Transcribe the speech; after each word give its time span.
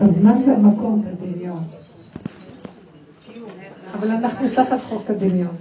הזמן 0.00 0.42
והמקום 0.46 1.02
זה 1.02 1.10
דמיון. 1.20 1.64
אבל 3.94 4.10
אנחנו 4.10 4.48
תחת 4.54 4.80
חוק 4.88 5.10
הדמיון. 5.10 5.56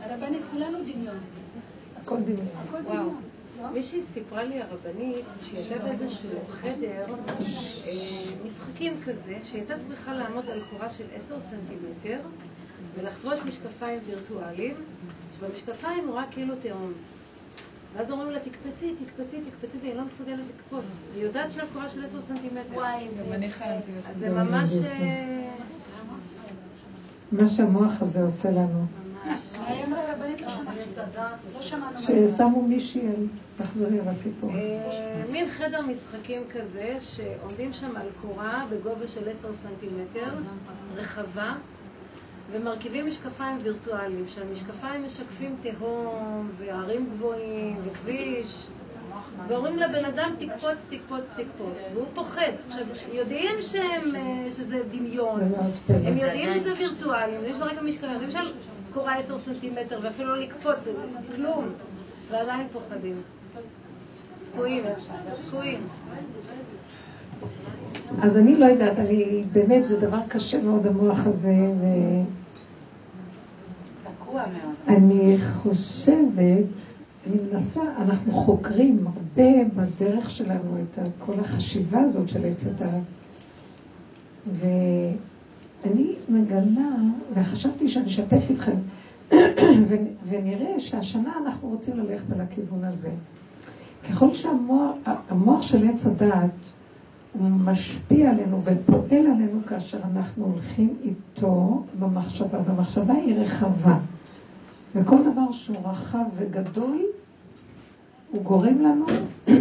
הרבנית, 0.00 0.42
כולנו 0.52 0.78
דמיון. 0.82 1.18
הכל 2.04 2.16
דמיון. 2.22 3.20
מישהי 3.72 4.00
סיפרה 4.14 4.44
לי 4.44 4.62
הרבנית 4.62 5.24
שהיא 5.42 5.58
הייתה 5.58 5.84
באיזשהו 5.84 6.38
חדר 6.50 7.06
אה, 7.06 7.92
משחקים 8.46 8.92
כזה, 9.04 9.38
שהייתה 9.44 9.74
צריכה 9.88 10.14
לעמוד 10.14 10.44
על 10.50 10.62
קורה 10.70 10.90
של 10.90 11.04
10 11.26 11.36
סנטימטר 11.50 12.18
ולחבוש 12.94 13.38
משקפיים 13.46 14.00
וירטואליים, 14.06 14.74
שבמשקפיים 15.38 16.08
הוא 16.08 16.16
רק 16.16 16.26
כאילו 16.30 16.54
תהום. 16.60 16.92
ואז 17.96 18.10
אומרים 18.10 18.30
לה, 18.30 18.40
תקפצי, 18.40 18.94
תקפצי, 18.94 19.40
תקפצי, 19.40 19.78
והיא 19.82 19.94
לא 19.94 20.04
מסוגלת 20.04 20.44
לקפוץ. 20.56 20.84
היא 21.14 21.22
יודעת 21.24 21.50
שהיא 21.50 21.62
על 21.62 21.68
קורה 21.72 21.88
של 21.88 22.04
10 22.04 22.18
סנטימטר. 22.28 22.74
וואי, 22.74 23.08
זה... 23.16 23.36
אז 24.08 24.14
זה 24.18 24.30
ממש... 24.30 24.72
אה, 24.72 25.50
מה 27.32 27.48
שהמוח 27.48 28.02
הזה 28.02 28.22
עושה 28.22 28.50
לנו. 28.50 28.86
ששמו 32.00 32.62
מישהי 32.62 33.08
על... 33.08 33.26
תחזרי 33.58 34.00
על 34.00 34.08
הסיפור. 34.08 34.50
אה, 34.50 35.22
מין 35.30 35.50
חדר 35.50 35.80
משחקים 35.82 36.42
כזה, 36.52 36.96
שעומדים 37.00 37.72
שם 37.72 37.96
על 37.96 38.06
קורה 38.22 38.64
בגובה 38.70 39.08
של 39.08 39.28
10 39.28 39.48
סנטימטר, 39.62 40.34
רחבה, 40.94 41.54
ומרכיבים 42.52 43.06
משקפיים 43.06 43.58
וירטואליים, 43.62 44.24
שהמשקפיים 44.28 45.04
משקפים 45.04 45.56
תהום, 45.62 46.50
וערים 46.58 47.10
גבוהים, 47.10 47.76
וכביש, 47.84 48.66
ואומרים 49.48 49.76
לבן 49.76 50.04
אדם 50.04 50.34
תקפוץ, 50.38 50.78
תקפוץ, 50.88 51.20
תקפוץ, 51.36 51.74
והוא 51.94 52.06
פוחד. 52.14 52.52
עכשיו, 52.68 52.86
יודעים 53.12 53.62
שהם, 53.62 54.16
אה, 54.16 54.52
שזה 54.52 54.82
דמיון, 54.90 55.40
הם 55.88 56.16
יודעים 56.18 56.54
שזה 56.54 56.74
וירטואלי, 56.78 57.32
יודעים 57.32 57.54
שזה 57.54 57.64
רק 57.64 57.78
המשקפיים, 57.78 58.12
יודעים 58.12 58.30
שעל 58.30 58.52
קורה 58.92 59.16
עשר 59.16 59.38
סנטימטר, 59.38 59.98
ואפילו 60.02 60.28
לא 60.28 60.40
לקפוץ, 60.40 60.78
זה 60.78 60.92
כלום, 61.36 61.68
ועדיין 62.30 62.68
פוחדים. 62.72 63.22
תקועים, 64.52 64.84
תקועים. 65.46 65.88
אז 68.22 68.36
אני 68.36 68.56
לא 68.56 68.64
יודעת, 68.64 68.98
אני, 68.98 69.44
באמת, 69.52 69.88
זה 69.88 70.00
דבר 70.00 70.20
קשה 70.28 70.62
מאוד, 70.62 70.86
המוח 70.86 71.26
הזה, 71.26 71.54
ו... 71.80 71.84
אני 74.88 75.36
חושבת, 75.52 76.64
אני 77.26 77.36
מנסה, 77.52 77.82
אנחנו 77.98 78.32
חוקרים 78.32 79.06
הרבה 79.06 79.64
בדרך 79.76 80.30
שלנו 80.30 80.76
את 80.82 80.98
כל 81.18 81.40
החשיבה 81.40 82.00
הזאת 82.00 82.28
של 82.28 82.44
עץ 82.44 82.64
הדת. 82.66 83.02
ואני 84.52 86.14
מגלה, 86.28 86.90
וחשבתי 87.34 87.88
שאני 87.88 88.06
אשתף 88.06 88.50
איתכם, 88.50 88.76
ונראה 90.28 90.78
שהשנה 90.78 91.32
אנחנו 91.46 91.68
רוצים 91.68 91.96
ללכת 91.96 92.32
על 92.32 92.40
הכיוון 92.40 92.84
הזה. 92.84 93.10
ככל 94.10 94.34
שהמוח 94.34 95.62
של 95.62 95.88
עץ 95.88 96.06
הדעת 96.06 96.50
הוא 96.50 96.77
משפיע 97.40 98.30
עלינו 98.30 98.62
ופועל 98.64 99.26
עלינו 99.26 99.60
כאשר 99.68 99.98
אנחנו 100.14 100.44
הולכים 100.44 100.96
איתו 101.04 101.84
במחשבה, 101.98 102.58
והמחשבה 102.66 103.14
היא 103.14 103.34
רחבה. 103.34 103.98
וכל 104.94 105.16
דבר 105.32 105.52
שהוא 105.52 105.76
רחב 105.84 106.24
וגדול, 106.36 107.02
הוא 108.30 108.42
גורם 108.42 108.78
לנו 108.78 109.06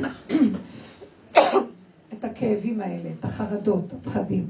את 2.14 2.24
הכאבים 2.24 2.82
האלה, 2.82 3.10
את 3.20 3.26
החרדות, 3.26 3.94
הפחדים. 3.94 4.46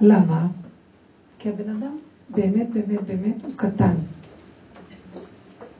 למה? 0.00 0.46
כי 1.38 1.48
הבן 1.48 1.68
אדם 1.70 1.96
באמת, 2.30 2.70
באמת, 2.70 3.00
באמת 3.06 3.44
הוא 3.44 3.52
קטן. 3.56 3.94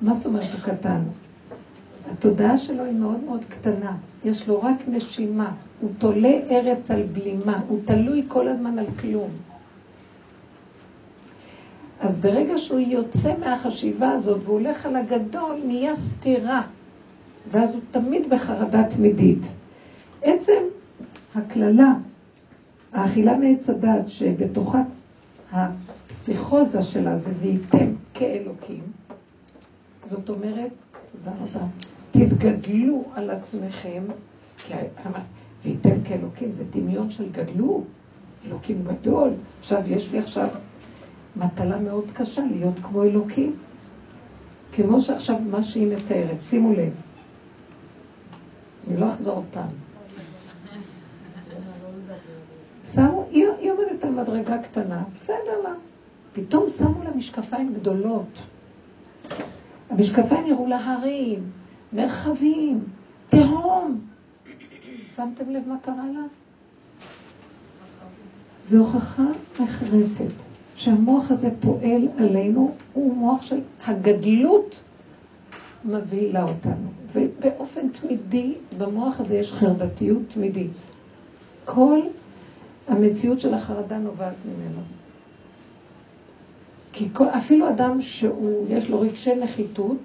מה 0.02 0.14
זאת 0.14 0.26
אומרת 0.26 0.52
הוא 0.52 0.60
קטן? 0.60 1.02
התודעה 2.12 2.58
שלו 2.58 2.84
היא 2.84 2.94
מאוד 2.94 3.24
מאוד 3.24 3.44
קטנה, 3.44 3.96
יש 4.24 4.48
לו 4.48 4.62
רק 4.62 4.76
נשימה, 4.88 5.52
הוא 5.80 5.90
תולה 5.98 6.38
ארץ 6.50 6.90
על 6.90 7.02
בלימה, 7.12 7.60
הוא 7.68 7.80
תלוי 7.84 8.22
כל 8.28 8.48
הזמן 8.48 8.78
על 8.78 8.86
כלום. 9.00 9.30
אז 12.00 12.18
ברגע 12.18 12.58
שהוא 12.58 12.80
יוצא 12.80 13.34
מהחשיבה 13.40 14.10
הזאת 14.10 14.40
והוא 14.44 14.58
הולך 14.58 14.86
על 14.86 14.96
הגדול, 14.96 15.60
נהיה 15.64 15.96
סתירה. 15.96 16.62
ואז 17.50 17.70
הוא 17.70 17.80
תמיד 17.90 18.30
בחרדה 18.30 18.84
תמידית. 18.84 19.42
עצם 20.22 20.62
הקללה, 21.34 21.92
האכילה 22.92 23.38
מעץ 23.38 23.70
הדת, 23.70 24.08
שבתוכה 24.08 24.82
הפסיכוזה 25.52 26.82
שלה 26.82 27.18
זה 27.18 27.32
וייתם 27.40 27.86
כאלוקים, 28.14 28.82
זאת 30.10 30.28
אומרת, 30.28 30.70
תודה 31.12 31.36
רבה, 31.40 31.66
תתגדלו 32.10 33.04
על 33.14 33.30
עצמכם, 33.30 34.02
כי 34.58 34.74
וייתם 35.66 36.02
כאלוקים 36.04 36.52
זה 36.52 36.64
דמיון 36.70 37.10
של 37.10 37.30
גדלו, 37.32 37.84
אלוקים 38.46 38.84
גדול. 38.84 39.30
עכשיו, 39.60 39.82
יש 39.86 40.12
לי 40.12 40.18
עכשיו 40.18 40.48
מטלה 41.36 41.78
מאוד 41.78 42.04
קשה 42.14 42.42
להיות 42.50 42.74
כמו 42.82 43.02
אלוקים. 43.02 43.56
כמו 44.72 45.00
שעכשיו 45.00 45.36
מה 45.50 45.62
שהיא 45.62 45.96
מתארת, 45.96 46.42
שימו 46.42 46.72
לב. 46.72 46.92
אני 48.88 49.00
לא 49.00 49.08
אחזור 49.08 49.34
עוד 49.34 49.44
פעם. 49.50 49.68
שמו, 52.94 53.26
היא, 53.30 53.46
היא 53.60 53.70
עומדת 53.70 54.04
על 54.04 54.10
מדרגה 54.10 54.62
קטנה, 54.62 55.02
בסדר 55.14 55.62
לה. 55.64 55.72
פתאום 56.32 56.70
שמו 56.78 57.04
לה 57.04 57.10
משקפיים 57.10 57.74
גדולות. 57.74 58.38
המשקפיים 59.90 60.46
נראו 60.46 60.66
לה 60.66 60.92
הרים, 60.92 61.50
מרחבים, 61.92 62.84
תהום. 63.28 64.00
שמתם 65.16 65.50
לב 65.50 65.68
מה 65.68 65.76
קרה 65.82 66.04
לה? 66.14 66.22
זו 68.68 68.78
הוכחה 68.78 69.26
נחרצת. 69.60 70.34
שהמוח 70.76 71.30
הזה 71.30 71.50
פועל 71.60 72.08
עלינו, 72.18 72.74
הוא 72.92 73.16
מוח 73.16 73.42
של 73.42 73.60
הגדלות 73.86 74.80
מבהילה 75.84 76.42
אותנו. 76.42 76.88
ובאופן 77.12 77.88
תמידי, 77.88 78.54
במוח 78.78 79.20
הזה 79.20 79.36
יש 79.36 79.52
חרדתיות 79.52 80.22
תמידית. 80.28 80.72
כל 81.64 82.00
המציאות 82.88 83.40
של 83.40 83.54
החרדה 83.54 83.98
נובעת 83.98 84.34
ממנו. 84.44 84.80
כי 86.92 87.08
כל, 87.12 87.28
אפילו 87.28 87.68
אדם 87.68 88.02
שהוא, 88.02 88.66
יש 88.68 88.90
לו 88.90 89.00
רגשי 89.00 89.34
נחיתות, 89.34 89.98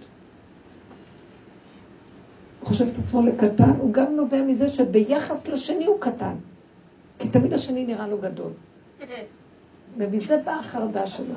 חושב 2.71 2.87
את 2.87 3.03
עצמו 3.03 3.21
לקטן, 3.21 3.71
הוא 3.77 3.93
גם 3.93 4.15
נובע 4.15 4.41
מזה 4.41 4.69
שביחס 4.69 5.47
לשני 5.47 5.85
הוא 5.85 5.99
קטן. 5.99 6.33
כי 7.19 7.29
תמיד 7.29 7.53
השני 7.53 7.85
נראה 7.85 8.07
לו 8.07 8.17
גדול. 8.17 8.51
ומזה 9.97 10.41
באה 10.45 10.59
החרדה 10.59 11.07
שלו. 11.07 11.35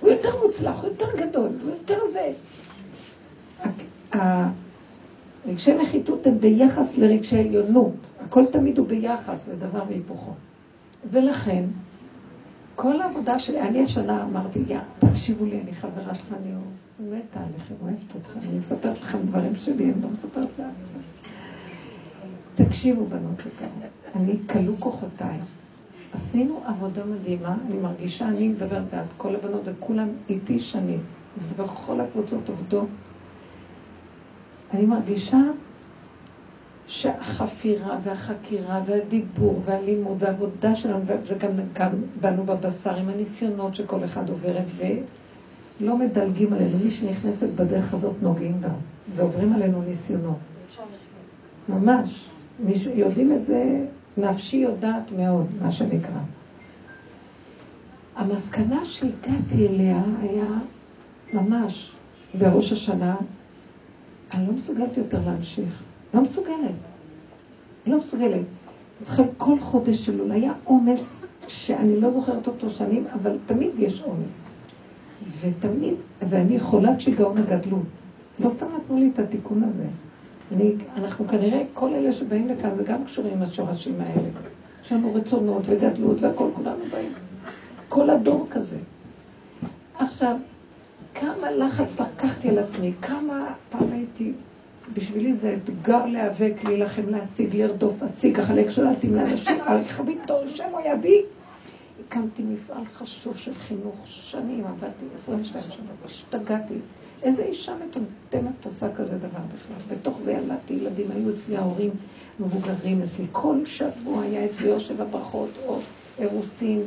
הוא 0.00 0.10
יותר 0.10 0.28
מוצלח, 0.46 0.82
הוא 0.82 0.90
יותר 0.90 1.06
גדול, 1.16 1.48
הוא 1.62 1.70
יותר 1.70 1.98
זה. 2.12 2.32
רגשי 5.46 5.74
נחיתות 5.74 6.26
הם 6.26 6.38
ביחס 6.38 6.98
לרגשי 6.98 7.38
עליונות. 7.38 7.94
הכל 8.20 8.46
תמיד 8.46 8.78
הוא 8.78 8.86
ביחס, 8.86 9.46
זה 9.46 9.56
דבר 9.56 9.82
והיפוכו. 9.88 10.32
ולכן, 11.10 11.64
כל 12.76 13.00
העבודה 13.00 13.38
שלי, 13.38 13.60
אני 13.60 13.84
השנה 13.84 14.24
אמרתי, 14.24 14.58
יא, 14.68 14.78
תקשיבו 14.98 15.44
לי, 15.44 15.60
אני 15.60 15.74
חברה 15.74 16.14
שלך, 16.14 16.34
אני 16.42 16.52
מתה 17.00 17.40
עליכם, 17.40 17.74
אוהבת 17.82 18.16
אתכם, 18.16 18.48
אני 18.48 18.58
מספרת 18.58 19.00
לכם 19.00 19.18
דברים 19.26 19.56
שלי, 19.56 19.84
אני 19.84 20.02
לא 20.02 20.08
מספרת 20.08 20.48
לאף 20.58 20.74
תקשיבו, 22.54 23.06
בנות 23.06 23.40
יקרות, 23.40 23.90
אני 24.16 24.36
כלו 24.52 24.76
כוחותיי. 24.78 25.38
עשינו 26.12 26.60
עבודה 26.66 27.04
מדהימה, 27.04 27.56
אני 27.66 27.76
מרגישה, 27.78 28.28
אני 28.28 28.48
מדברת 28.48 28.94
על 28.94 29.04
כל 29.16 29.34
הבנות 29.34 29.62
וכולם 29.64 30.08
איתי 30.28 30.60
שנים, 30.60 31.00
וכל 31.56 32.00
הקבוצות 32.00 32.48
עובדות. 32.48 32.88
אני 34.74 34.86
מרגישה 34.86 35.40
שהחפירה 36.86 37.98
והחקירה 38.02 38.80
והדיבור 38.86 39.62
והלימוד 39.64 40.22
והעבודה 40.22 40.74
שלנו, 40.74 41.00
וזה 41.06 41.34
גם, 41.34 41.50
גם 41.72 41.90
בנו 42.20 42.44
בבשר 42.44 42.96
עם 42.96 43.08
הניסיונות 43.08 43.74
שכל 43.74 44.04
אחד 44.04 44.28
עוברת, 44.28 44.64
ולא 45.80 45.98
מדלגים 45.98 46.52
עלינו. 46.52 46.78
מי 46.84 46.90
שנכנסת 46.90 47.48
בדרך 47.56 47.94
הזאת 47.94 48.14
נוגעים 48.22 48.60
בה, 48.60 48.68
ועוברים 49.16 49.52
עלינו 49.52 49.82
ניסיונות. 49.82 50.36
ממש. 51.68 52.26
יודעים 52.94 53.32
את 53.32 53.46
זה 53.46 53.86
נפשי 54.16 54.56
יודעת 54.56 55.12
מאוד, 55.16 55.46
מה 55.62 55.72
שנקרא. 55.72 56.20
המסקנה 58.16 58.84
שהגעתי 58.84 59.66
אליה 59.68 60.02
היה 60.22 60.46
ממש 61.32 61.92
בראש 62.38 62.72
השנה, 62.72 63.16
אני 64.34 64.46
לא 64.46 64.52
מסוגלת 64.52 64.96
יותר 64.96 65.18
להמשיך. 65.26 65.82
לא 66.14 66.20
מסוגלת. 66.20 66.74
לא 67.86 67.98
מסוגלת. 67.98 68.44
צריכה 69.04 69.22
כל 69.36 69.60
חודש 69.60 70.06
שלו, 70.06 70.32
היה 70.32 70.52
עומס 70.64 71.26
שאני 71.48 72.00
לא 72.00 72.10
זוכרת 72.10 72.46
אותו 72.46 72.70
שנים, 72.70 73.04
אבל 73.14 73.36
תמיד 73.46 73.70
יש 73.78 74.02
עומס. 74.02 74.49
ותמיד, 75.40 75.94
ואני 76.28 76.60
חולת 76.60 77.00
שיגעון 77.00 77.38
הגדלות. 77.38 77.82
לא 78.40 78.48
סתם 78.48 78.66
נתנו 78.76 78.96
לי 78.96 79.10
את 79.14 79.18
התיקון 79.18 79.62
הזה. 79.62 79.86
אני, 80.56 80.72
אנחנו 80.96 81.28
כנראה, 81.28 81.62
כל 81.74 81.94
אלה 81.94 82.12
שבאים 82.12 82.48
לכאן 82.48 82.74
זה 82.74 82.82
גם 82.82 83.04
קשורים 83.04 83.32
עם 83.32 83.42
השורשים 83.42 83.94
האלה. 84.00 84.28
יש 84.84 84.92
לנו 84.92 85.14
רצונות 85.14 85.62
וגדלות 85.66 86.16
והכל, 86.20 86.48
כולנו 86.54 86.84
באים. 86.92 87.12
כל 87.88 88.10
הדור 88.10 88.46
כזה. 88.50 88.76
עכשיו, 89.98 90.36
כמה 91.14 91.50
לחץ 91.50 92.00
לקחתי 92.00 92.48
על 92.48 92.58
עצמי, 92.58 92.92
כמה 93.02 93.54
פעם 93.68 93.92
הייתי, 93.92 94.32
בשבילי 94.94 95.34
זה 95.34 95.56
אתגר 95.64 96.06
להיאבק, 96.06 96.52
להילחם, 96.64 97.02
להשיג, 97.08 97.56
לרדוף, 97.56 98.02
להשיג, 98.02 98.40
אחלק 98.40 98.70
שולטים 98.70 99.14
לאנשים, 99.14 99.56
על 99.66 99.84
חביתו, 99.84 100.34
שם 100.48 100.68
או 100.72 100.78
ידי. 100.84 101.22
הקמתי 102.06 102.42
מפעל 102.42 102.84
חשוב 102.84 103.36
של 103.36 103.54
חינוך, 103.54 103.94
שנים 104.04 104.64
עבדתי, 104.66 105.04
22 105.14 105.64
שנה, 105.64 105.84
השתגעתי. 106.04 106.74
איזה 107.22 107.44
אישה 107.44 107.72
מטומטמת 107.76 108.66
עשה 108.66 108.94
כזה 108.96 109.18
דבר 109.18 109.28
בכלל. 109.28 109.96
בתוך 109.96 110.20
זה 110.20 110.32
ילדתי 110.32 110.74
ילדים, 110.74 111.06
היו 111.10 111.30
אצלי 111.30 111.56
ההורים 111.56 111.90
מבוגרים 112.40 113.02
אצלי. 113.02 113.26
כל 113.32 113.66
שבוע 113.66 114.22
היה 114.22 114.44
אצלי 114.44 114.72
או 114.72 114.80
שבע 114.80 115.04
ברכות 115.04 115.50
או 115.66 115.78
אירוסין. 116.18 116.82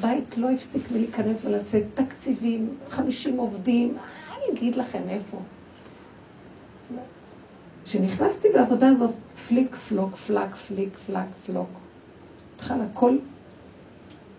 בית 0.00 0.38
לא 0.38 0.50
הפסיק 0.50 0.90
מלהיכנס 0.90 1.44
ולצאת, 1.44 1.82
תקציבים, 1.94 2.74
50 2.88 3.36
עובדים, 3.36 3.96
אני 4.28 4.58
אגיד 4.58 4.76
לכם 4.76 5.02
איפה. 5.08 5.38
כשנכנסתי 7.84 8.48
לעבודה 8.54 8.88
הזאת, 8.88 9.10
פליק 9.48 9.76
פלוק, 9.76 10.16
פלק, 10.16 10.56
פליק, 10.68 10.88
פלק, 11.06 11.26
פלוק. 11.46 11.68
התחל 12.56 12.80
הכל 12.80 13.16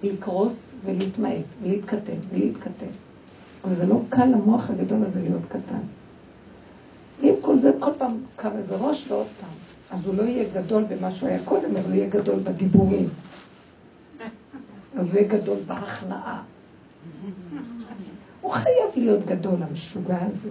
לקרוס 0.04 0.74
ולהתמעט, 0.86 1.46
ולהתכתב, 1.64 2.14
ולהתכתב. 2.32 2.92
אבל 3.64 3.76
זה 3.76 3.86
לא 3.86 4.02
קל 4.10 4.26
למוח 4.26 4.70
הגדול 4.70 5.04
הזה 5.04 5.22
להיות 5.22 5.42
קטן. 5.50 5.80
עם 7.22 7.36
כל 7.42 7.60
זה, 7.60 7.72
כל 7.80 7.92
פעם 7.98 8.18
קם 8.36 8.50
איזה 8.58 8.76
ראש 8.76 9.12
ועוד 9.12 9.28
פעם. 9.42 9.50
אז 9.92 10.06
הוא 10.06 10.16
לא 10.16 10.24
יהיה 10.24 10.50
גדול 10.54 10.84
במה 10.84 11.12
שהוא 11.12 11.30
היה 11.30 11.40
קודם, 11.46 11.76
אבל 11.76 11.86
הוא 11.86 11.94
יהיה 11.94 12.10
גדול 12.10 12.40
בדיבורים. 12.44 13.10
אז 14.96 15.08
הוא 15.08 15.16
יהיה 15.16 15.28
גדול 15.28 15.58
בהכנעה. 15.68 16.42
הוא 18.42 18.52
חייב 18.52 18.90
להיות 18.96 19.26
גדול, 19.26 19.64
המשוגע 19.64 20.18
הזה. 20.22 20.50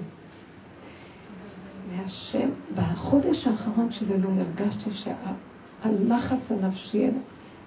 והשם, 1.90 2.48
בחודש 2.76 3.46
האחרון 3.46 3.92
של 3.92 4.12
אלול 4.12 4.32
הרגשתי 4.40 4.90
שהלחץ 4.92 6.52
הנפשי, 6.52 7.10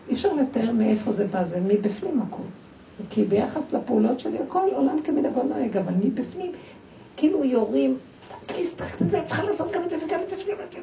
אי 0.09 0.13
אפשר 0.13 0.33
לתאר 0.33 0.71
מאיפה 0.71 1.11
זה 1.11 1.27
בא, 1.27 1.43
זה 1.43 1.59
מבפנים 1.67 2.21
הכל. 2.21 2.43
כי 3.09 3.23
ביחס 3.23 3.73
לפעולות 3.73 4.19
שלי, 4.19 4.39
הכל 4.39 4.67
עולם 4.73 5.01
כמנהגו 5.03 5.43
נוהג, 5.43 5.77
אבל 5.77 5.93
מבפנים, 6.03 6.51
כאילו 7.17 7.45
יורים, 7.45 7.97
להסתכלת 8.57 9.01
את 9.01 9.09
זה, 9.09 9.21
צריכה 9.25 9.43
לעשות 9.43 9.71
גם 9.71 9.83
את 9.83 9.89
זה 9.89 9.97
וגם 10.05 10.19
את 10.23 10.29
זה 10.29 10.35
וגם 10.35 10.57
את 10.65 10.71
זה. 10.71 10.77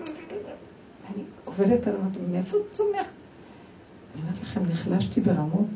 אני 1.15 1.23
עובדת 1.44 1.87
על 1.87 1.94
אמרתי, 1.97 2.19
מאיפה 2.32 2.56
זה 2.59 2.65
צומח? 2.73 3.06
אני 4.15 4.23
אומרת 4.23 4.43
לכם, 4.43 4.61
נחלשתי 4.70 5.21
ברמות. 5.21 5.67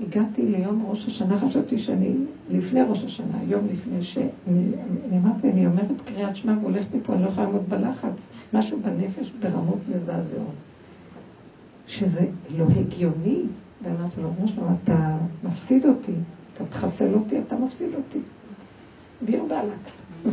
הגעתי 0.00 0.42
ליום 0.42 0.86
ראש 0.88 1.06
השנה, 1.06 1.38
חשבתי 1.38 1.78
שאני, 1.78 2.12
לפני 2.50 2.82
ראש 2.82 3.04
השנה, 3.04 3.42
יום 3.48 3.66
לפני 3.72 4.02
ש... 4.02 4.18
אני 4.46 5.18
אמרתי, 5.18 5.50
אני 5.50 5.66
אומרת 5.66 6.00
קריאת 6.04 6.36
שמע 6.36 6.54
והולכת 6.60 6.94
מפה, 6.94 7.12
אני 7.12 7.22
לא 7.22 7.28
יכולה 7.28 7.46
לעמוד 7.46 7.68
בלחץ. 7.68 8.26
משהו 8.52 8.78
בנפש 8.80 9.30
ברמות 9.30 9.78
מזעזעות. 9.96 10.71
שזה 11.92 12.26
לא 12.56 12.64
הגיוני. 12.76 13.42
ואמרתי 13.82 14.20
לו, 14.20 14.28
אמרו 14.28 14.48
שלו, 14.48 14.62
אתה 14.84 15.16
מפסיד 15.44 15.86
אותי, 15.86 16.12
אתה 16.54 16.64
תחסל 16.64 17.14
אותי, 17.14 17.40
אתה 17.46 17.56
מפסיד 17.56 17.88
אותי. 17.94 18.18
ביר 19.22 19.44
בעלק. 19.48 19.78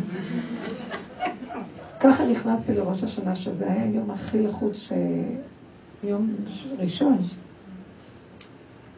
ככה 2.01 2.27
נכנסתי 2.27 2.73
לראש 2.73 3.03
השנה, 3.03 3.35
שזה 3.35 3.71
היה 3.71 3.83
היום 3.83 4.11
הכי 4.11 4.41
לחוץ, 4.41 4.89
יום 6.03 6.35
ראשון. 6.79 7.17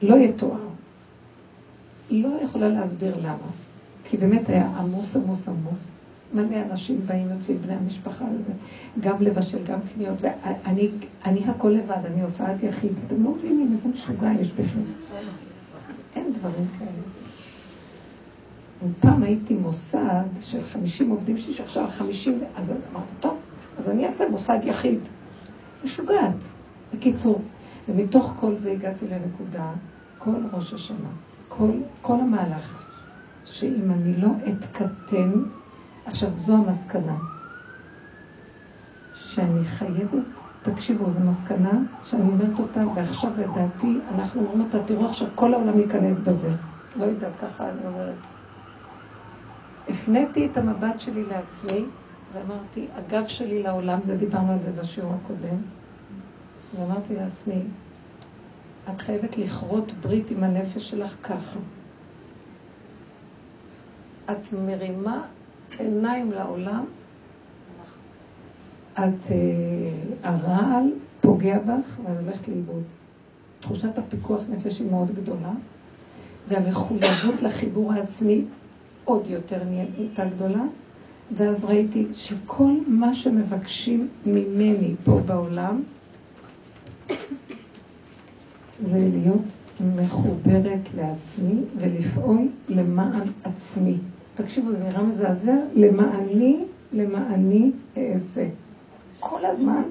לא 0.02 0.16
יתואר. 0.16 0.68
היא 2.10 2.24
לא 2.24 2.30
יכולה 2.44 2.68
להסביר 2.68 3.18
למה. 3.20 3.52
כי 4.04 4.18
באמת 4.18 4.50
היה 4.50 4.68
עמוס, 4.78 5.16
עמוס, 5.16 5.48
עמוס. 5.48 5.91
מלא 6.34 6.58
אנשים 6.72 7.02
באים, 7.06 7.30
יוצאים 7.30 7.58
בני 7.58 7.74
המשפחה 7.74 8.26
לזה, 8.40 8.54
גם 9.00 9.22
לבשל, 9.22 9.64
גם 9.64 9.80
קניות, 9.94 10.18
ואני 10.22 11.46
הכל 11.46 11.70
לבד, 11.70 12.06
אני 12.06 12.22
הופעת 12.22 12.64
יחיד. 12.64 12.92
אתם 13.08 13.24
לא 13.24 13.32
מבינים 13.32 13.74
איזה 13.74 13.90
משוגע 13.90 14.32
יש 14.42 14.52
בפנים. 14.52 14.86
אין 16.16 16.34
דברים 16.34 16.68
כאלה. 16.80 16.90
פעם 19.00 19.24
הייתי 19.24 19.54
מוסד 19.54 20.24
של 20.42 20.64
50 20.64 21.10
עובדים 21.10 21.38
שלי, 21.38 21.54
שעכשיו 21.54 21.88
50, 21.88 22.40
אז 22.56 22.72
אמרתי, 22.92 23.14
טוב, 23.20 23.38
אז 23.78 23.90
אני 23.90 24.06
אעשה 24.06 24.30
מוסד 24.30 24.60
יחיד. 24.64 25.00
משוגעת. 25.84 26.36
בקיצור, 26.94 27.42
ומתוך 27.90 28.34
כל 28.40 28.58
זה 28.58 28.72
הגעתי 28.72 29.06
לנקודה, 29.08 29.72
כל 30.18 30.36
ראש 30.54 30.74
השנה, 30.74 31.10
כל, 31.50 31.72
כל 32.02 32.20
המהלך, 32.20 32.92
שאם 33.46 33.92
אני 33.92 34.18
לא 34.18 34.30
אתקטן, 34.48 35.32
עכשיו, 36.06 36.30
זו 36.38 36.54
המסקנה. 36.56 37.16
שאני 39.16 39.66
חייבת, 39.66 40.24
תקשיבו, 40.64 41.10
זו 41.10 41.20
מסקנה 41.20 41.72
שאני 42.04 42.22
אומרת 42.22 42.60
אותה, 42.60 42.88
ועכשיו 42.96 43.32
לדעתי, 43.38 44.00
אנחנו 44.16 44.42
אומרים 44.42 44.62
אותה, 44.62 44.88
תראו 44.88 45.10
עכשיו 45.10 45.28
כל 45.36 45.54
העולם 45.54 45.80
ייכנס 45.80 46.20
בזה. 46.20 46.50
לא 46.96 47.06
יודעת, 47.06 47.36
ככה 47.42 47.70
אני 47.70 47.80
אומרת. 47.86 48.16
הפניתי 49.90 50.46
את 50.46 50.58
המבט 50.58 51.00
שלי 51.00 51.24
לעצמי, 51.24 51.86
ואמרתי, 52.34 52.88
הגב 52.96 53.28
שלי 53.28 53.64
לעולם, 53.64 54.00
זה 54.06 54.18
דיברנו 54.18 54.52
על 54.52 54.60
זה 54.60 54.72
בשיעור 54.72 55.14
הקודם, 55.24 55.58
ואמרתי 56.80 57.16
לעצמי, 57.16 57.62
את 58.90 59.02
חייבת 59.02 59.38
לכרות 59.38 59.92
ברית 60.02 60.32
עם 60.32 60.44
הנפש 60.44 60.90
שלך 60.90 61.16
ככה. 61.24 61.60
את 64.32 64.54
מרימה 64.66 65.22
עיניים 65.80 66.32
לעולם, 66.32 66.86
את, 68.94 69.26
uh, 69.26 69.32
הרעל 70.24 70.92
פוגע 71.22 71.60
בך 71.60 72.00
ואת 72.00 72.18
הולכת 72.26 72.48
לאיבוד. 72.48 72.84
תחושת 73.60 73.98
הפיקוח 73.98 74.42
נפש 74.50 74.80
היא 74.80 74.92
מאוד 74.92 75.16
גדולה, 75.16 75.52
והמחויבות 76.48 77.42
לחיבור 77.42 77.94
העצמי 77.94 78.46
עוד 79.06 79.28
יותר 79.28 79.58
נהייתה 79.64 80.26
גדולה, 80.26 80.64
ואז 81.38 81.66
ראיתי 81.66 82.08
שכל 82.14 82.72
מה 82.88 83.14
שמבקשים 83.14 84.08
ממני 84.26 84.96
פה 85.06 85.20
בעולם, 85.26 85.82
זה 88.84 89.10
להיות 89.14 89.42
מחוברת 89.96 90.94
לעצמי 90.98 91.62
ולפעול 91.78 92.48
למען 92.70 93.28
עצמי. 93.44 93.98
תקשיבו, 94.42 94.72
זה 94.72 94.84
נראה 94.84 95.04
מזעזע, 95.04 95.56
למעני, 95.76 96.66
למעני 96.94 97.72
אעשה. 97.98 98.48
כל 99.20 99.46
הזמן 99.46 99.82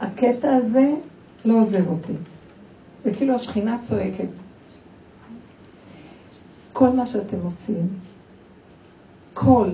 הקטע 0.00 0.54
הזה 0.54 0.94
לא 1.44 1.62
עוזב 1.62 1.88
אותי. 1.88 2.12
זה 3.04 3.14
כאילו 3.14 3.34
השכינה 3.34 3.78
צועקת. 3.82 4.28
כל 6.72 6.88
מה 6.88 7.06
שאתם 7.06 7.36
עושים, 7.44 7.88
כל, 9.34 9.68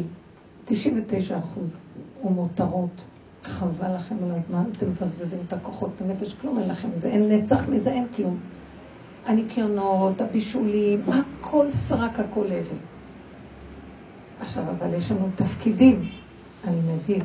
99 0.65 1.39
אחוז, 1.39 1.77
הוא 2.21 2.33
מותרות. 2.33 3.03
חבל 3.45 3.97
לכם 3.97 4.17
על 4.25 4.31
הזמן, 4.31 4.65
אתם 4.77 4.87
מבזבזים 4.87 5.39
את 5.49 5.53
הכוחות 5.53 5.91
בנפש, 6.01 6.35
כלום 6.35 6.59
אין 6.59 6.69
לכם, 6.69 6.89
זה 6.95 7.09
אין 7.09 7.33
נצח 7.33 7.69
מזה, 7.69 7.91
אין 7.91 8.07
כלום. 8.17 8.37
הניקיונות, 9.27 10.21
הבישולים, 10.21 11.01
הכל 11.09 11.71
סרק, 11.71 12.21
הכל 12.21 12.47
אבל. 12.47 12.92
עכשיו, 14.43 14.65
אבל 14.71 14.95
יש 14.95 15.11
לנו 15.11 15.29
תפקידים, 15.37 16.09
אני 16.65 16.81
מבין. 16.95 17.21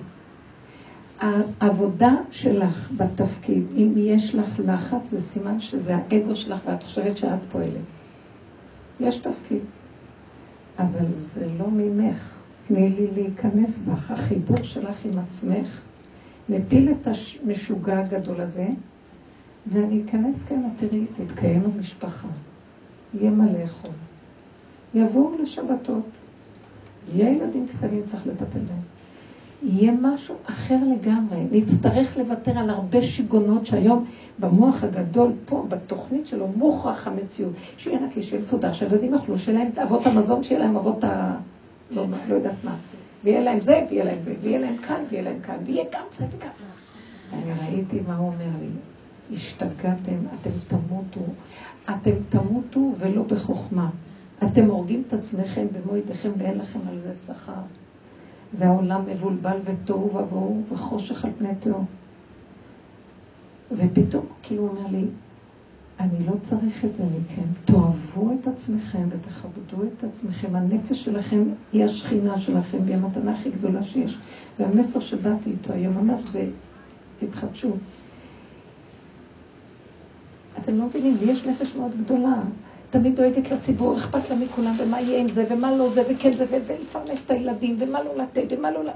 העבודה 1.59 2.15
שלך 2.31 2.91
בתפקיד, 2.97 3.63
אם 3.75 3.93
יש 3.97 4.35
לך 4.35 4.59
לחץ, 4.65 5.09
זה 5.09 5.21
סימן 5.21 5.59
שזה 5.61 5.95
האגו 5.95 6.35
שלך 6.35 6.59
ואת 6.65 6.83
חושבת 6.83 7.17
שאת 7.17 7.39
פועלת. 7.51 7.87
יש 8.99 9.19
תפקיד, 9.19 9.59
אבל 10.79 11.05
זה 11.13 11.47
לא 11.59 11.67
ממך. 11.71 12.19
תני 12.67 12.89
לי 12.89 13.07
להיכנס 13.15 13.77
בך. 13.77 14.11
החיבור 14.11 14.63
שלך 14.63 15.05
עם 15.05 15.19
עצמך, 15.19 15.81
נפיל 16.49 16.91
את 16.91 17.07
המשוגע 17.07 17.99
הגדול 17.99 18.41
הזה, 18.41 18.67
ואני 19.67 20.03
אכנס 20.05 20.35
כן, 20.47 20.61
תראי, 20.79 21.05
תתקיים 21.17 21.63
המשפחה. 21.75 22.27
יהיה 23.13 23.31
מה 23.31 23.45
לאכול. 23.45 23.91
יבואו 24.93 25.31
לשבתות. 25.41 26.03
יהיה 27.13 27.29
ילדים 27.29 27.67
קטנים, 27.67 28.01
צריך 28.05 28.27
לטפל 28.27 28.59
בהם. 28.59 28.81
יהיה 29.63 29.91
משהו 30.01 30.35
אחר 30.45 30.77
לגמרי. 30.91 31.39
נצטרך 31.51 32.17
לוותר 32.17 32.57
על 32.57 32.69
הרבה 32.69 33.01
שיגונות 33.01 33.65
שהיום 33.65 34.05
במוח 34.39 34.83
הגדול, 34.83 35.31
פה, 35.45 35.65
בתוכנית 35.69 36.27
שלו, 36.27 36.47
מוכרח 36.47 37.07
המציאות. 37.07 37.53
שיהיה 37.77 37.99
נקי, 37.99 38.21
שיהיה 38.21 38.41
מסודר, 38.41 38.73
שהילדים 38.73 39.13
יאכלו, 39.13 39.39
שיהיה 39.39 39.59
להם 39.59 39.71
אבות 39.83 40.07
המזון, 40.07 40.43
שיהיה 40.43 40.61
להם 40.61 40.75
אבות 40.75 41.03
ה... 41.03 41.37
לא, 41.95 42.05
לא 42.29 42.35
יודעת 42.35 42.63
מה. 42.63 42.75
ויהיה 43.23 43.41
להם 43.41 43.61
זה, 43.61 43.85
ויהיה 43.89 44.03
להם 44.03 44.21
זה, 44.21 44.33
ויהיה 44.41 44.59
להם 44.59 44.77
כאן, 44.77 45.03
ויהיה 45.09 45.23
להם 45.23 45.39
כאן, 45.39 45.55
ויהיה 45.65 45.83
גם 45.93 46.03
זה 46.17 46.25
וגם. 46.37 46.49
אני 47.33 47.51
ראיתי 47.59 47.99
מה 48.07 48.17
הוא 48.17 48.27
אומר 48.27 48.45
לי. 48.59 48.67
השתגעתם, 49.35 50.17
אתם 50.41 50.49
תמותו. 50.67 51.21
אתם 51.89 52.11
תמותו 52.29 52.91
ולא 52.99 53.23
בחוכמה. 53.23 53.89
אתם 54.43 54.65
הורגים 54.65 55.03
את 55.07 55.13
עצמכם 55.13 55.67
במו 55.71 55.97
ידיכם 55.97 56.31
ואין 56.37 56.57
לכם 56.57 56.79
על 56.89 56.99
זה 56.99 57.13
שכר. 57.27 57.61
והעולם 58.59 59.01
מבולבל 59.07 59.57
ותוהו 59.63 60.15
ובוהו 60.15 60.63
וחושך 60.71 61.25
על 61.25 61.31
פני 61.37 61.55
תהום. 61.59 61.85
ופתאום, 63.71 64.25
כאילו 64.43 64.61
הוא 64.61 64.69
אומר 64.69 64.87
לי, 64.91 65.05
אני 65.99 66.25
לא 66.25 66.33
צריך 66.49 66.85
את 66.85 66.95
זה 66.95 67.03
מכם. 67.03 67.41
תאהבו 67.65 68.31
את 68.41 68.47
עצמכם 68.47 69.07
ותכבדו 69.09 69.83
את 69.83 70.03
עצמכם. 70.03 70.55
הנפש 70.55 71.03
שלכם 71.03 71.43
היא 71.73 71.85
השכינה 71.85 72.39
שלכם, 72.39 72.77
והיא 72.85 72.95
המתנה 72.95 73.39
הכי 73.39 73.49
גדולה 73.49 73.83
שיש. 73.83 74.17
והמסר 74.59 74.99
שבאתי 74.99 75.49
איתו 75.49 75.73
היום 75.73 75.93
ממש 75.93 76.21
זה 76.21 76.45
התחדשות. 77.21 77.77
אתם 80.57 80.77
לא 80.77 80.85
מבינים, 80.85 81.15
לי 81.21 81.31
יש 81.31 81.45
נפש 81.45 81.75
מאוד 81.75 81.91
גדולה. 82.03 82.41
תמיד 82.89 83.15
דואגת 83.15 83.51
לציבור, 83.51 83.97
אכפת 83.97 84.29
לה 84.29 84.35
מכולם, 84.35 84.75
ומה 84.79 85.01
יהיה 85.01 85.21
עם 85.21 85.27
זה, 85.27 85.45
ומה 85.49 85.75
לא 85.75 85.89
זה, 85.93 86.03
וכן 86.09 86.33
זה, 86.33 86.45
ולפרנס 86.49 87.21
את 87.25 87.31
הילדים, 87.31 87.75
ומה 87.79 88.03
לא 88.03 88.17
לתת, 88.17 88.43
ומה 88.49 88.71
לא 88.71 88.83
ל... 88.83 88.89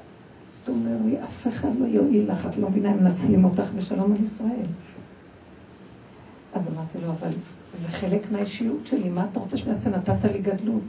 הוא 0.68 0.76
אומר 0.76 0.98
לי, 1.06 1.24
אף 1.24 1.48
אחד 1.48 1.70
לא 1.80 1.86
יועיל 1.86 2.32
לך, 2.32 2.46
את 2.46 2.58
לא 2.58 2.70
מבינה, 2.70 2.90
הם 2.90 3.04
מנצלים 3.04 3.46
אותך 3.46 3.72
בשלום 3.78 4.12
על 4.12 4.24
ישראל. 4.24 4.66
אז 6.54 6.68
אמרתי 6.68 6.98
לו, 7.06 7.12
אבל 7.12 7.30
זה 7.82 7.88
חלק 7.88 8.32
מהאישיות 8.32 8.88
שלי, 8.88 9.10
מה 9.10 9.26
אתה 9.32 9.40
רוצה 9.40 9.58
שנעשה? 9.58 9.90
נתת 9.90 10.26
לי 10.34 10.40
גדלות. 10.40 10.82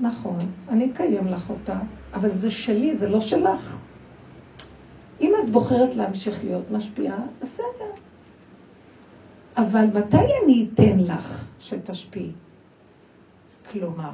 נכון, 0.00 0.38
אני 0.68 0.90
אקיים 0.92 1.26
לך 1.26 1.50
אותה, 1.50 1.78
אבל 2.14 2.34
זה 2.34 2.50
שלי, 2.50 2.96
זה 2.96 3.08
לא 3.08 3.20
שלך. 3.20 3.76
אם 5.20 5.30
את 5.44 5.50
בוחרת 5.50 5.94
להמשיך 5.94 6.44
להיות 6.44 6.70
משפיעה, 6.70 7.18
בסדר. 7.42 7.92
אבל 9.56 9.86
מתי 9.94 10.16
אני 10.44 10.68
אתן 10.74 10.98
לך 10.98 11.51
שתשפיעי? 11.62 12.30
כלומר, 13.72 14.10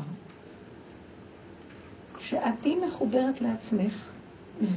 כשאת 2.16 2.54
תהיי 2.62 2.76
מחוברת 2.86 3.40
לעצמך, 3.40 3.92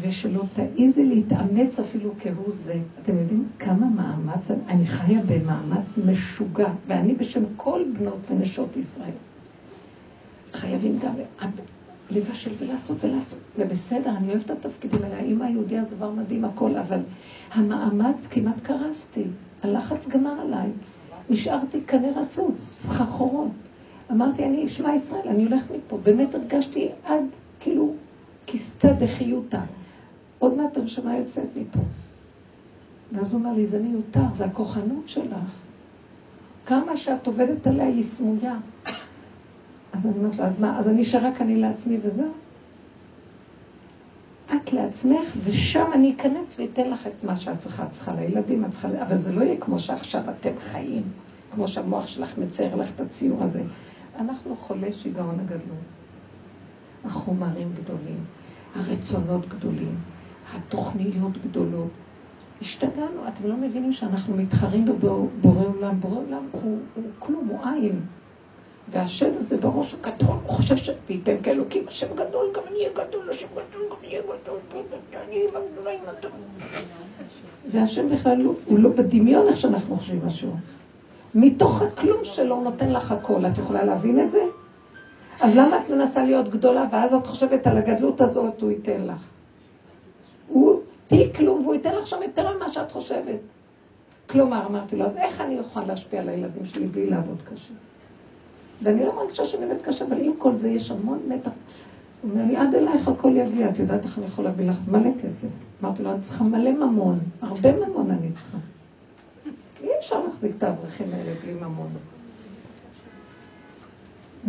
ושלא 0.01 0.43
תעיזי 0.53 1.05
להתאמץ 1.05 1.79
אפילו 1.79 2.13
כהוא 2.19 2.51
זה. 2.51 2.79
אתם 3.03 3.17
יודעים 3.17 3.47
כמה 3.59 3.85
מאמץ, 3.85 4.51
אני 4.67 4.87
חיה 4.87 5.21
במאמץ 5.27 5.97
משוגע, 6.05 6.69
ואני 6.87 7.13
בשם 7.13 7.43
כל 7.55 7.83
בנות 7.99 8.19
ונשות 8.29 8.77
ישראל. 8.77 9.11
חייבים 10.53 10.99
גם 10.99 11.13
לבשל 12.11 12.51
ולעשות 12.59 13.03
ולעשות. 13.03 13.39
ובסדר, 13.57 14.09
אני 14.17 14.29
אוהבת 14.29 14.45
את 14.45 14.65
התפקידים 14.65 15.03
האלה. 15.03 15.15
האמא 15.17 15.43
היהודייה 15.43 15.83
זה 15.85 15.95
דבר 15.95 16.11
מדהים, 16.11 16.45
הכל, 16.45 16.75
אבל 16.75 16.99
המאמץ, 17.51 18.27
כמעט 18.27 18.59
קרסתי. 18.63 19.23
הלחץ 19.63 20.07
גמר 20.07 20.41
עליי. 20.41 20.69
נשארתי 21.31 21.81
קנה 21.81 22.07
רצוץ, 22.15 22.59
סחרחורות. 22.59 23.51
אמרתי, 24.11 24.45
אני 24.45 24.65
אשמע 24.65 24.95
ישראל, 24.95 25.27
אני 25.27 25.43
הולכת 25.43 25.71
מפה. 25.71 25.97
באמת 25.97 26.35
הרגשתי 26.35 26.89
עד, 27.03 27.23
כאילו, 27.59 27.93
כיסתא 28.45 28.93
דחיותא. 28.93 29.59
עוד 30.39 30.53
מעט 30.53 30.77
הנשמה 30.77 31.17
יוצאת 31.17 31.47
מפה. 31.55 31.79
ואז 33.11 33.33
הוא 33.33 33.39
אומר 33.39 33.53
לי, 33.53 33.65
זה 33.65 33.79
מיותר, 33.79 34.33
זה 34.33 34.45
הכוחנות 34.45 35.03
שלך. 35.05 35.35
כמה 36.65 36.97
שאת 36.97 37.27
עובדת 37.27 37.67
עליה 37.67 37.87
היא 37.87 38.03
סמויה. 38.03 38.55
אז 39.93 40.05
אני 40.05 40.13
אומרת 40.17 40.37
לו, 40.37 40.43
אז 40.43 40.59
מה, 40.59 40.79
אז 40.79 40.87
אני 40.87 41.03
רק 41.21 41.41
אני 41.41 41.55
לעצמי 41.55 41.97
וזהו? 42.03 42.31
את 44.55 44.73
לעצמך, 44.73 45.25
ושם 45.43 45.85
אני 45.93 46.15
אכנס 46.15 46.59
ואתן 46.59 46.89
לך 46.89 47.07
את 47.07 47.23
מה 47.23 47.35
שאת 47.35 47.59
צריכה. 47.59 47.83
את 47.83 47.91
צריכה 47.91 48.15
לילדים, 48.15 48.65
את 48.65 48.69
צריכה... 48.69 48.87
אבל 49.01 49.17
זה 49.17 49.31
לא 49.31 49.43
יהיה 49.43 49.57
כמו 49.59 49.79
שעכשיו 49.79 50.21
אתם 50.29 50.59
חיים, 50.59 51.03
כמו 51.55 51.67
שהמוח 51.67 52.07
שלך 52.07 52.37
מצייר 52.37 52.75
לך 52.75 52.89
את 52.95 52.99
הציור 52.99 53.43
הזה. 53.43 53.63
אנחנו 54.19 54.55
חולי 54.55 54.93
שיגעון 54.93 55.39
הגדול. 55.39 55.77
החומרים 57.05 57.71
גדולים, 57.83 58.23
הרצונות 58.75 59.49
גדולים, 59.49 59.95
התוכניות 60.53 61.37
גדולות. 61.45 61.89
השתגענו, 62.61 63.27
אתם 63.27 63.47
לא 63.47 63.57
מבינים 63.57 63.93
שאנחנו 63.93 64.37
מתחרים 64.37 64.85
בבורא 64.85 65.65
עולם. 65.65 65.99
בורא 65.99 66.15
עולם 66.15 66.45
הוא, 66.51 66.79
הוא 66.95 67.03
כלום, 67.19 67.47
הוא 67.47 67.59
עין. 67.65 67.99
והשם 68.89 69.29
הזה 69.39 69.57
בראש 69.57 69.95
גדול, 69.95 70.35
הוא 70.45 70.49
חושב 70.49 70.75
שתיתן 70.75 71.35
כאלוקים, 71.43 71.83
השם 71.87 72.15
גדול, 72.15 72.45
גם 72.53 72.61
אני 72.67 72.77
אהיה 72.77 72.89
גדול, 72.93 73.29
השם 73.29 73.47
גדול, 73.51 73.87
גם 73.89 73.95
אני 73.99 74.07
אהיה 74.07 74.21
גדול, 74.21 74.59
אני 75.27 75.35
אהיה 75.35 75.49
גדולה 75.73 75.91
עם 75.91 75.99
הדור. 76.07 76.31
והשם 77.71 78.09
בכלל 78.09 78.41
הוא 78.65 78.79
לא 78.79 78.89
בדמיון 78.89 79.47
איך 79.47 79.57
שאנחנו 79.57 79.95
חושבים 79.95 80.19
משהו. 80.25 80.51
מתוך 81.35 81.81
הכלום 81.81 82.23
שלו 82.23 82.61
נותן 82.61 82.91
לך 82.91 83.11
הכל. 83.11 83.45
את 83.45 83.57
יכולה 83.57 83.83
להבין 83.83 84.19
את 84.19 84.31
זה? 84.31 84.43
אז 85.41 85.55
למה 85.55 85.77
את 85.77 85.89
מנסה 85.89 86.23
להיות 86.23 86.49
גדולה, 86.49 86.85
ואז 86.91 87.13
את 87.13 87.27
חושבת 87.27 87.67
על 87.67 87.77
הגדלות 87.77 88.21
הזאת, 88.21 88.61
הוא 88.61 88.71
ייתן 88.71 89.03
לך? 89.03 89.23
הוא, 90.47 90.81
תהי 91.07 91.33
כלום, 91.33 91.61
והוא 91.61 91.73
ייתן 91.73 91.95
לך 91.95 92.07
שם 92.07 92.17
יותר 92.23 92.55
ממה 92.57 92.73
שאת 92.73 92.91
חושבת. 92.91 93.39
כלומר, 94.29 94.65
אמרתי 94.65 94.95
לו, 94.95 95.05
אז 95.05 95.17
איך 95.17 95.41
אני 95.41 95.59
אוכל 95.59 95.85
להשפיע 95.85 96.21
על 96.21 96.29
הילדים 96.29 96.65
שלי 96.65 96.87
בלי 96.87 97.09
לעבוד 97.09 97.37
קשה? 97.53 97.73
ואני 98.83 99.05
לא 99.05 99.15
מרגישה 99.15 99.45
שאני 99.45 99.63
עובדת 99.63 99.81
קשה, 99.81 100.05
אבל 100.05 100.17
עם 100.21 100.31
כל 100.37 100.55
זה 100.55 100.69
יש 100.69 100.91
המון 100.91 101.19
מתח. 101.27 101.51
הוא 102.21 102.31
אומר 102.31 102.45
לי, 102.45 102.55
עד 102.55 102.75
אלייך 102.75 103.07
הכל 103.07 103.31
יגיע, 103.35 103.69
את 103.69 103.79
יודעת 103.79 104.03
איך 104.03 104.17
אני 104.17 104.25
יכול 104.25 104.43
להביא 104.43 104.69
לך 104.69 104.77
מלא 104.87 105.09
כסף. 105.23 105.47
אמרתי 105.81 106.03
לו, 106.03 106.11
אני 106.11 106.21
צריכה 106.21 106.43
מלא 106.43 106.71
ממון, 106.71 107.19
הרבה 107.41 107.71
ממון 107.75 108.11
אני 108.11 108.31
צריכה. 108.31 108.57
אי 109.83 109.89
אפשר 109.99 110.23
להחזיק 110.25 110.51
את 110.57 110.63
האברכים 110.63 111.13
האלה 111.13 111.31
בלי 111.43 111.53
ממון. 111.53 111.89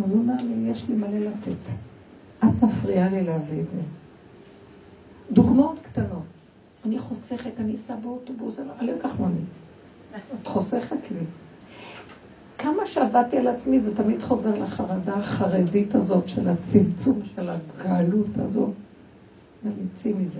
אז 0.03 0.11
הוא 0.11 0.19
אומר 0.19 0.33
לי, 0.43 0.69
יש 0.71 0.89
לי 0.89 0.95
מלא 0.95 1.17
לתת. 1.17 1.51
את 2.39 2.63
מפריעה 2.63 3.09
לי 3.09 3.23
להביא 3.23 3.61
את 3.61 3.69
זה. 3.69 3.81
דוגמאות 5.31 5.79
קטנות. 5.79 6.23
אני 6.85 6.99
חוסכת, 6.99 7.51
אני 7.59 7.75
אסע 7.75 7.95
באוטובוס, 7.95 8.59
אני 8.59 8.87
לא 8.87 8.93
אקח 8.99 9.19
מונית. 9.19 9.45
את 10.41 10.47
חוסכת 10.47 11.11
לי. 11.11 11.25
כמה 12.63 12.85
שעבדתי 12.85 13.37
על 13.37 13.47
עצמי, 13.47 13.79
זה 13.79 13.95
תמיד 13.95 14.21
חוזר 14.21 14.63
לחרדה 14.63 15.13
החרדית 15.13 15.95
הזאת 15.95 16.29
של 16.29 16.47
הצמצום, 16.49 17.21
של 17.35 17.49
הגאלות 17.49 18.27
הזאת. 18.35 18.69
נמציא 19.63 20.13
מזה. 20.15 20.39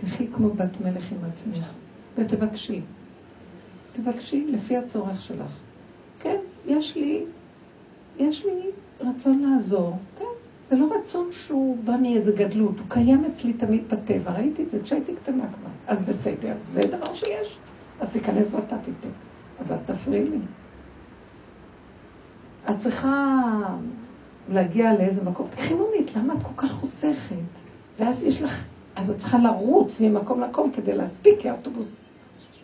תחי 0.00 0.26
כמו 0.34 0.48
בת 0.48 0.80
מלך 0.84 1.12
עם 1.12 1.18
עצמך, 1.30 1.66
ותבקשי. 2.18 2.80
תבקשי 3.96 4.46
לפי 4.48 4.76
הצורך 4.76 5.22
שלך. 5.22 5.58
כן, 6.20 6.36
יש 6.66 6.96
לי, 6.96 7.24
יש 8.18 8.44
לי 8.44 8.70
רצון 9.00 9.42
לעזור. 9.42 9.96
כן, 10.18 10.24
זה 10.68 10.76
לא 10.76 10.92
רצון 11.00 11.28
שהוא 11.32 11.76
בא 11.84 11.96
מאיזה 12.02 12.32
גדלות, 12.32 12.78
הוא 12.78 12.86
קיים 12.88 13.24
אצלי 13.24 13.52
תמיד 13.52 13.82
בטבע. 13.88 14.32
ראיתי 14.32 14.62
את 14.62 14.70
זה 14.70 14.78
כשהייתי 14.82 15.12
קטנה 15.22 15.44
כבר. 15.44 15.70
אז 15.86 16.02
בסדר, 16.02 16.54
זה 16.64 16.80
דבר 16.80 17.14
שיש. 17.14 17.58
אז 18.00 18.10
תיכנס 18.10 18.46
ואתה 18.50 18.76
תיתן. 18.78 19.08
אז 19.60 19.72
אל 19.72 19.76
תפריעי 19.86 20.30
לי. 20.30 20.38
את 22.70 22.78
צריכה 22.78 23.34
להגיע 24.48 24.94
לאיזה 24.94 25.24
מקום, 25.24 25.48
תקחי 25.50 25.74
מונית, 25.74 26.16
למה 26.16 26.34
את 26.34 26.42
כל 26.42 26.52
כך 26.56 26.72
חוסכת? 26.72 27.34
ואז 27.98 28.24
יש 28.24 28.42
לך, 28.42 28.64
אז 28.96 29.10
את 29.10 29.18
צריכה 29.18 29.38
לרוץ 29.38 30.00
ממקום 30.00 30.40
למקום 30.40 30.70
כדי 30.72 30.96
להספיק, 30.96 31.40
כי 31.40 31.48
האוטובוס 31.48 31.92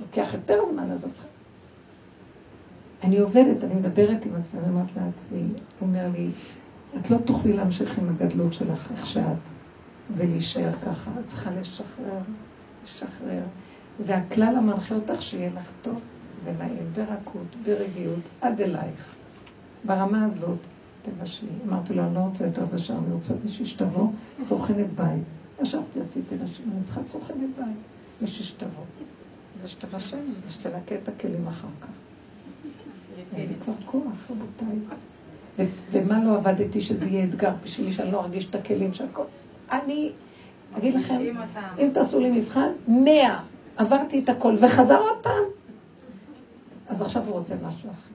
לוקח 0.00 0.34
יותר 0.34 0.58
זמן, 0.72 0.90
אז 0.90 1.04
את 1.04 1.12
צריכה... 1.12 1.28
אני 3.04 3.18
עובדת, 3.18 3.64
אני 3.64 3.74
מדברת 3.74 4.24
עם 4.26 4.34
עצמי, 4.40 4.60
אני 4.60 4.68
אומרת 4.68 4.86
לעצמי, 4.96 5.42
הוא 5.78 5.88
אומר 5.88 6.08
לי, 6.12 6.30
את 7.00 7.10
לא 7.10 7.18
תוכלי 7.18 7.52
להמשיך 7.52 7.98
עם 7.98 8.08
הגדלות 8.08 8.52
שלך 8.52 8.90
איך 8.90 9.06
שאת, 9.06 9.36
ולהישאר 10.16 10.72
ככה, 10.72 11.10
את 11.20 11.26
צריכה 11.26 11.50
לשחרר, 11.60 12.18
לשחרר. 12.84 13.42
והכלל 14.06 14.56
המנחה 14.56 14.94
אותך 14.94 15.22
שיהיה 15.22 15.50
לך 15.56 15.70
טוב 15.82 16.00
ונעים, 16.44 16.92
ברכות, 16.94 17.56
ברגיעות, 17.64 18.20
עד 18.40 18.60
אלייך. 18.60 19.14
ברמה 19.84 20.24
הזאת, 20.24 20.58
תבשלי. 21.02 21.48
אמרתי 21.68 21.94
לו, 21.94 22.02
אני 22.02 22.14
לא 22.14 22.20
רוצה 22.20 22.46
יותר 22.46 22.64
בשעה, 22.64 22.98
אני 22.98 23.14
רוצה 23.14 23.34
מישהי 23.44 23.66
שתבוא, 23.66 24.08
סוכנת 24.40 24.92
בית. 24.96 25.22
ישבתי, 25.62 26.00
עשיתי 26.00 26.34
נשים, 26.44 26.70
אני 26.76 26.84
צריכה 26.84 27.00
סוכנת 27.08 27.50
בית. 27.58 27.76
מישהי 28.20 28.44
שתבוא. 28.44 28.84
ושתבשל, 29.62 30.16
ושתלקה 30.46 30.94
את 31.02 31.08
הכלים 31.08 31.48
אחר 31.48 31.68
כך. 31.80 31.88
אין 33.36 33.48
לי 33.48 33.54
כבר 33.64 33.72
כוח, 33.86 34.30
רבותיי. 34.30 34.96
ומה 35.92 36.24
לא 36.24 36.36
עבדתי 36.36 36.80
שזה 36.80 37.06
יהיה 37.06 37.24
אתגר 37.24 37.52
בשבילי, 37.64 37.92
שאני 37.92 38.12
לא 38.12 38.20
ארגיש 38.20 38.46
את 38.50 38.54
הכלים 38.54 38.94
של 38.94 39.04
הכל. 39.04 39.24
אני 39.72 40.12
אגיד 40.78 40.94
לכם, 40.94 41.20
אם 41.78 41.90
תעשו 41.94 42.20
לי 42.20 42.40
מבחן, 42.40 42.68
מאה, 42.88 43.40
עברתי 43.76 44.18
את 44.24 44.28
הכל, 44.28 44.56
וחזר 44.60 44.98
עוד 44.98 45.18
פעם. 45.22 45.44
אז 46.88 47.02
עכשיו 47.02 47.22
הוא 47.26 47.32
רוצה 47.32 47.54
משהו 47.54 47.90
אחר. 47.90 48.12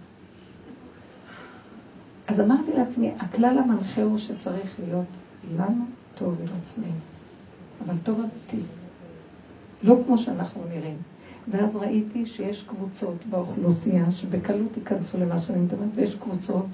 אז 2.28 2.42
אמרתי 2.42 2.72
לעצמי, 2.78 3.12
הכלל 3.20 3.58
המנחה 3.58 4.02
הוא 4.04 4.18
שצריך 4.18 4.76
להיות 4.80 5.06
לנו 5.58 5.86
טוב 6.16 6.36
עם 6.42 6.48
עצמנו, 6.62 6.92
אבל 7.86 7.94
טוב 8.04 8.20
אמיתי, 8.20 8.68
לא 9.84 9.96
כמו 10.06 10.18
שאנחנו 10.18 10.62
נראים. 10.70 10.98
ואז 11.52 11.76
ראיתי 11.76 12.26
שיש 12.26 12.64
קבוצות 12.64 13.26
באוכלוסייה 13.30 14.12
שבקלות 14.12 14.78
ייכנסו 14.78 15.18
למה 15.18 15.40
שאני 15.40 15.60
מדברת, 15.60 15.90
ויש 15.96 16.16
קבוצות 16.16 16.66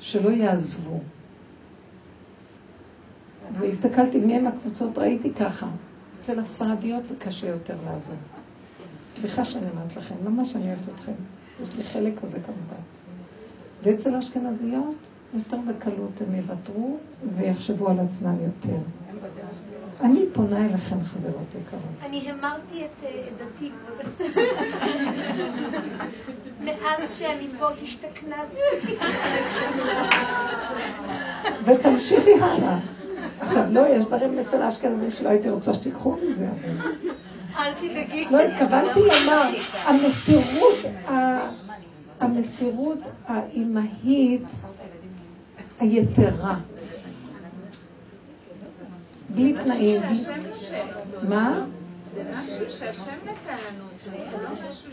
שלא 0.00 0.30
יעזבו. 0.30 1.00
והסתכלתי 3.58 4.18
מי 4.18 4.34
הם 4.34 4.46
הקבוצות, 4.46 4.98
ראיתי 4.98 5.34
ככה. 5.34 5.66
אצל 6.20 6.40
הספרדיות 6.40 7.02
קשה 7.18 7.46
יותר 7.46 7.76
לעזוב. 7.84 8.16
סליחה 9.20 9.44
שאני 9.44 9.70
אומרת 9.70 9.96
לכם, 9.96 10.14
ממש 10.24 10.56
אני 10.56 10.66
אוהבת 10.68 10.88
אתכם. 10.94 11.12
יש 11.62 11.68
לי 11.76 11.84
חלק 11.84 12.20
כזה 12.22 12.38
כמובן. 12.40 12.82
ואצל 13.86 14.14
האשכנזיות, 14.14 14.94
יותר 15.34 15.56
בקלות 15.56 16.20
הם 16.20 16.34
יוותרו 16.34 16.96
ויחשבו 17.36 17.88
על 17.88 17.96
עצמם 18.00 18.36
יותר. 18.44 18.78
אני 20.00 20.20
פונה 20.32 20.66
אליכם, 20.66 21.04
חברות 21.04 21.46
יקרות. 21.60 21.82
אני 22.02 22.30
המרתי 22.30 22.84
את 22.84 23.04
אה, 23.04 23.22
דתי, 23.38 23.70
מאז 26.64 27.18
שאני 27.18 27.48
פה 27.58 27.66
השתכנזתי. 27.82 28.94
ותמשיכי 31.64 32.34
הלאה. 32.40 32.78
עכשיו, 33.40 33.64
לא, 33.70 33.80
יש 33.88 34.04
דברים 34.04 34.38
אצל 34.38 34.62
האשכנזים 34.62 35.10
שלא 35.10 35.28
הייתי 35.28 35.50
רוצה 35.50 35.74
שתיקחו 35.74 36.16
מזה. 36.30 36.48
אל 37.58 37.72
תדאגי. 37.72 38.26
לא 38.30 38.40
התכוונתי 38.40 39.00
לומר, 39.00 39.50
המסירות, 39.84 40.76
המסירות 42.20 42.98
האימהית 43.24 44.42
היתרה. 45.80 46.58
בלי 49.30 49.52
תנאים. 49.52 50.02
מה? 51.28 51.66
זה 52.14 52.24
משהו 52.34 52.70
שהשם 52.70 53.12
נתן 53.24 53.56
לנו, 53.68 53.84
זה 54.04 54.38
לא 54.42 54.52
משהו 54.52 54.92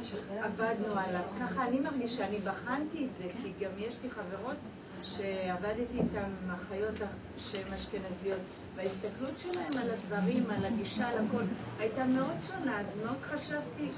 שעבדנו 0.00 0.92
עליו. 0.92 1.20
ככה 1.40 1.68
אני 1.68 1.80
מרגישה, 1.80 2.26
אני 2.26 2.38
בחנתי 2.38 3.04
את 3.04 3.10
זה, 3.22 3.28
כי 3.42 3.64
גם 3.64 3.70
יש 3.78 3.96
לי 4.02 4.10
חברות 4.10 4.56
שעבדתי 5.02 5.94
איתן, 5.94 6.30
אחיות 6.54 6.94
שהן 7.38 7.72
אשכנזיות, 7.72 8.40
וההסתכלות 8.78 9.38
שלהן 9.38 9.84
על 9.84 9.90
הדברים, 9.90 10.44
על 10.50 10.64
הגישה, 10.64 11.08
על 11.08 11.14
הכל, 11.26 11.42
הייתה 11.78 12.04
מאוד 12.04 12.36
שונה, 12.42 12.80
אז 12.80 12.86
מאוד 13.04 13.20
חשבתי, 13.22 13.88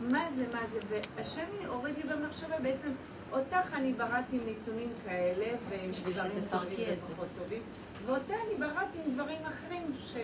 מה 0.00 0.24
זה, 0.36 0.44
מה 0.52 0.60
זה, 0.72 0.78
והשם 1.16 1.46
הוריד 1.68 1.94
לי 1.96 2.02
במחשבה 2.02 2.58
בעצם 2.62 2.88
אותך 3.32 3.74
אני 3.74 3.92
בראתי 3.92 4.36
עם 4.36 4.40
נתונים 4.46 4.88
כאלה, 5.04 5.46
ועם 5.68 5.90
דברים 6.12 6.32
טובים 6.50 6.78
ופחות 6.98 7.28
טובים, 7.38 7.62
ואותה 8.06 8.34
אני 8.34 8.58
בראתי 8.58 8.98
עם 9.06 9.14
דברים 9.14 9.38
אחרים, 9.44 9.82
ש... 10.00 10.14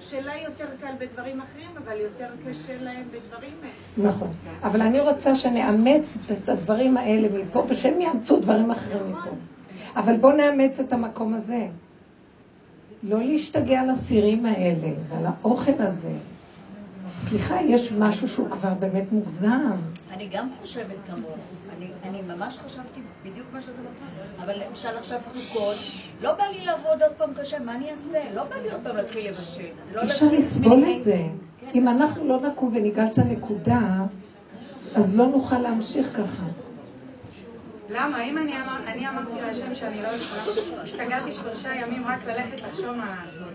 שלה 0.00 0.36
יותר 0.36 0.66
קל 0.80 0.92
בדברים 0.98 1.40
אחרים, 1.40 1.70
אבל 1.84 2.00
יותר 2.00 2.28
קשה 2.48 2.82
להם 2.82 3.04
בדברים 3.10 3.54
האלה. 3.62 4.08
נכון. 4.08 4.32
אבל 4.62 4.82
אני 4.82 5.00
רוצה 5.00 5.34
שנאמץ 5.34 6.18
את 6.32 6.48
הדברים 6.48 6.96
האלה 6.96 7.28
מפה, 7.28 7.66
ושהם 7.68 8.00
יאמצו 8.00 8.40
דברים 8.40 8.70
אחרים 8.70 9.12
מפה. 9.12 9.30
אבל 9.96 10.16
בואו 10.16 10.36
נאמץ 10.36 10.80
את 10.80 10.92
המקום 10.92 11.34
הזה. 11.34 11.68
לא 13.08 13.22
להשתגע 13.22 13.80
על 13.80 13.90
הסירים 13.90 14.46
האלה 14.46 14.88
ועל 15.08 15.26
האוכל 15.26 15.72
הזה. 15.78 16.12
סליחה, 17.28 17.62
יש 17.62 17.92
משהו 17.92 18.28
שהוא 18.28 18.50
כבר 18.50 18.74
באמת 18.74 19.12
מוגזם. 19.12 19.76
אני 20.10 20.28
גם 20.32 20.48
חושבת 20.60 20.96
כמוך. 21.06 21.36
אני, 21.78 21.86
אני 22.02 22.22
ממש 22.22 22.58
חשבתי 22.58 23.00
בדיוק 23.24 23.46
מה 23.52 23.60
שאתה 23.60 23.78
אומר. 23.78 24.44
אבל 24.44 24.62
למשל 24.68 24.96
עכשיו 24.96 25.20
סוכות, 25.20 25.76
לא 26.22 26.32
בא 26.32 26.44
לי 26.44 26.64
לעבוד 26.64 27.02
עוד 27.02 27.12
פעם 27.12 27.34
קשה, 27.34 27.58
מה 27.58 27.74
אני 27.74 27.90
אעשה? 27.90 28.18
לא 28.34 28.44
בא 28.44 28.56
לי 28.62 28.70
עוד 28.72 28.80
פעם 28.84 28.96
להתחיל 28.96 29.28
לבשל. 29.28 29.66
לא 29.94 30.04
אפשר 30.04 30.26
לסבול 30.32 30.84
את 30.96 31.04
זה. 31.04 31.22
כן. 31.58 31.66
אם 31.74 31.88
אנחנו 31.88 32.28
לא 32.28 32.38
נקום 32.40 32.68
וניגע 32.76 33.06
את 33.06 33.18
הנקודה, 33.18 33.80
אז 34.94 35.16
לא 35.16 35.26
נוכל 35.26 35.58
להמשיך 35.58 36.06
ככה. 36.12 36.65
למה? 37.90 38.22
אם 38.24 38.38
אני, 38.38 38.52
אמר, 38.52 38.76
אני 38.86 39.08
אמרתי 39.08 39.40
להשם 39.46 39.74
שאני 39.74 40.02
לא 40.02 40.08
יכולה, 40.08 40.42
השתגעתי 40.82 41.32
שלושה 41.32 41.74
ימים 41.74 42.04
רק 42.06 42.18
ללכת 42.26 42.62
לחשוב 42.62 42.90
מה 42.90 43.24
לעשות. 43.24 43.48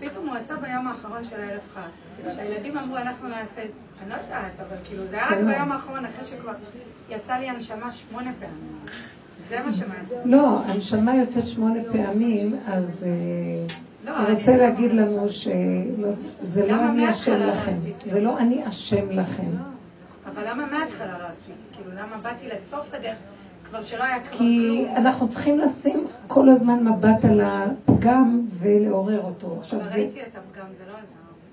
פתאום 0.00 0.28
הוא 0.28 0.36
עשה 0.36 0.56
ביום 0.56 0.86
האחרון 0.86 1.24
של 1.24 1.40
הערב 1.40 1.60
חג. 1.74 2.28
כשהילדים 2.28 2.78
אמרו 2.78 2.96
אנחנו 2.96 3.28
נעשה, 3.28 3.60
אני 4.02 4.10
לא 4.10 4.14
יודעת, 4.14 4.52
אבל 4.68 4.76
כאילו 4.84 5.06
זה 5.06 5.16
היה 5.16 5.26
רק 5.26 5.54
ביום 5.56 5.72
האחרון, 5.72 6.04
אחרי 6.04 6.24
שכבר 6.24 6.52
יצא 7.10 7.32
לי 7.32 7.48
הנשמה 7.48 7.90
שמונה 7.90 8.30
פעמים. 8.38 8.86
זה 9.48 9.58
מה 9.66 9.72
שמעניין. 9.72 10.04
לא, 10.24 10.58
הנשמה 10.66 11.16
יוצאת 11.16 11.46
שמונה 11.46 11.80
פעמים, 11.92 12.58
אז 12.66 13.04
אה, 13.06 13.74
לא, 14.04 14.26
אני 14.26 14.34
רוצה 14.34 14.56
להגיד 14.56 14.92
לנו 14.92 15.28
שזה 15.28 16.66
לא 16.66 16.88
אני 16.88 17.10
אשם 17.10 17.40
לכם. 17.40 17.78
זה 18.10 18.20
לא 18.20 18.38
אני 18.38 18.68
אשם 18.68 19.10
לכם. 19.10 19.50
אבל 20.26 20.42
למה 20.50 20.66
מההתחלה 20.66 21.18
לא 21.18 21.24
עשיתי? 21.24 21.52
כאילו, 21.72 21.90
למה 21.90 22.16
באתי 22.22 22.48
לסוף 22.48 22.94
הדרך? 22.94 23.16
כי 24.30 24.84
אנחנו 24.96 25.28
צריכים 25.28 25.58
לשים 25.58 26.06
כל 26.26 26.48
הזמן 26.48 26.84
מבט 26.84 27.24
על 27.24 27.40
הפגם 27.40 28.40
ולעורר 28.58 29.20
אותו. 29.22 29.60
אבל 29.72 29.88
ראיתי 29.92 30.20
את 30.20 30.26
הפגם, 30.26 30.66
זה 30.78 30.82
לא 30.92 30.98
עזר. 30.98 31.08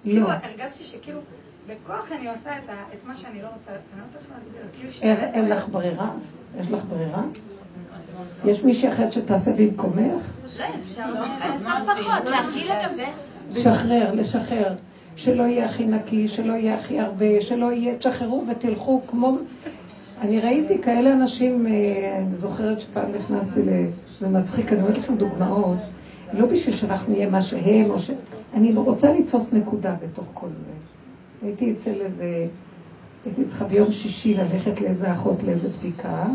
לא. 0.05 0.12
כאילו, 0.12 0.27
הרגשתי 0.29 0.84
שכאילו, 0.84 1.19
בכוח 1.67 2.12
אני 2.12 2.27
עושה 2.27 2.49
את 2.93 3.05
מה 3.08 3.15
שאני 3.15 3.41
לא 3.41 3.47
רוצה, 3.47 3.71
אני 3.71 4.01
לא 4.01 4.19
איך 4.19 4.27
להסביר. 4.36 4.91
כאילו 4.99 5.13
אין 5.34 5.49
לך 5.49 5.67
ברירה? 5.67 6.12
יש 6.60 6.71
לך 6.71 6.79
ברירה? 6.89 7.23
יש 8.45 8.63
מישהי 8.63 8.89
אחרת 8.89 9.13
שתעשה 9.13 9.51
במקומך? 9.53 10.21
לא, 10.60 10.65
אפשר 10.86 11.12
לעשות 11.12 11.97
פחות, 11.97 12.25
להכיל 12.25 12.71
את 12.71 12.95
זה. 12.95 13.05
לשחרר, 13.51 14.12
לשחרר. 14.13 14.75
שלא 15.15 15.43
יהיה 15.43 15.65
הכי 15.65 15.86
נקי, 15.86 16.27
שלא 16.27 16.53
יהיה 16.53 16.75
הכי 16.75 16.99
הרבה, 16.99 17.41
שלא 17.41 17.71
יהיה, 17.71 17.97
תשחררו 17.97 18.45
ותלכו 18.49 19.01
כמו 19.08 19.38
אני 20.21 20.39
ראיתי 20.39 20.82
כאלה 20.82 21.13
אנשים, 21.13 21.67
אה, 21.67 22.17
אני 22.17 22.36
זוכרת 22.36 22.79
שפעם 22.79 23.12
נכנסתי 23.12 23.62
ל... 23.62 23.69
זה 24.19 24.29
מצחיק, 24.29 24.73
אני 24.73 24.82
אומרת 24.82 24.97
לכם 24.97 25.15
דוגמאות, 25.15 25.77
לא 26.34 26.45
בשביל 26.45 26.75
שאנחנו 26.75 27.13
נהיה 27.13 27.29
מה 27.29 27.41
שהם, 27.41 27.89
או 27.89 27.99
ש... 27.99 28.12
אני 28.53 28.73
רוצה 28.73 29.13
לתפוס 29.13 29.53
נקודה 29.53 29.95
בתוך 30.03 30.25
כל 30.34 30.47
זה. 30.47 30.71
הייתי 31.47 31.71
אצל 31.71 32.01
איזה... 32.01 32.47
הייתי 33.25 33.45
צריכה 33.45 33.65
ביום 33.65 33.91
שישי 33.91 34.34
ללכת 34.34 34.82
לאיזה 34.82 35.13
אחות 35.13 35.43
לאיזה 35.43 35.69
בדיקה, 35.69 36.25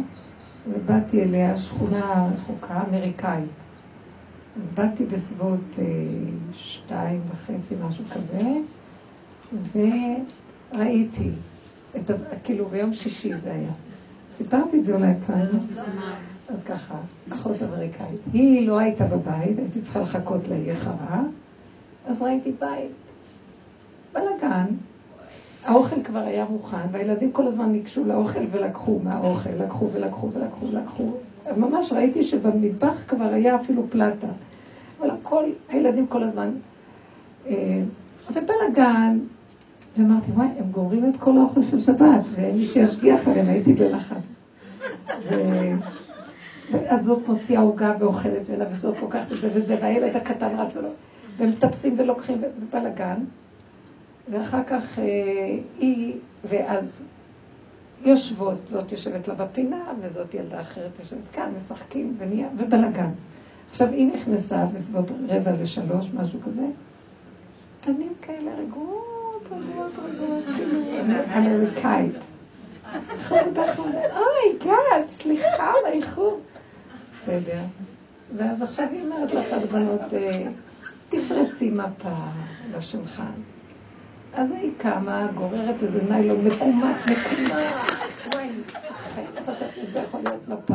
ובאתי 0.72 1.22
אליה 1.22 1.56
שכונה 1.56 2.28
רחוקה, 2.36 2.82
אמריקאית. 2.90 3.48
אז 4.60 4.70
באתי 4.70 5.04
בסביבות 5.04 5.60
אה, 5.78 5.84
שתיים 6.52 7.20
וחצי, 7.32 7.74
משהו 7.88 8.04
כזה, 8.04 8.42
וראיתי. 10.74 11.30
את, 11.96 12.10
כאילו 12.44 12.66
ביום 12.66 12.92
שישי 12.92 13.36
זה 13.36 13.52
היה. 13.52 13.72
סיפרתי 14.36 14.78
את 14.78 14.84
זה 14.84 14.94
אולי 14.94 15.12
פעם. 15.26 15.46
אז 16.48 16.64
ככה, 16.64 16.94
אחות 17.32 17.56
אמריקאית. 17.62 18.20
היא 18.32 18.68
לא 18.68 18.78
הייתה 18.78 19.04
בבית, 19.04 19.58
הייתי 19.58 19.80
צריכה 19.82 20.00
לחכות 20.00 20.40
איחרה. 20.66 21.22
אז 22.06 22.22
ראיתי 22.22 22.52
בית. 22.60 22.90
בלאגן. 24.12 24.66
האוכל 25.64 26.02
כבר 26.02 26.18
היה 26.18 26.44
מוכן, 26.50 26.86
והילדים 26.90 27.32
כל 27.32 27.46
הזמן 27.46 27.72
ניגשו 27.72 28.04
לאוכל 28.04 28.40
ולקחו 28.50 29.00
מהאוכל, 29.04 29.50
לקחו 29.50 29.90
ולקחו 29.92 30.30
ולקחו 30.32 30.66
ולקחו. 30.66 31.12
אז 31.46 31.58
ממש 31.58 31.92
ראיתי 31.92 32.22
שבמטבח 32.22 33.02
כבר 33.08 33.24
היה 33.32 33.56
אפילו 33.56 33.86
פלטה. 33.90 34.26
אבל 35.00 35.10
הכל, 35.10 35.44
הילדים 35.68 36.06
כל 36.06 36.22
הזמן. 36.22 36.50
אה, 37.46 37.82
ובלאגן, 38.30 39.18
ואמרתי, 39.98 40.30
וואי, 40.30 40.48
הם 40.58 40.70
גוררים 40.70 41.10
את 41.10 41.20
כל 41.20 41.38
האוכל 41.38 41.62
של 41.62 41.80
שבת, 41.80 42.20
ואין 42.30 42.58
מי 42.58 42.66
שישגיח 42.66 43.28
עליהם, 43.28 43.48
הייתי 43.48 43.72
בלחץ. 43.72 44.16
ואז 46.72 47.04
זאת 47.04 47.28
מוציאה 47.28 47.60
עוגה 47.60 47.94
ואוכלת 47.98 48.48
ממנה, 48.48 48.64
וזאת 48.70 49.00
לוקחת 49.02 49.32
את 49.32 49.40
זה 49.40 49.50
וזה, 49.54 49.76
והילד 49.80 50.16
הקטן 50.16 50.56
רץ 50.58 50.76
ולא... 50.76 50.88
ומטפסים 51.36 51.94
ולוקחים 51.98 52.40
בבלאגן. 52.40 53.16
ואחר 54.30 54.64
כך 54.64 54.98
אה, 54.98 55.04
היא, 55.78 56.16
ואז 56.44 57.04
יושבות, 58.04 58.58
זאת 58.66 58.92
יושבת 58.92 59.28
לה 59.28 59.34
בפינה, 59.34 59.84
וזאת 60.00 60.34
ילדה 60.34 60.60
אחרת 60.60 60.98
יושבת 60.98 61.28
כאן, 61.32 61.50
משחקים, 61.58 62.16
ונהיה, 62.18 62.48
ובלאגן. 62.56 63.10
עכשיו 63.70 63.88
היא 63.88 64.12
נכנסה 64.14 64.66
בסביבות 64.66 65.10
רבע 65.28 65.52
לשלוש, 65.62 66.06
משהו 66.14 66.40
כזה, 66.46 66.66
פנים 67.80 68.12
כאלה 68.22 68.50
רגועות. 68.58 69.23
אמריקאית. 71.36 72.14
אוי, 73.30 74.58
גל, 74.64 75.02
סליחה 75.10 75.70
על 75.70 75.86
האיחור. 75.86 76.40
בסדר. 77.22 77.60
ואז 78.36 78.62
עכשיו 78.62 78.86
היא 78.92 79.02
אומרת 79.02 79.32
לך, 79.34 79.46
הבנות, 79.52 80.14
אה, 80.14 80.46
תפרסי 81.08 81.70
מפה 81.70 82.14
לשולחן. 82.76 83.32
אז 84.34 84.50
היא 84.50 84.70
קמה, 84.78 85.26
גוררת 85.34 85.82
איזה 85.82 86.02
ניילון 86.02 86.44
מקומט, 86.44 86.96
מקומט. 87.02 87.52
וואי, 88.34 88.48
לא 89.34 89.52
חשבתי 89.52 89.82
שזה 89.82 89.98
יכול 89.98 90.20
להיות 90.20 90.48
מפה. 90.48 90.74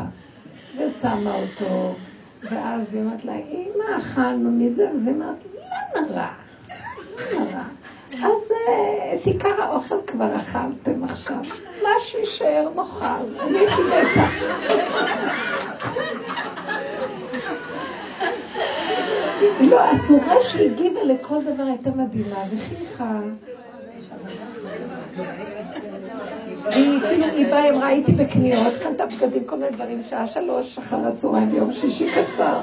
ושמה 0.77 1.35
אותו, 1.35 1.95
ואז 2.43 2.95
היא 2.95 3.03
אומרת 3.03 3.25
לה, 3.25 3.35
אמא, 3.35 3.97
אכלנו 3.97 4.51
מזה, 4.51 4.89
אז 4.89 5.07
היא 5.07 5.15
אומרת, 5.15 5.43
למה 5.55 6.07
רע? 6.11 6.33
למה 7.33 7.45
רע? 7.45 7.63
אז 8.13 8.51
אה, 8.51 9.17
עיקר 9.25 9.61
האוכל 9.61 9.95
כבר 10.07 10.35
אכלתם 10.35 11.03
עכשיו, 11.03 11.39
מה 11.83 11.89
שישאר 11.99 12.69
נאכל, 12.75 13.39
אני 13.39 13.57
הייתי 13.57 13.81
מתה. 13.81 14.27
לא, 19.61 19.81
הצורה 19.81 20.43
שהיא 20.43 20.71
הגיבה 20.71 21.03
לכל 21.03 21.43
דבר 21.43 21.63
הייתה 21.63 21.89
מדהימה, 21.89 22.43
וחייכה. 22.51 23.19
והיא 26.65 27.01
כאילו, 27.01 27.25
היא 27.25 27.47
באה, 27.47 27.63
היא 27.63 27.71
אמרה, 27.71 27.87
הייתי 27.87 28.11
בקניות, 28.11 28.73
קנתה 28.83 29.05
בגדים, 29.05 29.43
כל 29.45 29.55
מיני 29.55 29.71
דברים, 29.71 30.03
שעה 30.09 30.27
שלוש 30.27 30.77
אחר 30.77 31.07
הצהריים, 31.07 31.55
יום 31.55 31.73
שישי 31.73 32.07
קצר. 32.11 32.59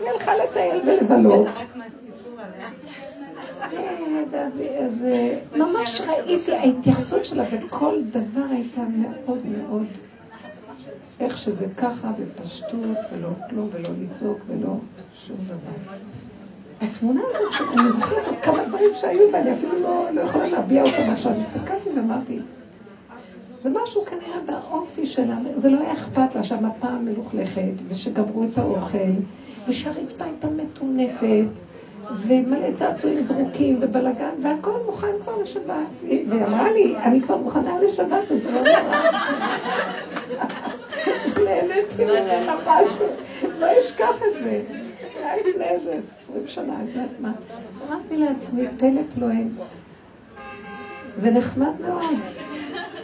היא 0.00 0.08
הלכה 0.10 0.32
לטייל 0.36 0.80
ולבלות. 0.86 1.48
אז 4.84 5.04
ממש 5.56 6.00
ראיתי, 6.00 6.52
ההתייחסות 6.52 7.24
שלה 7.24 7.44
בכל 7.44 8.00
דבר 8.10 8.44
הייתה 8.50 8.80
מאוד 8.80 9.40
מאוד, 9.46 9.86
איך 11.20 11.38
שזה 11.38 11.66
ככה, 11.76 12.12
בפשטות, 12.18 12.96
ולא 13.12 13.28
כלום, 13.50 13.68
ולא 13.72 13.88
לצעוק, 14.00 14.38
ולא 14.46 14.76
שום 15.26 15.36
דבר. 15.46 15.96
התמונה 16.80 17.20
הזאת, 17.24 17.78
אני 17.78 17.92
זוכרת 17.92 18.26
עוד 18.26 18.36
כמה 18.42 18.64
דברים 18.64 18.90
שהיו 18.94 19.32
בה, 19.32 19.40
אני 19.40 19.52
אפילו 19.52 19.80
לא, 19.80 20.10
לא 20.12 20.20
יכולה 20.20 20.48
להביע 20.48 20.82
אותם 20.82 21.10
עכשיו. 21.12 21.32
הסתכלתי 21.32 21.90
ואמרתי, 21.96 22.38
זה 23.62 23.70
משהו 23.70 24.04
כנראה 24.04 24.40
באופי 24.46 25.06
שלה, 25.06 25.36
זה 25.56 25.70
לא 25.70 25.80
היה 25.80 25.92
אכפת 25.92 26.34
לה 26.34 26.42
שהמפה 26.42 26.90
מלוכלכת, 26.90 27.72
ושגמרו 27.88 28.44
את 28.44 28.58
האוכל, 28.58 28.98
ושהרצפה 29.68 30.24
הייתה 30.24 30.48
מטונפת, 30.48 31.46
ומלא 32.26 32.72
צעצועים 32.74 33.22
זרוקים 33.22 33.78
ובלאגן, 33.80 34.30
והכל 34.42 34.78
מוכן 34.86 35.12
כבר 35.22 35.42
לשבת. 35.42 35.74
והיא 36.02 36.44
אמרה 36.46 36.72
לי, 36.72 36.96
אני 36.96 37.20
כבר 37.20 37.36
מוכנה 37.36 37.80
לשבת, 37.80 38.30
אז 38.30 38.44
לא 38.54 38.60
נורא. 38.60 39.00
נהניתי 41.44 42.04
ממנה 42.04 42.54
משהו, 42.66 43.06
לא 43.58 43.66
אשכח 43.78 44.16
את 44.16 44.42
זה. 44.42 44.62
היה 45.14 45.36
לפני 45.48 45.64
איזה 45.64 45.98
עשרים 46.28 46.46
שנה, 46.46 46.82
את 46.82 46.88
יודעת 46.88 47.20
מה. 47.20 47.32
אמרתי 47.88 48.16
לעצמי, 48.16 48.62
פלא 48.78 49.00
פלואים, 49.14 49.54
ונחמד 51.20 51.72
מאוד. 51.80 52.02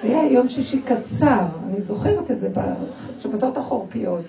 היה 0.03 0.33
יום 0.33 0.49
שישי 0.49 0.81
קצר, 0.83 1.47
אני 1.69 1.83
זוכרת 1.83 2.31
את 2.31 2.41
זה 2.41 2.49
בשבתות 2.55 3.57
החורפיות. 3.57 4.25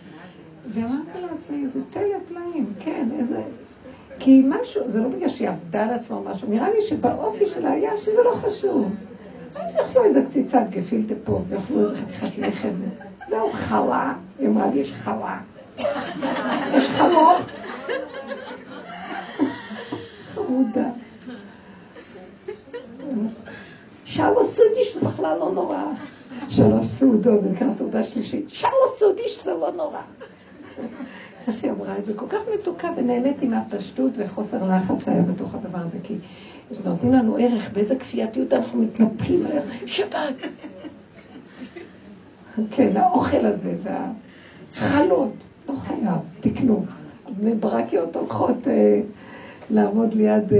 ואמרתי 0.67 1.21
לעצמי, 1.31 1.67
זה 1.67 1.79
פלא 1.93 2.17
פלאים, 2.27 2.73
כן, 2.79 3.07
איזה... 3.19 3.41
כי 4.23 4.43
משהו, 4.45 4.81
זה 4.87 4.99
לא 4.99 5.09
בגלל 5.09 5.29
שהיא 5.29 5.49
עבדה 5.49 5.83
על 5.83 5.89
עצמה 5.89 6.19
משהו, 6.19 6.49
נראה 6.49 6.69
לי 6.69 6.81
שבאופי 6.81 7.45
שלה 7.45 7.71
היה 7.71 7.97
שזה 7.97 8.23
לא 8.23 8.35
חשוב. 8.35 8.91
אז 9.55 9.75
יאכלו 9.75 10.03
איזה 10.03 10.21
קציצת 10.29 10.61
גפילטה 10.69 11.13
פה, 11.23 11.41
ויאכלו 11.49 11.81
איזה 11.81 11.95
חתיכת 12.19 12.37
לחם. 12.37 12.73
זהו 13.29 13.51
חלה, 13.51 14.13
היא 14.39 14.47
אמרה 14.47 14.67
לי, 14.73 14.79
יש 14.79 14.91
חלה. 14.93 15.37
יש 16.73 16.89
חלום. 16.89 17.41
חמודה. 20.33 20.89
שלוש 24.05 24.47
סודיש 24.47 24.93
זה 24.93 24.99
בכלל 24.99 25.37
לא 25.39 25.51
נורא. 25.51 25.83
שלוש 26.49 26.87
סעודות, 26.87 27.41
זה 27.41 27.49
נקרא 27.49 27.71
סעודה 27.71 28.03
שלישית. 28.03 28.49
שלוש 28.49 28.99
סודיש 28.99 29.43
זה 29.43 29.53
לא 29.53 29.71
נורא. 29.71 30.01
איך 31.47 31.63
היא 31.63 31.71
אמרה 31.71 31.97
את 31.97 32.05
זה? 32.05 32.13
כל 32.13 32.25
כך 32.29 32.39
מתוקה 32.53 32.89
ונהניתי 32.97 33.47
מהפשטות 33.47 34.11
וחוסר 34.17 34.75
לחץ 34.75 35.05
שהיה 35.05 35.21
בתוך 35.21 35.55
הדבר 35.55 35.79
הזה, 35.79 35.97
כי 36.03 36.13
נותנים 36.85 37.13
לנו 37.13 37.37
ערך, 37.39 37.69
באיזה 37.73 37.95
כפייתיות 37.95 38.53
אנחנו 38.53 38.81
מתנפלים 38.81 39.45
עליהם. 39.45 39.67
שבת! 39.85 40.35
כן, 42.71 42.97
האוכל 42.97 43.45
הזה 43.45 43.75
והחלות, 43.83 45.33
לא 45.69 45.73
חייב, 45.73 46.19
תקנו. 46.39 46.85
בני 47.37 47.53
ברקיות 47.53 48.15
הולכות 48.15 48.67
אה, 48.67 49.01
לעמוד 49.69 50.13
ליד 50.13 50.53
אה, 50.53 50.59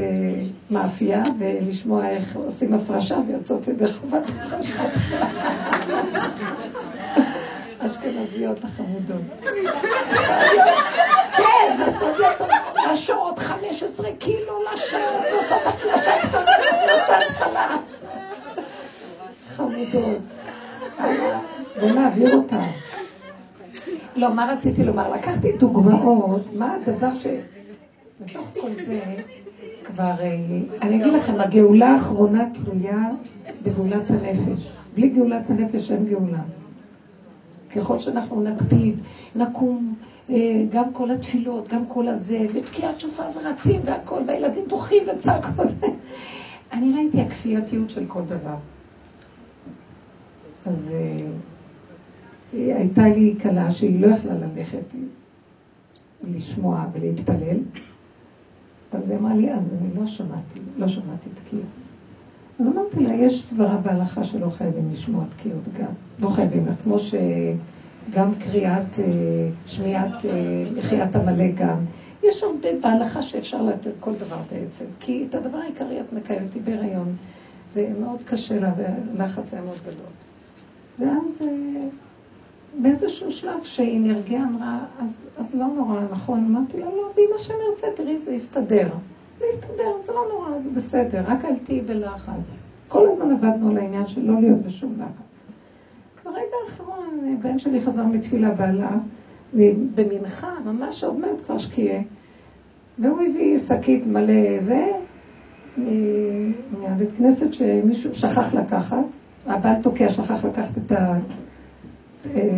מאפייה 0.71 1.23
ולשמוע 1.39 2.09
איך 2.09 2.35
עושים 2.35 2.73
הפרשה 2.73 3.17
ויוצאות 3.27 3.67
ידי 3.67 3.93
חובת 3.93 4.23
הפרשה. 4.29 4.83
אשכנזיות 7.85 8.63
החמודות. 8.63 9.21
כן, 11.37 11.91
לשעות 12.93 13.39
15 13.39 14.11
קילו 14.19 14.53
עושות 15.31 15.63
חלה. 17.29 17.77
חמודות. 19.55 20.21
בוא 21.79 21.91
נעביר 21.91 22.35
אותה. 22.35 22.61
לא, 24.15 24.33
מה 24.33 24.53
רציתי 24.53 24.83
לומר? 24.83 25.13
לקחתי 25.13 25.51
דוגמאות, 25.51 26.53
מה 26.53 26.75
הדבר 26.75 27.19
ש... 27.19 27.27
בתוך 28.25 28.47
כל 28.61 28.71
זה 28.85 29.01
כבר, 29.83 30.11
אה, 30.19 30.35
אני 30.81 31.01
אגיד 31.01 31.13
לכם, 31.13 31.41
הגאולה 31.41 31.87
האחרונה 31.89 32.45
תלויה 32.53 33.09
בגאולת 33.63 34.09
הנפש. 34.09 34.67
בלי 34.95 35.09
גאולת 35.09 35.49
הנפש 35.49 35.91
אין 35.91 36.05
גאולה. 36.05 36.41
ככל 37.75 37.99
שאנחנו 37.99 38.41
נקפיד, 38.41 38.95
נקום, 39.35 39.95
אה, 40.29 40.63
גם 40.69 40.93
כל 40.93 41.11
התפילות, 41.11 41.67
גם 41.67 41.85
כל 41.87 42.07
הזה, 42.07 42.45
ותקיעת 42.53 42.99
שופר 42.99 43.23
ורצים 43.35 43.81
והכל, 43.85 44.21
והילדים 44.27 44.67
בוכים 44.67 45.03
וצעקות. 45.15 45.67
אני 46.71 46.93
ראיתי 46.93 47.21
הכפייתיות 47.21 47.89
של 47.89 48.05
כל 48.05 48.21
דבר. 48.25 48.55
אז 50.65 50.91
אה, 50.93 52.77
הייתה 52.77 53.09
לי 53.09 53.35
כלה 53.41 53.71
שהיא 53.71 54.01
לא 54.01 54.07
יכלה 54.07 54.33
ללכת 54.33 54.83
לשמוע 56.23 56.85
ולהתפלל, 56.93 57.57
אז 58.91 59.09
היא 59.09 59.17
אמרה 59.17 59.33
לי, 59.33 59.53
אז 59.53 59.73
אני 59.73 59.99
לא 59.99 60.05
שמעתי, 60.05 60.59
לא 60.77 60.87
שמעתי 60.87 61.29
תקיעות. 61.43 61.65
אז 62.61 62.67
אמרתי 62.67 62.99
לה, 62.99 63.13
יש 63.13 63.45
סברה 63.45 63.77
בהלכה 63.77 64.23
שלא 64.23 64.49
חייבים 64.49 64.89
לשמוע 64.91 65.23
תקיעות 65.37 65.63
גם, 65.79 65.91
לא 66.19 66.29
חייבים 66.29 66.65
לה, 66.65 66.71
כמו 66.83 66.97
שגם 66.99 68.33
קריאת, 68.39 68.99
אה, 68.99 69.05
שמיעת, 69.65 70.25
מחיית 70.77 71.15
אה, 71.15 71.21
עמלק 71.21 71.55
גם. 71.55 71.77
יש 72.23 72.43
הרבה 72.43 72.69
בהלכה 72.81 73.21
שאפשר 73.21 73.61
לתת 73.61 73.91
כל 73.99 74.13
דבר 74.15 74.37
בעצם, 74.51 74.85
כי 74.99 75.25
את 75.29 75.35
הדבר 75.35 75.57
העיקרי 75.57 76.01
את 76.01 76.13
מקיימת 76.13 76.47
אותי 76.47 76.59
בהיריון, 76.59 77.15
ומאוד 77.75 78.23
קשה 78.23 78.59
לה, 78.59 78.71
והלחץ 78.77 79.53
היה 79.53 79.61
מאוד 79.63 79.79
גדול. 79.81 80.11
ואז 80.99 81.41
אה, 81.41 81.87
באיזשהו 82.81 83.31
שלב 83.31 83.63
שהיא 83.63 83.99
נרגעה, 83.99 84.43
אמרה, 84.43 84.79
אז, 84.99 85.25
אז 85.37 85.55
לא 85.55 85.67
נורא, 85.67 85.99
נכון? 86.11 86.45
אמרתי 86.49 86.79
לה, 86.79 86.85
לא, 86.85 87.11
ואם 87.15 87.29
השם 87.35 87.53
ירצה, 87.69 87.87
תראי, 87.95 88.17
זה 88.17 88.31
יסתדר. 88.31 88.87
זה 89.41 89.47
יסתדר, 89.47 89.91
זה 90.03 90.11
לא 90.13 90.25
נורא, 90.29 90.59
זה 90.59 90.69
בסדר, 90.69 91.21
רק 91.25 91.45
אל 91.45 91.55
תהיי 91.63 91.81
בלחץ. 91.81 92.63
כל 92.87 93.09
הזמן 93.09 93.31
עבדנו 93.31 93.69
על 93.69 93.77
העניין 93.77 94.07
של 94.07 94.21
לא 94.21 94.41
להיות 94.41 94.61
בשום 94.61 94.95
לחץ. 94.99 95.53
ברגע 96.25 96.55
האחרון, 96.65 97.37
בן 97.41 97.59
שלי 97.59 97.81
חזר 97.81 98.05
מתפילה 98.05 98.51
בעלה, 98.51 98.97
במנחה, 99.95 100.53
ממש 100.65 101.03
עוד 101.03 101.19
מעט 101.19 101.45
כבר 101.45 101.57
שקיעה, 101.57 102.01
והוא 102.99 103.21
הביא 103.21 103.57
שקית 103.57 104.05
מלא 104.05 104.61
זה, 104.61 104.87
מהבית 106.71 107.09
כנסת 107.17 107.53
שמישהו 107.53 108.15
שכח 108.15 108.53
לקחת, 108.53 109.05
הבעל 109.45 109.81
תוקע 109.81 110.09
שכח 110.09 110.45
לקחת 110.45 110.77
את 110.77 110.91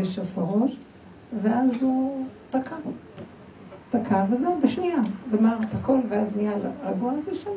השופרוש, 0.02 0.78
ואז 1.42 1.72
הוא 1.82 2.26
תקע. 2.50 2.76
דקה, 3.96 4.26
וזהו, 4.32 4.60
בשנייה, 4.64 5.02
גמר 5.32 5.58
את 5.62 5.76
הכל, 5.76 5.98
ואז 6.10 6.36
נהיה 6.38 6.54
רגוע, 6.84 7.12
אז 7.12 7.28
הוא 7.46 7.56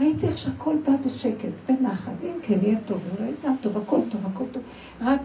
ראיתי 0.00 0.26
איך 0.26 0.38
שהכל 0.38 0.76
בא 0.86 0.92
בשקט, 1.06 1.48
בנחת, 1.68 2.12
אם 2.22 2.40
כן 2.42 2.58
יהיה 2.62 2.78
טוב, 2.86 3.00
אם 3.10 3.24
לא 3.24 3.30
יהיה 3.30 3.56
טוב, 3.62 3.76
הכל 3.78 4.00
טוב, 4.10 4.20
הכל 4.32 4.44
טוב. 4.52 4.62
רק 5.00 5.20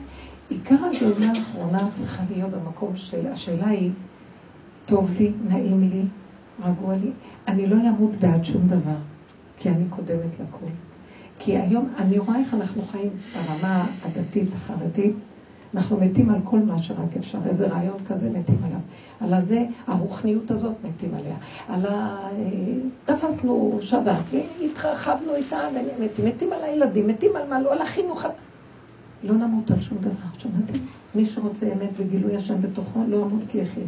עיקר 0.50 0.76
הגאולה 0.76 1.30
האחרונה 1.30 1.90
צריכה 1.94 2.24
להיות 2.30 2.52
במקום 2.52 2.96
של, 2.96 3.28
השאלה 3.28 3.68
היא, 3.68 3.92
טוב 4.86 5.12
לי, 5.12 5.32
נעים 5.48 5.90
לי, 5.90 6.02
רגוע 6.64 6.96
לי, 6.96 7.12
אני 7.48 7.68
לא 7.68 7.76
אמות 7.76 8.12
בעד 8.20 8.46
שום 8.46 8.68
דבר, 8.68 8.98
כי 9.58 9.70
אני 9.70 9.84
קודמת 9.90 10.34
לכל. 10.34 10.66
כי 11.40 11.58
היום 11.58 11.90
אני 11.98 12.18
רואה 12.18 12.40
איך 12.40 12.54
אנחנו 12.54 12.82
חיים 12.82 13.10
ברמה 13.34 13.86
הדתית, 14.06 14.50
החרדית, 14.56 15.16
אנחנו 15.74 15.98
מתים 15.98 16.30
על 16.30 16.40
כל 16.44 16.60
מה 16.60 16.78
שרק 16.78 17.18
אפשר, 17.18 17.38
איזה 17.46 17.68
רעיון 17.68 17.98
כזה 18.08 18.30
מתים 18.30 18.58
עליו. 18.66 18.80
על 19.20 19.34
הזה, 19.34 19.66
הרוחניות 19.88 20.52
הזאת 20.52 20.76
מתים 20.84 21.14
עליה. 21.16 21.36
על 21.68 21.86
ה... 21.86 22.18
תפסנו 23.06 23.78
שבת, 23.82 24.18
והתרחבנו 24.32 25.36
איתה, 25.36 25.58
ומתים, 26.00 26.26
מתים 26.26 26.54
על 26.54 26.64
הילדים, 26.64 27.08
מתים 27.08 27.36
על 27.36 27.50
מה, 27.50 27.62
לא 27.62 27.74
על 27.74 27.82
החינוך. 27.82 28.26
לא 29.24 29.34
נמות 29.34 29.72
על 29.72 29.82
שום 29.82 29.98
דבר, 29.98 30.30
שמעתם? 30.38 30.80
מי 31.16 31.26
שרוצה 31.26 31.66
אמת 31.66 31.90
וגילוי 31.98 32.36
השם 32.36 32.62
בתוכו, 32.62 33.00
לא 33.08 33.18
אמות 33.18 33.42
כי 33.52 33.58
יחיה. 33.58 33.84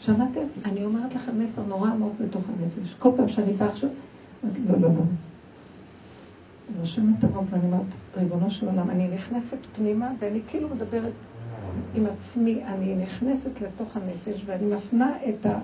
שמעתם? 0.00 0.40
אני 0.64 0.84
אומרת 0.84 1.14
לכם 1.14 1.32
מסר 1.40 1.62
נורא 1.68 1.90
עמוק 1.90 2.12
בתוך 2.20 2.42
הנפש. 2.48 2.94
כל 2.98 3.10
פעם 3.16 3.28
שאני 3.28 3.52
באה 3.52 3.68
עכשיו, 3.68 3.90
לא, 4.42 4.78
לא, 4.80 4.88
לא. 4.88 5.00
נושמת 6.80 7.24
עמוק 7.24 7.44
ואני 7.50 7.66
אומרת, 7.66 7.82
ריבונו 8.16 8.50
של 8.50 8.66
עולם, 8.68 8.90
אני 8.90 9.08
נכנסת 9.08 9.58
פנימה 9.76 10.10
ואני 10.18 10.40
כאילו 10.46 10.68
מדברת 10.68 11.12
עם 11.94 12.06
עצמי, 12.06 12.64
אני 12.64 12.94
נכנסת 12.94 13.60
לתוך 13.60 13.96
הנפש 13.96 14.42
ואני 14.46 14.74
מפנה 14.74 15.12
את 15.28 15.46
ה... 15.46 15.58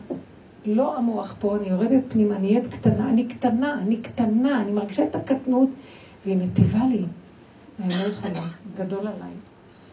לא 0.66 0.98
המוח 0.98 1.36
פה, 1.40 1.56
אני 1.56 1.68
יורדת 1.68 2.02
פנימה, 2.08 2.38
נהיית 2.38 2.66
קטנה, 2.66 3.08
אני 3.08 3.28
קטנה, 3.28 3.78
אני 3.78 3.96
קטנה, 3.96 4.62
אני 4.62 4.72
מרגישה 4.72 5.04
את 5.04 5.16
הקטנות 5.16 5.68
והיא 6.24 6.36
מטיבה 6.36 6.86
לי. 6.90 7.04
אני 7.80 7.94
לא 7.94 8.04
יכולה, 8.04 8.40
גדול 8.76 9.00
עליי. 9.00 9.32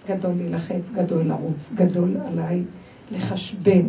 גדול 0.08 0.34
להילחץ, 0.38 0.90
גדול 0.94 1.24
לרוץ, 1.24 1.70
גדול 1.76 2.18
עליי 2.28 2.64
לחשבן. 3.12 3.86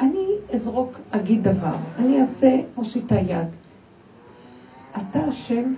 אני 0.00 0.26
אזרוק, 0.54 0.98
אגיד 1.10 1.42
דבר, 1.42 1.76
אני 1.98 2.20
אעשה, 2.20 2.56
מושיטה 2.76 3.14
יד. 3.14 3.48
אתה 4.96 5.18
השם 5.18 5.74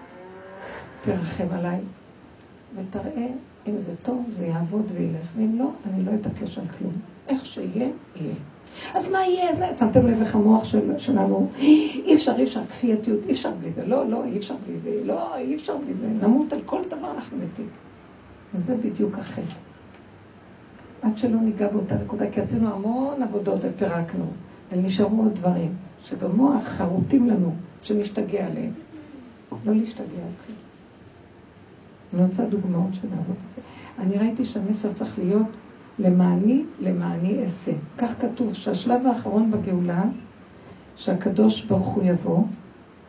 תרחם 1.07 1.47
עליי, 1.53 1.79
ותראה 2.77 3.27
אם 3.69 3.79
זה 3.79 3.93
טוב, 4.03 4.27
זה 4.31 4.47
יעבוד 4.47 4.87
וילך, 4.95 5.29
ואם 5.37 5.59
לא, 5.59 5.71
אני 5.87 6.05
לא 6.05 6.11
אתעקש 6.21 6.59
על 6.59 6.65
כלום. 6.79 6.93
איך 7.29 7.47
שיהיה, 7.47 7.89
יהיה. 8.17 8.35
אז 8.95 9.11
מה 9.11 9.27
יהיה? 9.27 9.51
אז 9.51 9.79
שמתם 9.79 10.07
לב 10.07 10.21
איך 10.21 10.35
המוח 10.35 10.65
של, 10.65 10.99
שלנו, 10.99 11.51
אי 11.59 12.15
אפשר, 12.15 12.35
אי 12.39 12.45
אפשר, 12.45 12.61
כפייתיות, 12.67 13.21
אי 13.27 13.33
אפשר 13.33 13.51
בלי 13.61 13.73
זה, 13.73 13.87
לא, 13.87 14.09
לא, 14.09 14.25
אי 14.25 14.39
אפשר 14.39 14.55
בלי 14.67 14.79
זה, 14.79 15.01
לא, 15.05 15.37
אי 15.37 15.57
אפשר 15.57 15.77
בלי 15.77 15.95
זה, 15.95 16.27
נמות 16.27 16.53
על 16.53 16.61
כל 16.67 16.83
דבר 16.87 17.11
אנחנו 17.17 17.37
מתים. 17.37 17.69
וזה 18.55 18.77
בדיוק 18.77 19.19
החטא. 19.19 19.57
עד 21.03 21.19
שלא 21.19 21.41
ניגע 21.41 21.69
באותה 21.69 21.95
נקודה, 21.95 22.31
כי 22.31 22.41
עשינו 22.41 22.75
המון 22.75 23.23
עבודות 23.23 23.61
ופירקנו, 23.63 24.25
ונשארו 24.73 25.23
עוד 25.23 25.35
דברים, 25.35 25.73
שבמוח 26.05 26.65
חרוטים 26.65 27.29
לנו, 27.29 27.55
שנשתגע 27.83 28.47
עליהם. 28.47 28.73
לא 29.67 29.75
להשתגע 29.75 30.03
על 30.03 30.33
כלום. 30.47 30.66
אני 32.15 32.25
רוצה 32.25 32.45
דוגמאות 32.45 32.95
שנעבוד 32.95 33.37
את 33.51 33.57
זה. 33.57 33.63
אני 33.99 34.19
ראיתי 34.19 34.45
שהמסר 34.45 34.93
צריך 34.93 35.19
להיות 35.19 35.47
למעני, 35.99 36.65
למעני 36.81 37.43
אעשה. 37.43 37.73
כך 37.99 38.11
כתוב 38.21 38.55
שהשלב 38.55 39.07
האחרון 39.07 39.51
בגאולה, 39.51 40.05
שהקדוש 40.97 41.65
ברוך 41.65 41.87
הוא 41.87 42.05
יבוא, 42.05 42.43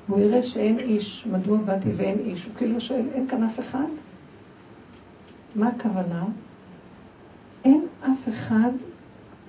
והוא 0.09 0.19
יראה 0.19 0.43
שאין 0.43 0.79
איש, 0.79 1.27
מדוע 1.31 1.57
באתי 1.57 1.89
ואין 1.95 2.19
איש? 2.19 2.45
הוא 2.45 2.53
כאילו 2.55 2.81
שואל, 2.81 3.05
אין 3.13 3.27
כאן 3.27 3.43
אף 3.43 3.59
אחד? 3.59 3.87
מה 5.55 5.67
הכוונה? 5.67 6.25
אין 7.65 7.85
אף 8.01 8.29
אחד, 8.29 8.71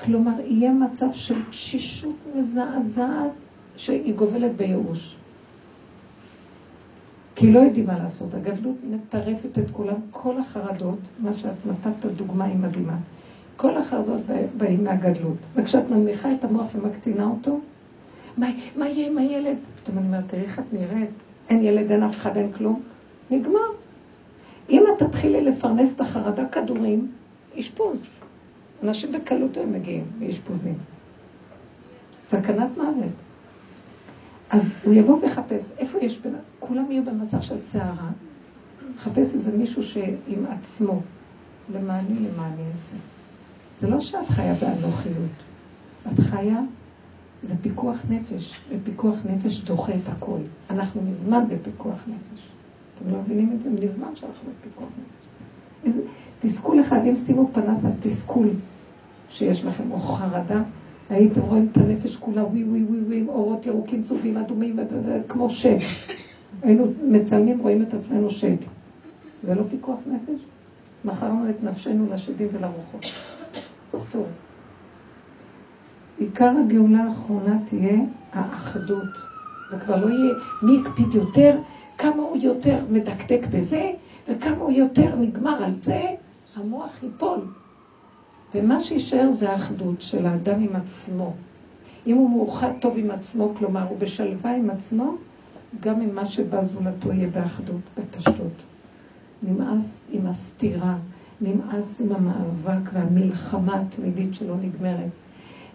כלומר, 0.00 0.40
יהיה 0.44 0.72
מצב 0.72 1.06
של 1.12 1.34
תשישות 1.50 2.16
מזעזעת 2.34 3.30
שהיא 3.76 4.14
גובלת 4.14 4.56
בייאוש. 4.56 5.17
כי 7.38 7.52
לא 7.52 7.60
יודעים 7.60 7.86
מה 7.86 7.98
לעשות. 7.98 8.34
הגדלות 8.34 8.76
מטרפת 8.90 9.58
את 9.58 9.70
כולם, 9.72 9.94
כל 10.10 10.38
החרדות, 10.38 10.98
מה 11.18 11.32
שאת 11.32 11.66
נתת 11.66 12.06
דוגמה 12.16 12.44
היא 12.44 12.56
מדהימה. 12.56 12.96
כל 13.56 13.76
החרדות 13.76 14.20
באים 14.56 14.84
מהגדלות. 14.84 15.36
וכשאת 15.54 15.90
מנמיכה 15.90 16.32
את 16.32 16.44
המוח 16.44 16.66
ומקטינה 16.74 17.26
אותו, 17.26 17.60
מה, 18.36 18.46
מה 18.76 18.88
יהיה 18.88 19.10
עם 19.10 19.18
הילד? 19.18 19.56
פתאום 19.82 19.98
אני 19.98 20.06
אומרת, 20.06 20.24
תראי 20.26 20.42
איך 20.42 20.58
את 20.58 20.64
נראית, 20.72 21.10
אין 21.48 21.62
ילד, 21.62 21.90
אין 21.90 22.02
אף 22.02 22.16
אחד, 22.16 22.36
אין 22.36 22.52
כלום. 22.52 22.82
נגמר. 23.30 23.68
אם 24.70 24.82
את 24.88 25.02
תתחילי 25.02 25.40
לפרנס 25.40 25.94
את 25.94 26.00
החרדה 26.00 26.48
כדורים, 26.48 27.08
אשפוז. 27.58 27.98
אנשים 28.82 29.12
בקלות 29.12 29.56
הם 29.56 29.72
מגיעים 29.72 30.04
לאשפוזים. 30.20 30.74
סכנת 32.28 32.68
מוות. 32.76 33.12
אז 34.50 34.62
הוא 34.84 34.94
יבוא 34.94 35.18
ויחפש, 35.22 35.62
איפה 35.78 35.98
יש 35.98 36.18
בין... 36.18 36.34
כולם 36.60 36.90
יהיו 36.90 37.04
במצב 37.04 37.40
של 37.40 37.62
סערה, 37.62 38.10
מחפש 38.94 39.34
איזה 39.34 39.56
מישהו 39.56 39.82
שעם 39.82 40.46
עצמו, 40.50 41.00
למעני 41.74 42.14
למעני 42.14 42.62
אעשה. 42.72 42.96
זה 43.80 43.88
לא 43.88 44.00
שאת 44.00 44.28
חיה 44.28 44.54
באנוכיות. 44.54 45.30
את 46.12 46.20
חיה, 46.20 46.60
זה 47.42 47.54
פיקוח 47.62 47.98
נפש, 48.10 48.60
ופיקוח 48.70 49.16
נפש 49.24 49.60
דוחה 49.60 49.92
את 49.92 50.08
הכל. 50.08 50.38
אנחנו 50.70 51.02
מזמן 51.02 51.44
בפיקוח 51.48 52.04
נפש. 52.08 52.48
אתם 52.94 53.10
לא 53.10 53.18
מבינים 53.18 53.52
את 53.56 53.62
זה? 53.62 53.70
מזמן 53.70 54.16
שאנחנו 54.16 54.50
בפיקוח 54.60 54.88
נפש. 54.98 55.98
תסכול 56.40 56.80
אחד, 56.80 57.00
אם 57.08 57.16
שימו 57.16 57.50
פנס 57.52 57.84
על 57.84 57.92
תסכול 58.00 58.48
שיש 59.30 59.64
לכם, 59.64 59.90
או 59.90 59.98
חרדה, 59.98 60.62
הייתם 61.10 61.40
רואים 61.40 61.68
את 61.72 61.76
הנפש 61.76 62.16
כולה 62.16 62.44
ווי 62.44 62.64
ווי 62.64 62.84
ווי 62.84 63.00
ווי 63.00 63.24
אורות 63.28 63.66
ירוקים, 63.66 64.02
צהובים, 64.02 64.36
אדומים, 64.36 64.76
כמו 65.28 65.50
שד. 65.50 65.78
היינו 66.62 66.86
מצלמים, 67.04 67.58
רואים 67.58 67.82
את 67.82 67.94
עצמנו 67.94 68.30
שד. 68.30 68.56
זה 69.42 69.54
לא 69.54 69.62
פיקוח 69.70 69.98
נפש? 70.06 70.40
מכרנו 71.04 71.50
את 71.50 71.62
נפשנו 71.62 72.06
לשדים 72.12 72.48
ולרוחות. 72.52 73.04
אסור. 73.96 74.26
עיקר 76.18 76.52
הגאולה 76.64 77.04
האחרונה 77.04 77.58
תהיה 77.68 77.98
האחדות. 78.32 79.08
זה 79.70 79.78
כבר 79.78 80.04
לא 80.04 80.10
יהיה 80.10 80.34
מי 80.62 80.72
יקפיד 80.72 81.14
יותר, 81.14 81.58
כמה 81.98 82.22
הוא 82.22 82.36
יותר 82.36 82.84
מדקדק 82.90 83.46
בזה, 83.50 83.90
וכמה 84.28 84.56
הוא 84.56 84.72
יותר 84.72 85.16
נגמר 85.16 85.64
על 85.64 85.74
זה, 85.74 86.02
המוח 86.56 87.02
ייפול. 87.02 87.40
ומה 88.54 88.80
שישאר 88.80 89.30
זה 89.30 89.50
האחדות 89.50 90.02
של 90.02 90.26
האדם 90.26 90.62
עם 90.62 90.76
עצמו. 90.76 91.32
אם 92.06 92.16
הוא 92.16 92.30
מאוחד 92.30 92.70
טוב 92.80 92.94
עם 92.96 93.10
עצמו, 93.10 93.52
כלומר 93.58 93.88
הוא 93.88 93.98
בשלווה 93.98 94.56
עם 94.56 94.70
עצמו, 94.70 95.16
גם 95.80 96.00
עם 96.00 96.14
מה 96.14 96.24
שבא 96.24 96.64
זולתו 96.64 97.12
יהיה 97.12 97.28
באחדות, 97.30 97.80
בפשטות. 97.98 98.52
נמאס 99.42 100.06
עם 100.12 100.26
הסתירה, 100.26 100.96
נמאס 101.40 102.00
עם 102.00 102.12
המאבק 102.12 102.90
והמלחמה 102.92 103.80
התמידית 103.80 104.34
שלא 104.34 104.54
נגמרת. 104.56 105.10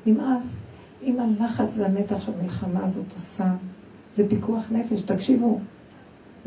נמאס 0.05 0.63
עם 1.01 1.19
הלחץ 1.19 1.77
והנתח 1.77 2.25
שהמלחמה 2.25 2.85
הזאת 2.85 3.13
עושה. 3.15 3.53
זה 4.15 4.29
פיקוח 4.29 4.63
נפש, 4.71 5.01
תקשיבו. 5.01 5.59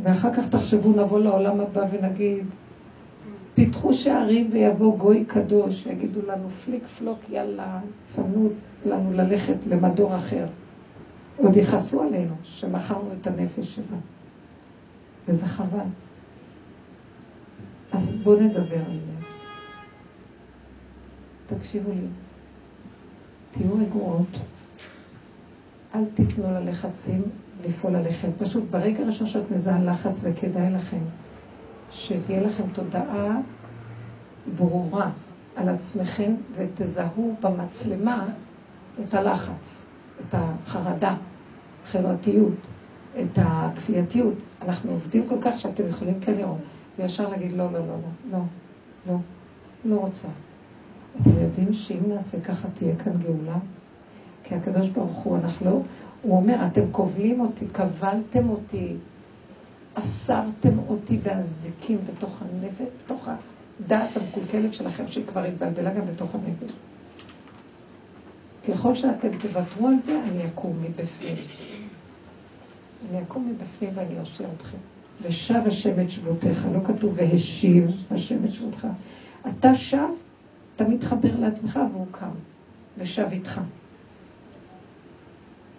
ואחר 0.03 0.33
כך 0.35 0.49
תחשבו, 0.49 0.91
נבוא 0.91 1.21
לעולם 1.21 1.61
הבא 1.61 1.85
ונגיד, 1.93 2.45
פיתחו 3.55 3.95
שערים 3.95 4.49
ויבוא 4.53 4.99
גוי 4.99 5.25
קדוש, 5.25 5.87
יגידו 5.87 6.21
לנו 6.29 6.51
פליק 6.51 6.87
פלוק, 6.87 7.19
יאללה, 7.31 7.81
צנות 8.05 8.53
לנו 8.87 9.13
ללכת 9.13 9.67
למדור 9.67 10.17
אחר. 10.17 10.47
עוד 11.37 11.57
יכעסו 11.57 12.03
עלינו 12.03 12.35
שמכרנו 12.43 13.09
את 13.21 13.27
הנפש 13.27 13.75
שלנו. 13.75 14.01
וזה 15.29 15.47
חבל. 15.47 15.87
אז 17.93 18.11
בואו 18.23 18.41
נדבר 18.41 18.77
על 18.77 18.99
זה. 19.07 19.13
תקשיבו 21.47 21.91
לי, 21.91 22.07
תהיו 23.51 23.79
רגועות, 23.79 24.39
אל 25.95 26.05
תיתנו 26.15 26.51
ללחצים 26.51 27.23
לפעול 27.65 27.97
עליכם. 27.97 28.29
פשוט 28.39 28.65
ברגע 28.71 29.03
הראשון 29.03 29.27
שאת 29.27 29.51
מזהה 29.51 29.83
לחץ 29.83 30.21
וכדאי 30.23 30.71
לכם, 30.71 31.01
שתהיה 31.91 32.43
לכם 32.43 32.63
תודעה 32.73 33.41
ברורה 34.57 35.11
על 35.57 35.69
עצמכם 35.69 36.35
ותזהו 36.55 37.37
במצלמה 37.43 38.27
את 39.05 39.15
הלחץ, 39.15 39.86
את 40.21 40.35
החרדה, 40.35 41.15
החברתיות, 41.85 42.55
את 43.21 43.39
הכפייתיות. 43.43 44.35
אנחנו 44.63 44.91
עובדים 44.91 45.29
כל 45.29 45.37
כך 45.41 45.61
שאתם 45.61 45.89
יכולים 45.89 46.21
כן 46.21 46.35
לראות, 46.35 46.59
וישר 46.99 47.29
להגיד 47.29 47.53
לא, 47.53 47.73
לא, 47.73 47.79
לא, 47.79 47.87
לא, 47.87 48.39
לא, 48.39 48.39
לא, 49.07 49.17
לא 49.85 50.01
רוצה. 50.01 50.29
אתם 51.21 51.31
יודעים 51.41 51.73
שאם 51.73 52.03
נעשה 52.09 52.41
ככה 52.41 52.69
תהיה 52.75 52.97
כאן 52.97 53.13
גאולה? 53.23 53.59
כי 54.45 54.55
הקדוש 54.55 54.89
ברוך 54.89 55.17
הוא, 55.17 55.37
אנחנו 55.37 55.71
לא, 55.71 55.81
הוא 56.23 56.37
אומר, 56.37 56.67
אתם 56.67 56.83
כובלים 56.93 57.41
אותי, 57.41 57.67
כבלתם 57.69 58.49
אותי, 58.49 58.97
אסרתם 59.95 60.79
אותי 60.89 61.17
באזיקים 61.17 61.99
בתוך 62.07 62.43
הנפש, 62.43 62.87
בתוך 63.05 63.29
הדעת 63.29 64.17
המקולקלת 64.17 64.75
שלכם, 64.75 65.05
שהיא 65.09 65.27
כבר 65.27 65.45
התבלבלה 65.45 65.95
גם 65.95 66.07
בתוך 66.07 66.35
הנפש. 66.35 66.75
ככל 68.69 68.95
שאתם 68.95 69.29
תוותרו 69.39 69.89
על 69.89 70.01
זה, 70.01 70.21
אני 70.23 70.45
אקום 70.47 70.77
מבפנים. 70.83 71.37
אני 73.11 73.23
אקום 73.23 73.49
מבפנים 73.49 73.91
ואני 73.95 74.21
אושיע 74.21 74.47
אתכם. 74.57 74.79
ושב 75.23 75.61
השם 75.67 76.01
את 76.01 76.11
שבותיך, 76.11 76.67
לא 76.73 76.81
כתוב 76.85 77.13
והשיב 77.17 77.91
השם 78.11 78.45
את 78.45 78.55
שבותך. 78.55 78.87
אתה 79.49 79.75
שב, 79.75 80.09
אתה 80.77 80.85
מתחבר 80.85 81.37
לעצמך 81.39 81.81
והוא 81.93 82.07
קם, 82.11 82.31
ושב 82.99 83.27
איתך. 83.33 83.61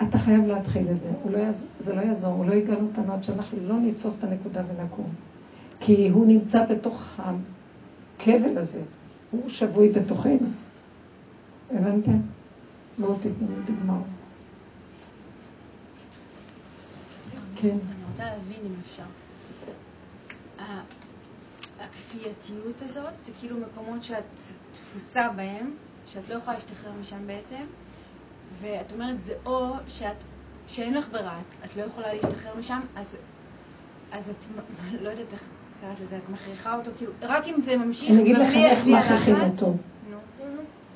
אתה 0.04 0.18
חייב 0.18 0.48
להתחיל 0.48 0.88
את 0.92 1.00
זה, 1.00 1.10
לא 1.30 1.38
יעז... 1.38 1.66
זה 1.80 1.96
לא 1.96 2.02
יעזור, 2.02 2.34
הוא 2.34 2.46
לא 2.46 2.54
ייגע 2.54 2.76
אותנו 2.76 3.14
עד 3.14 3.24
שאנחנו 3.24 3.58
לא 3.68 3.76
נתפוס 3.80 4.18
את 4.20 4.24
הנקודה 4.24 4.62
ונקום. 4.68 5.10
כי 5.80 6.10
הוא 6.10 6.28
נמצא 6.28 6.66
בתוך 6.66 7.20
הכבל 7.20 8.58
הזה, 8.58 8.82
הוא 9.32 9.50
שבוי 9.50 9.90
בתוכנו. 9.90 10.48
הבנתם? 11.72 12.18
תתנו 12.98 13.48
לי 13.50 13.64
דוגמאות. 13.66 14.04
כן. 17.56 17.68
אני 17.68 18.04
רוצה 18.10 18.24
להבין 18.24 18.60
אם 18.66 18.74
אפשר. 18.86 19.04
הכפייתיות 21.80 22.82
הזאת 22.82 23.18
זה 23.18 23.32
כאילו 23.40 23.58
מקומות 23.58 24.04
שאת 24.04 24.44
תפוסה 24.72 25.30
בהם, 25.36 25.72
שאת 26.08 26.30
לא 26.30 26.36
יכולה 26.36 26.58
להשתחרר 26.58 26.92
משם 27.02 27.28
בעצם, 27.28 27.64
ואת 28.62 28.92
אומרת 28.92 29.22
זה 29.22 29.34
או 29.46 29.74
שאת, 29.88 30.24
שאין 30.68 30.94
לך 30.94 31.10
ברירה, 31.12 31.40
את 31.66 31.76
לא 31.76 31.82
יכולה 31.82 32.14
להשתחרר 32.14 32.56
משם, 32.60 32.80
אז, 32.96 33.18
אז 34.12 34.30
את, 34.30 34.46
לא 35.04 35.10
יודעת 35.10 35.34
איך 35.34 35.48
קראת 35.82 36.00
לזה, 36.00 36.18
את 36.18 36.30
מכריחה 36.30 36.76
אותו, 36.76 36.92
כאילו, 36.98 37.12
רק 37.22 37.48
אם 37.48 37.62
זה 37.62 37.78
ממשיך, 37.78 38.12
אני 38.12 38.22
אגיד 38.22 38.38
לך 38.38 38.50
איך 38.56 38.86
מכריחים 38.86 39.42
אותו. 39.42 39.74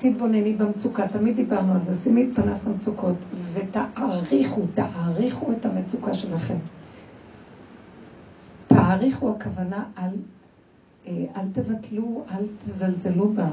תתבונני 0.02 0.52
במצוקה, 0.52 1.08
תמיד 1.08 1.36
דיברנו 1.36 1.72
על 1.72 1.80
זה, 1.82 2.02
שימי 2.02 2.24
את 2.24 2.34
פנס 2.34 2.66
המצוקות 2.66 3.16
ותעריכו, 3.52 4.62
תעריכו 4.74 5.52
את 5.52 5.66
המצוקה 5.66 6.14
שלכם. 6.14 6.54
תעריכו 8.66 9.30
הכוונה 9.30 9.84
על, 9.96 10.10
אה, 11.06 11.24
אל 11.36 11.46
תבטלו, 11.52 12.24
אל 12.30 12.44
תזלזלו 12.66 13.28
בה. 13.28 13.48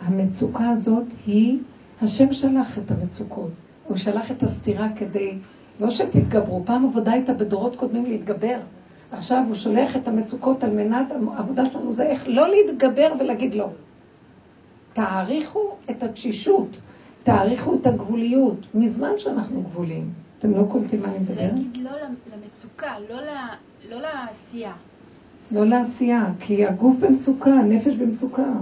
המצוקה 0.00 0.68
הזאת 0.68 1.04
היא, 1.26 1.58
השם 2.02 2.32
שלח 2.32 2.78
את 2.78 2.90
המצוקות. 2.90 3.50
הוא 3.88 3.96
שלח 3.96 4.30
את 4.30 4.42
הסתירה 4.42 4.88
כדי, 4.96 5.38
לא 5.80 5.90
שתתגברו, 5.90 6.62
פעם 6.64 6.84
עבודה 6.84 7.12
הייתה 7.12 7.32
בדורות 7.32 7.76
קודמים 7.76 8.04
להתגבר. 8.04 8.58
עכשיו 9.12 9.44
הוא 9.46 9.54
שולח 9.54 9.96
את 9.96 10.08
המצוקות 10.08 10.64
על 10.64 10.70
מנת, 10.70 11.06
העבודה 11.34 11.66
שלנו 11.66 11.92
זה 11.92 12.02
איך 12.02 12.28
לא 12.28 12.48
להתגבר 12.48 13.12
ולהגיד 13.20 13.54
לא. 13.54 13.68
תעריכו 14.94 15.76
את 15.90 16.02
התשישות, 16.02 16.80
תעריכו 17.22 17.74
את 17.74 17.86
הגבוליות, 17.86 18.58
מזמן 18.74 19.12
שאנחנו 19.18 19.62
גבולים. 19.62 20.10
אתם 20.38 20.54
לא 20.54 20.66
קולטים 20.72 21.02
מה 21.02 21.08
אני 21.08 21.18
מדבר? 21.18 21.42
להגיד 21.42 21.76
לא 21.76 21.90
למצוקה, 22.34 22.94
לא, 23.10 23.16
לא 23.90 24.00
לעשייה. 24.00 24.72
לא 25.50 25.66
לעשייה, 25.66 26.26
כי 26.40 26.66
הגוף 26.66 26.96
במצוקה, 27.00 27.50
הנפש 27.50 27.94
במצוקה. 27.94 28.52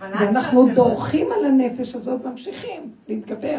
ואנחנו 0.00 0.68
דורכים 0.74 1.26
על 1.32 1.44
הנפש 1.44 1.94
הזאת, 1.94 2.24
ממשיכים 2.24 2.90
להתגבר. 3.08 3.58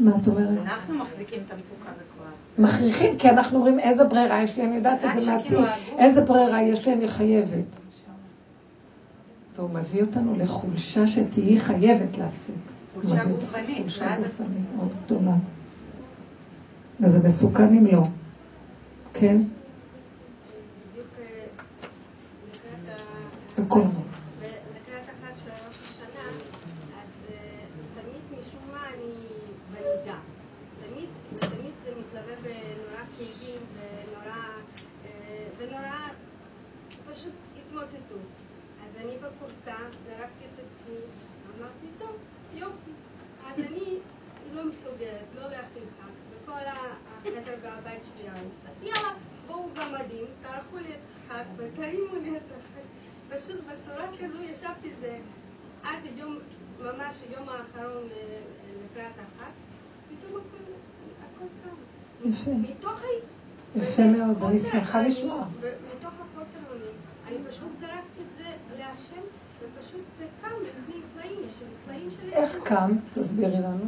מה 0.00 0.12
את 0.22 0.28
אומרת? 0.28 0.48
אנחנו 0.62 0.94
מחזיקים 0.98 1.38
את 1.46 1.52
המצוקה 1.52 1.90
בכוח. 1.90 2.32
מכריחים, 2.58 3.18
כי 3.18 3.30
אנחנו 3.30 3.58
אומרים 3.58 3.78
איזה 3.78 4.04
ברירה 4.04 4.42
יש 4.42 4.56
לי, 4.56 4.64
אני 4.64 4.76
יודעת 4.76 5.04
את 5.04 5.20
זה 5.20 5.32
מעצמי. 5.32 5.58
איזה 5.98 6.20
ברירה 6.20 6.62
יש 6.62 6.86
לי, 6.86 6.92
אני 6.92 7.08
חייבת. 7.08 7.81
והוא 9.56 9.70
מביא 9.70 10.02
אותנו 10.02 10.36
לחולשה 10.38 11.06
שתהיי 11.06 11.60
חייבת 11.60 12.18
להפסיק. 12.18 12.54
חולשה 12.94 13.24
גופנית. 13.24 13.78
חולשה 13.78 14.16
גופנית 14.16 14.66
מאוד 14.76 14.92
גדולה. 15.04 15.34
וזה 17.00 17.18
מסוכן 17.18 17.68
אם 17.68 17.86
לא. 17.86 18.02
כן? 19.14 19.42
בכל 23.58 23.80
זאת. 23.80 24.02
לקראת 24.40 25.08
החג 25.08 25.34
של 25.44 25.50
ראש 25.50 25.76
השנה, 25.90 26.28
אז 27.02 27.10
תמיד 27.94 28.40
משום 28.40 28.60
מה 28.72 28.86
אני 28.88 29.12
בנידה. 29.72 30.18
תמיד, 30.80 31.08
ותמיד 31.34 31.72
זה 31.84 31.90
מתלווה 32.00 32.34
בנורא 32.42 33.02
כאבים 33.18 33.60
ונורא, 33.74 34.42
ונורא 35.58 36.08
פשוט 37.10 37.32
התמוטטות. 37.56 38.28
אז 38.84 39.04
אני 39.04 39.14
בכורסה, 39.16 39.76
זרקתי 40.06 40.44
את 40.54 40.58
עצמי, 40.58 40.96
אמרתי, 41.58 41.86
טוב, 41.98 42.16
יופי. 42.54 42.90
אז 43.46 43.58
אני 43.58 43.96
לא 44.54 44.64
מסוגלת 44.68 45.28
לא 45.36 45.42
להכין 45.42 45.82
חג, 46.00 46.12
וכל 46.30 46.62
החדר 46.66 47.54
והבית 47.62 48.02
שלי 48.04 48.28
הריס. 48.28 48.52
אז 48.66 48.82
יאללה, 48.82 49.12
בואו 49.46 49.68
במדים, 49.74 50.26
תערכו 50.42 50.76
לי 50.76 50.94
את 50.94 51.28
חג 51.28 51.44
ותרימו 51.56 52.16
לי 52.22 52.36
את 52.36 52.42
החג. 52.58 52.82
פשוט 53.36 53.56
בצורה 53.56 54.06
כזו 54.18 54.42
ישבתי 54.42 54.90
זה 55.00 55.18
עד 55.82 55.98
יום, 56.16 56.38
ממש 56.80 57.16
היום 57.28 57.48
האחרון 57.48 58.02
לקראת 58.84 59.12
החג, 59.14 59.50
פתאום 60.08 60.40
הכל 61.20 61.46
קם. 61.64 61.76
יפה. 62.28 62.50
מתוך 62.50 63.02
יפה 63.76 64.02
מאוד, 64.02 64.42
אני 64.42 64.58
שמחה 64.58 65.02
לשמוע. 65.02 65.44
מתוך 65.58 66.10
החוסר 66.20 66.58
אונים, 66.70 66.94
אני 67.28 67.36
פשוט 67.50 67.68
זרקתי 67.80 68.20
את 68.20 68.38
זה 68.38 68.50
להשם, 68.78 69.22
ופשוט 69.60 70.04
זה 70.18 70.24
קם 70.42 70.48
אצלי 70.48 71.00
פלאים, 71.14 71.40
יש 71.40 71.54
לי 71.62 71.68
פלאים 71.86 72.08
שלי. 72.20 72.32
איך 72.32 72.58
קם? 72.64 72.96
תסבירי 73.14 73.60
לנו. 73.60 73.84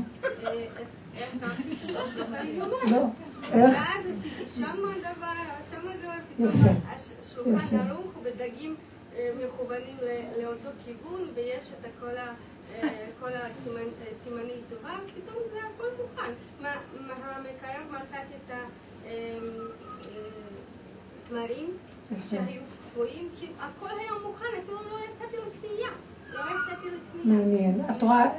איך 1.15 1.37
קם? 1.41 1.47
לא, 2.91 3.05
איך? 3.53 3.75
ואז 3.75 4.07
עשיתי 4.19 4.47
שם 4.47 4.77
דבר, 5.01 5.33
שם 5.71 5.81
דבר, 6.03 6.49
יפה. 6.49 6.73
שולחן 7.35 7.77
ערוך 7.77 8.13
ודגים 8.23 8.75
מכוונים 9.45 9.97
לאותו 10.43 10.69
כיוון, 10.85 11.23
ויש 11.35 11.71
את 11.81 11.91
כל 12.01 12.17
ה... 12.17 12.35
כל 13.21 13.29
הסימני 13.29 14.53
טובה, 14.71 14.97
פתאום 15.07 15.43
זה 15.53 15.59
הכל 15.59 15.87
מוכן. 16.03 16.33
מהמקרר 16.61 17.83
מצאתי 17.91 18.35
את 18.47 18.51
התמרים 21.27 21.71
שהיו 22.31 22.61
קפואים, 22.91 23.29
כי 23.41 23.47
הכל 23.59 23.99
היה 24.01 24.13
מוכן, 24.27 24.47
אפילו 24.65 24.79
לא 24.91 24.99
יצאתי 24.99 25.37
לקנייה. 25.37 25.91
מעניין. 27.25 27.81
את 27.91 28.03
רואה, 28.03 28.31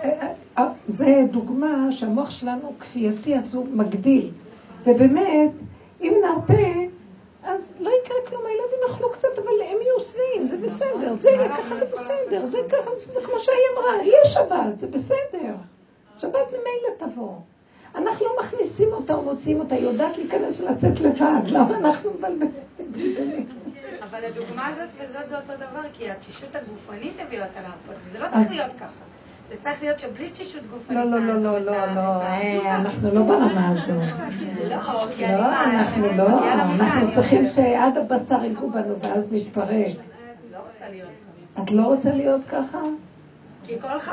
זה 0.88 1.24
דוגמה 1.32 1.92
שהמוח 1.92 2.30
שלנו 2.45 2.73
כפייתי 2.79 3.38
אז 3.38 3.55
הוא 3.55 3.67
מגדיל. 3.71 4.31
ובאמת, 4.81 5.51
אם 6.01 6.13
נרפה, 6.23 6.63
אז 7.43 7.73
לא 7.79 7.91
יקרה 8.01 8.17
כלום, 8.27 8.41
הילדים 8.45 8.79
יאכלו 8.89 9.10
קצת, 9.12 9.27
אבל 9.38 9.62
הם 9.62 9.77
יהיו 9.81 9.99
שבעים, 10.01 10.47
זה 10.47 10.58
בסדר, 10.58 11.13
זה 11.13 11.29
ככה 11.49 11.75
זה 11.79 11.86
בסדר, 11.86 12.47
זה 12.47 12.58
ככה, 12.69 12.91
זה 12.99 13.19
כמו 13.25 13.39
שהיא 13.39 13.55
אמרה, 13.73 14.03
יש 14.03 14.34
שבת, 14.34 14.79
זה 14.79 14.88
בסדר. 14.88 15.55
שבת 16.17 16.47
ממילא 16.49 16.97
תבוא. 16.97 17.34
אנחנו 17.95 18.25
לא 18.25 18.31
מכניסים 18.43 18.88
אותה 18.91 19.13
או 19.13 19.21
מוציאים 19.21 19.60
אותה, 19.60 19.75
היא 19.75 19.84
יודעת 19.84 20.17
להיכנס 20.17 20.62
ולצאת 20.62 20.99
לבד, 20.99 21.41
למה 21.47 21.77
אנחנו 21.77 22.12
מבלבלים? 22.13 23.45
אבל 24.03 24.25
הדוגמה 24.25 24.67
הזאת 24.67 24.89
וזאת 24.97 25.29
זה 25.29 25.38
אותו 25.38 25.53
דבר, 25.55 25.81
כי 25.93 26.12
התשישות 26.12 26.55
הגופנית 26.55 27.13
הביאה 27.19 27.47
אותה 27.47 27.62
להרפות, 27.62 27.95
וזה 28.05 28.19
לא 28.19 28.25
צריך 28.34 28.49
להיות 28.49 28.73
ככה. 28.73 29.14
זה 29.49 29.55
צריך 29.63 29.84
להיות 29.84 29.99
שבלי 29.99 30.29
תשישות 30.29 30.62
גופנית... 30.71 30.99
לא, 30.99 31.05
לא, 31.12 31.19
לא, 31.19 31.41
לא, 31.43 31.60
לא, 31.60 31.95
לא, 31.95 32.75
אנחנו 32.75 33.10
לא 33.13 33.23
ברמה 33.23 33.69
הזאת. 33.69 34.03
לא, 34.69 34.75
לא, 35.21 35.63
אנחנו 35.63 36.08
לא, 36.17 36.53
אנחנו 36.53 37.08
צריכים 37.15 37.45
שעד 37.45 37.97
הבשר 37.97 38.43
ייגעו 38.43 38.69
בנו 38.69 38.99
ואז 39.01 39.27
נתפרק. 39.31 39.88
לא. 40.51 40.60
את 41.63 41.71
לא 41.71 41.81
רוצה 41.81 42.12
להיות 42.12 42.41
ככה? 42.51 42.79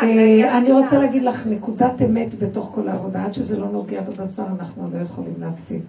אה, 0.03 0.59
אני 0.59 0.73
רוצה 0.73 0.99
להגיד 0.99 1.23
לך 1.23 1.47
נקודת 1.47 2.03
אמת 2.03 2.39
בתוך 2.39 2.71
כל 2.75 2.89
העבודה, 2.89 3.25
עד 3.25 3.35
שזה 3.35 3.59
לא 3.59 3.69
נוגע 3.69 4.01
בבשר 4.01 4.45
אנחנו 4.61 4.91
לא 4.93 4.99
יכולים 4.99 5.35
להפסיק. 5.41 5.83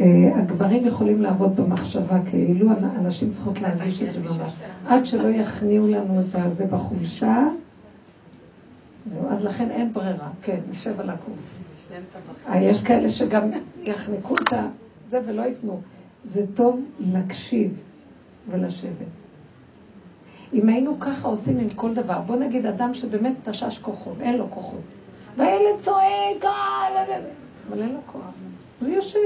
אה, 0.00 0.30
הגברים 0.38 0.86
יכולים 0.86 1.22
לעבוד 1.22 1.56
במחשבה 1.56 2.18
כאילו, 2.30 2.70
הנשים 2.80 3.32
צריכות 3.32 3.60
להרגיש 3.60 4.02
את 4.02 4.10
זה 4.10 4.20
ממש. 4.20 4.52
עד 4.86 5.06
שלא 5.06 5.28
יכניעו 5.28 5.86
לנו 5.86 6.20
את 6.20 6.56
זה 6.56 6.66
בחולשה, 6.66 7.44
אז 9.28 9.44
לכן 9.44 9.70
אין 9.70 9.92
ברירה. 9.92 10.28
כן, 10.42 10.60
נשב 10.70 11.00
על 11.00 11.10
הקורס. 11.10 11.54
אה, 12.48 12.60
יש 12.62 12.82
כאלה 12.82 13.10
שגם 13.10 13.50
יחנקו 13.82 14.34
את 14.34 14.54
זה 15.06 15.20
ולא 15.26 15.42
ייתנו. 15.42 15.80
זה 16.24 16.44
טוב 16.54 16.80
להקשיב 17.12 17.72
ולשבת. 18.50 19.08
אם 20.52 20.68
היינו 20.68 21.00
ככה 21.00 21.28
עושים 21.28 21.58
עם 21.58 21.68
כל 21.68 21.94
דבר, 21.94 22.20
בוא 22.20 22.36
נגיד 22.36 22.66
אדם 22.66 22.94
שבאמת 22.94 23.32
תשש 23.48 23.78
כוחות, 23.78 24.16
אין 24.20 24.36
לו 24.36 24.50
כוחות, 24.50 24.80
והילד 25.36 25.78
צועק, 25.78 26.44
אבל 27.68 27.82
אין 27.82 27.92
לו 27.92 28.00
כוח, 28.06 28.34
הוא 28.80 28.88
יושב. 28.88 29.18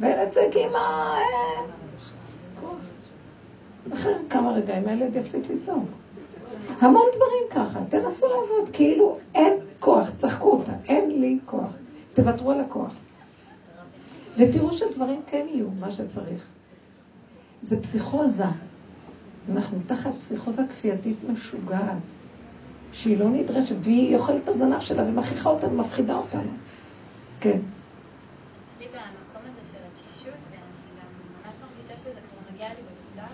והילד 0.00 0.30
צועק, 0.30 0.56
אמא, 0.56 1.18
אחרי 3.92 4.12
כמה 4.30 4.52
רגעים 4.52 4.88
הילד 4.88 5.16
יפסיק 5.16 5.42
לצעוק. 5.50 5.88
המון 6.80 7.06
דברים 7.16 7.66
ככה, 7.66 7.80
תנסו 7.88 8.26
לעבוד, 8.26 8.70
כאילו 8.72 9.18
אין 9.34 9.52
כוח, 9.80 10.10
צחקו 10.18 10.50
אותה, 10.50 10.72
אין 10.88 11.08
בלי 11.08 11.38
כוח. 11.44 11.70
תוותרו 12.14 12.50
על 12.50 12.60
הכוח. 12.60 12.92
ותראו 14.36 14.72
שדברים 14.72 15.20
כן 15.26 15.46
יהיו, 15.48 15.66
מה 15.80 15.90
שצריך. 15.90 16.42
זה 17.62 17.82
פסיכוזה. 17.82 18.44
אנחנו 19.52 19.78
תחת 19.86 20.10
פסיכוזה 20.14 20.62
כפייתית 20.70 21.16
משוגעת, 21.32 21.96
שהיא 22.92 23.18
לא 23.18 23.28
נדרשת, 23.28 23.76
והיא 23.80 24.16
אוכלת 24.16 24.44
את 24.44 24.48
הזנב 24.48 24.80
שלה 24.80 25.02
ומכריחה 25.02 25.50
אותנו, 25.50 25.70
מפחידה 25.70 26.16
אותנו. 26.16 26.50
כן. 27.40 27.58
אצלי 28.76 28.86
במקום 28.86 29.42
הזה 29.42 29.60
של 29.72 29.78
התשישות, 29.92 30.38
ואני 30.50 30.62
גם 30.98 31.08
ממש 31.44 31.54
מרגישה 31.62 31.96
שזה 31.98 32.20
כבר 32.28 32.52
נוגע 32.52 32.68
לי 32.68 32.74
בבשר, 32.74 33.32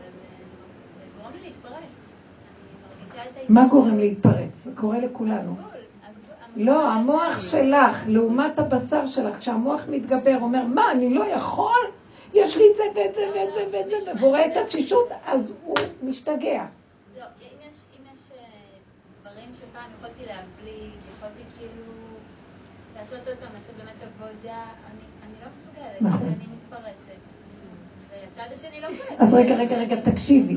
וזה 0.00 1.04
גורם 1.18 1.32
לי 1.34 1.40
להתפרץ. 1.40 1.72
אני 1.74 2.98
מרגישה 2.98 3.13
את 3.13 3.13
מה 3.48 3.66
גורם 3.70 3.98
להתפרץ? 3.98 4.64
זה 4.64 4.70
קורה 4.74 4.98
לכולנו. 4.98 5.56
לא, 6.56 6.90
המוח 6.90 7.40
שלך, 7.40 8.04
לעומת 8.08 8.58
הבשר 8.58 9.06
שלך, 9.06 9.38
כשהמוח 9.38 9.80
מתגבר, 9.90 10.38
אומר, 10.40 10.64
מה, 10.64 10.92
אני 10.92 11.14
לא 11.14 11.24
יכול? 11.24 11.90
יש 12.34 12.56
לי 12.56 12.62
את 12.70 12.76
זה 12.76 12.82
ואת 12.96 13.14
זה 13.14 13.30
ואת 13.34 13.54
זה 13.54 13.66
ואת 13.72 13.90
זה, 13.90 14.12
והוא 14.18 14.28
רואה 14.28 14.46
את 14.46 14.56
התשישות, 14.56 15.08
אז 15.26 15.52
הוא 15.64 15.74
משתגע. 16.02 16.64
לא, 17.18 17.24
אם 17.24 17.68
יש, 17.68 17.74
אה, 18.32 18.44
דברים 19.22 19.50
שפעם 19.54 19.90
יכולתי 19.98 20.22
להבליג, 20.26 20.90
יכולתי 21.16 21.42
כאילו 21.58 21.92
לעשות 22.96 23.28
עוד 23.28 23.36
פעם, 23.36 23.48
לעשות 23.54 23.76
באמת 23.76 24.02
עבודה, 24.02 24.62
אני, 24.86 25.34
לא 25.42 25.50
מסוגלת, 25.50 26.02
נכון. 26.02 26.26
אני 26.26 26.46
מתפרצת. 26.56 27.20
לא. 28.80 28.88
אז 29.18 29.34
רגע, 29.34 29.56
רגע, 29.56 29.76
רגע, 29.76 29.96
תקשיבי. 30.10 30.56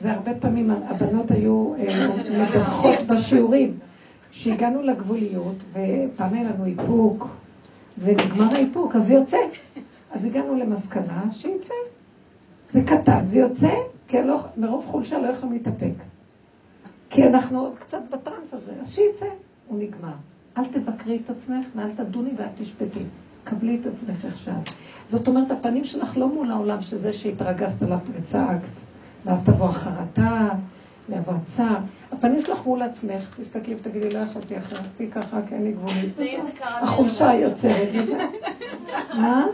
זה 0.00 0.12
הרבה 0.12 0.34
פעמים 0.34 0.70
הבנות 0.70 1.30
היו 1.30 1.74
אה, 1.74 1.86
מדווחות 2.40 3.06
בשיעורים, 3.06 3.78
שהגענו 4.30 4.82
לגבוליות, 4.82 5.56
ופעם 5.72 6.34
היה 6.34 6.50
לנו 6.50 6.64
איפוק, 6.64 7.28
ונגמר 7.98 8.54
האיפוק, 8.54 8.96
אז 8.96 9.06
זה 9.06 9.14
יוצא. 9.14 9.38
אז 10.10 10.24
הגענו 10.24 10.54
למסקנה 10.54 11.22
שיצא. 11.30 11.74
זה 12.72 12.80
קטן, 12.86 13.26
זה 13.26 13.38
יוצא, 13.38 13.74
כי 14.08 14.22
לא, 14.22 14.40
מרוב 14.56 14.84
חולשה 14.86 15.18
לא 15.18 15.26
יכולים 15.26 15.52
להתאפק. 15.52 16.02
כי 17.10 17.24
אנחנו 17.24 17.60
עוד 17.60 17.72
קצת 17.78 18.00
בטראנס 18.10 18.54
הזה, 18.54 18.72
אז 18.80 18.90
שיצא, 18.94 19.26
הוא 19.68 19.78
נגמר. 19.78 20.14
אל 20.58 20.64
תבקרי 20.64 21.20
את 21.24 21.30
עצמך 21.30 21.66
ואל 21.76 21.90
תדוני 21.96 22.30
ואל 22.36 22.48
תשפטי. 22.58 23.02
קבלי 23.44 23.78
את 23.80 23.86
עצמך 23.86 24.38
שאת. 24.38 24.70
זאת 25.06 25.28
אומרת, 25.28 25.50
הפנים 25.50 25.84
שלך 25.84 26.16
לא 26.16 26.28
מול 26.28 26.50
העולם 26.50 26.82
שזה 26.82 27.12
שהתרגזת 27.12 27.82
עליו 27.82 27.98
וצעקת, 28.12 28.87
ואז 29.24 29.42
תבוא 29.44 29.68
החרטה, 29.68 30.48
יבוא 31.08 31.34
הצער. 31.42 31.76
הפנים 32.12 32.42
שלך 32.42 32.58
מול 32.66 32.82
עצמך, 32.82 33.34
תסתכלי 33.40 33.74
ותגידי, 33.74 34.10
לא 34.10 34.18
יכולתי 34.18 34.58
אחרתי 34.58 35.10
ככה, 35.10 35.38
כי 35.48 35.54
אין 35.54 35.64
לי 35.64 35.72
גבולית. 35.72 36.16
החולשה 36.62 37.34
יוצרת. 37.34 37.88
מה? 39.14 39.46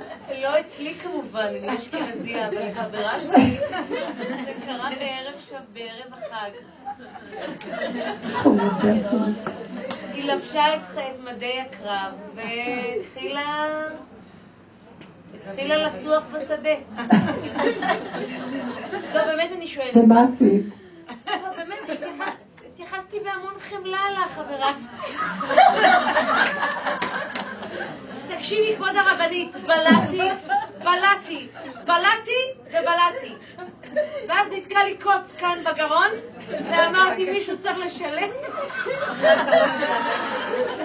לא 0.43 0.61
אצלי 0.61 0.95
כמובן, 0.95 1.47
אני 1.59 1.77
אשכנזייה, 1.77 2.49
אבל 2.49 2.73
חברה 2.73 3.21
שלי, 3.21 3.57
זה 4.45 4.53
קרה 4.67 4.91
בערב 4.99 5.41
שם, 5.41 5.61
בערב 5.73 6.13
החג. 6.13 6.51
היא 10.13 10.33
לבשה 10.33 10.75
את 10.75 10.81
מדי 11.25 11.61
הקרב 11.61 12.13
והתחילה... 12.35 13.67
התחילה 15.51 15.77
לסוח 15.87 16.25
בשדה. 16.33 16.71
לא, 19.15 19.25
באמת 19.25 19.51
אני 19.57 19.67
שואלת. 19.67 19.97
ומה 19.97 20.23
עשית? 20.23 20.63
לא, 21.27 21.51
באמת, 21.57 21.79
התייחס- 21.89 22.35
התייחסתי 22.73 23.17
בהמון 23.21 23.55
חמלה 23.61 24.01
לחברה. 24.25 24.73
תקשיבי, 28.29 28.77
כבוד 28.77 28.97
הרבנית, 28.97 29.53
בלעתי, 29.57 30.21
בלעתי, 30.79 31.49
בלעתי 31.85 32.41
ובלעתי. 32.69 33.35
ואז 34.29 34.47
נתקע 34.51 34.85
לי 34.85 34.97
קוץ 34.97 35.33
כאן 35.39 35.59
בגרון, 35.65 36.09
ואמרתי, 36.49 37.31
מישהו 37.31 37.59
צריך 37.59 37.79
לשלם. 37.79 38.31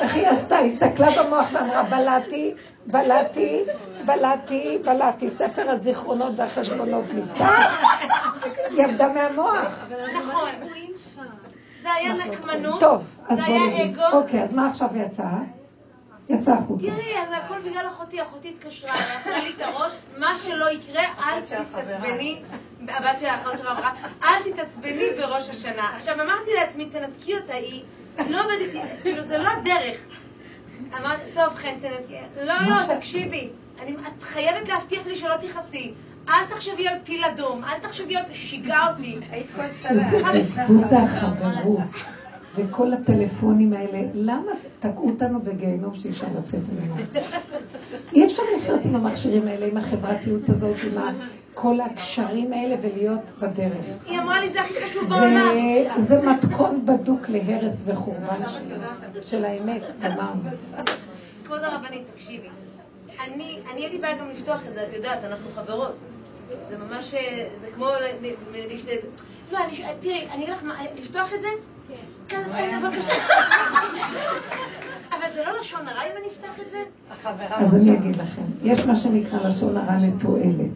איך 0.01 0.15
היא 0.15 0.27
עשתה? 0.27 0.59
הסתכלה 0.59 1.23
במוח 1.23 1.47
ואמרה, 1.53 1.83
בלעתי, 1.83 2.53
בלעתי, 2.85 3.63
בלעתי, 4.05 4.77
בלעתי. 4.85 5.31
ספר 5.31 5.69
הזיכרונות 5.69 6.33
והחשבונות 6.37 7.05
נפתח. 7.13 7.83
היא 8.69 8.85
עבדה 8.85 9.07
מהמוח. 9.07 9.87
נכון. 10.17 10.49
זה 11.81 11.93
היה 11.93 12.13
נקמנות, 12.13 12.79
טוב, 12.79 13.03
אז 13.29 13.37
זה 13.37 13.45
היה 13.45 13.59
נגיד. 13.59 13.99
אגו. 13.99 14.17
אוקיי, 14.17 14.43
אז 14.43 14.53
מה 14.53 14.69
עכשיו 14.69 14.87
יצא? 14.95 15.23
יצא 16.29 16.51
החוצה. 16.51 16.87
תראי, 16.87 17.17
אז 17.17 17.27
הכל 17.31 17.59
בגלל 17.59 17.87
אחותי, 17.87 18.21
אחותי 18.21 18.49
התקשרה, 18.49 18.93
היא 19.25 19.43
לי 19.43 19.53
את 19.57 19.61
הראש, 19.61 19.93
מה 20.17 20.37
שלא 20.37 20.71
יקרה, 20.71 21.03
אל 21.03 21.41
תתעצבני, 21.41 22.41
הבת 22.87 23.19
של 23.19 23.25
האחרונה 23.25 23.57
שלה 23.57 23.71
אמרה, 23.71 23.91
אל 24.23 24.51
תתעצבני 24.51 25.05
בראש 25.17 25.49
השנה. 25.49 25.89
עכשיו 25.95 26.15
אמרתי 26.21 26.51
לעצמי, 26.59 26.85
תנתקי 26.85 27.35
אותה, 27.35 27.53
היא 27.53 27.83
לא 28.29 28.43
עובדת, 28.43 28.69
כאילו 29.03 29.23
זה 29.23 29.37
לא 29.37 29.49
הדרך. 29.49 29.97
אמרתי, 30.99 31.21
טוב 31.33 31.53
חן, 31.55 31.73
תנתקי, 31.81 32.15
לא, 32.43 32.53
לא, 32.69 32.95
תקשיבי, 32.95 33.49
אני- 33.81 33.95
את 33.95 34.23
חייבת 34.23 34.67
להבטיח 34.69 35.07
לי 35.07 35.15
שלא 35.15 35.35
תכעסי. 35.41 35.91
אל 36.29 36.45
תחשבי 36.49 36.87
על 36.87 36.95
פיל 37.03 37.23
אדום, 37.25 37.63
אל 37.63 37.79
תחשבי 37.79 38.15
על... 38.15 38.23
שיגעה 38.33 38.91
אותי. 38.91 39.17
היית 39.31 39.51
כועסת 39.55 39.73
זה 40.11 40.21
בזבוז 40.33 40.93
החברות. 40.93 41.79
וכל 42.55 42.93
הטלפונים 42.93 43.73
האלה, 43.73 43.99
למה 44.13 44.51
תקעו 44.79 45.09
אותנו 45.09 45.41
בגיהנום 45.41 45.95
שאי 45.95 46.09
אפשר 46.09 46.25
לצאת 46.39 46.59
ממנו? 46.73 46.95
אי 48.13 48.25
אפשר 48.25 48.43
לחיות 48.57 48.79
עם 48.85 48.95
המכשירים 48.95 49.47
האלה, 49.47 49.65
עם 49.65 49.77
החברתיות 49.77 50.49
הזאת, 50.49 50.75
עם 50.91 50.97
ה- 50.97 51.11
כל 51.61 51.81
הקשרים 51.81 52.53
האלה 52.53 52.75
ולהיות 52.81 53.19
בדרך. 53.41 53.85
היא 54.05 54.19
אמרה 54.19 54.39
לי, 54.39 54.49
זה 54.49 54.61
הכי 54.61 54.73
חשוב 54.85 55.09
בעולם. 55.09 55.49
זה 55.97 56.21
מתכון 56.21 56.85
בדוק 56.85 57.21
להרס 57.29 57.81
וחורבן 57.85 58.35
של- 59.13 59.21
של 59.23 59.45
האמת, 59.45 59.81
אמרנו. 60.05 60.41
כבוד 61.45 61.63
הרבנית, 61.63 62.01
תקשיבי. 62.13 62.47
אני, 63.23 63.57
אני 63.73 63.81
הייתי 63.81 63.97
בעיה 63.97 64.17
גם 64.17 64.29
לפתוח 64.29 64.61
את 64.69 64.73
זה, 64.73 64.83
את 64.83 64.93
יודעת, 64.93 65.23
אנחנו 65.23 65.49
חברות. 65.55 65.95
זה 66.69 66.77
ממש, 66.77 67.13
אה, 67.13 67.47
זה 67.61 67.67
כמו. 67.75 67.85
לא, 69.51 69.59
תראי, 70.01 70.27
אני 70.31 70.43
אגיד 70.43 70.49
לך 70.49 70.63
מה, 70.63 70.75
לפתוח 70.99 71.33
את 71.33 71.41
זה? 71.41 71.47
כן. 72.27 72.41
אה, 72.53 72.79
בבקשה. 72.83 73.13
אבל 75.19 75.27
זה 75.33 75.43
לא 75.45 75.59
לשון 75.59 75.87
הרע 75.87 76.01
אם 76.01 76.17
אני 76.17 76.27
אפתח 76.27 76.59
את 76.59 76.71
זה? 76.71 76.83
אז 77.55 77.75
אני 77.75 77.97
אגיד 77.97 78.15
לכם, 78.15 78.41
יש 78.63 78.85
מה 78.85 78.95
שנקרא 78.95 79.49
לשון 79.49 79.77
הרע 79.77 79.95
לתועלת. 80.07 80.69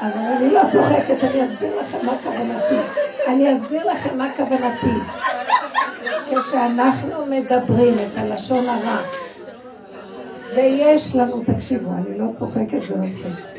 אבל 0.00 0.20
אני 0.36 0.50
לא 0.54 0.60
צוחקת, 0.72 1.24
אני 1.24 1.44
אסביר 1.44 1.80
לכם 1.80 2.06
מה 2.06 2.12
כוונתי. 2.22 2.74
אני 3.28 3.56
אסביר 3.56 3.92
לכם 3.92 4.18
מה 4.18 4.28
כוונתי. 4.36 4.98
כשאנחנו 6.48 7.26
מדברים 7.26 7.94
את 7.94 8.18
הלשון 8.18 8.68
הרע, 8.68 8.98
ויש 10.56 11.14
לנו, 11.14 11.42
תקשיבו, 11.46 11.90
אני 11.92 12.18
לא 12.18 12.26
צוחקת 12.38 12.82
זה 12.88 12.96
לא 12.96 13.06
צוחק, 13.22 13.51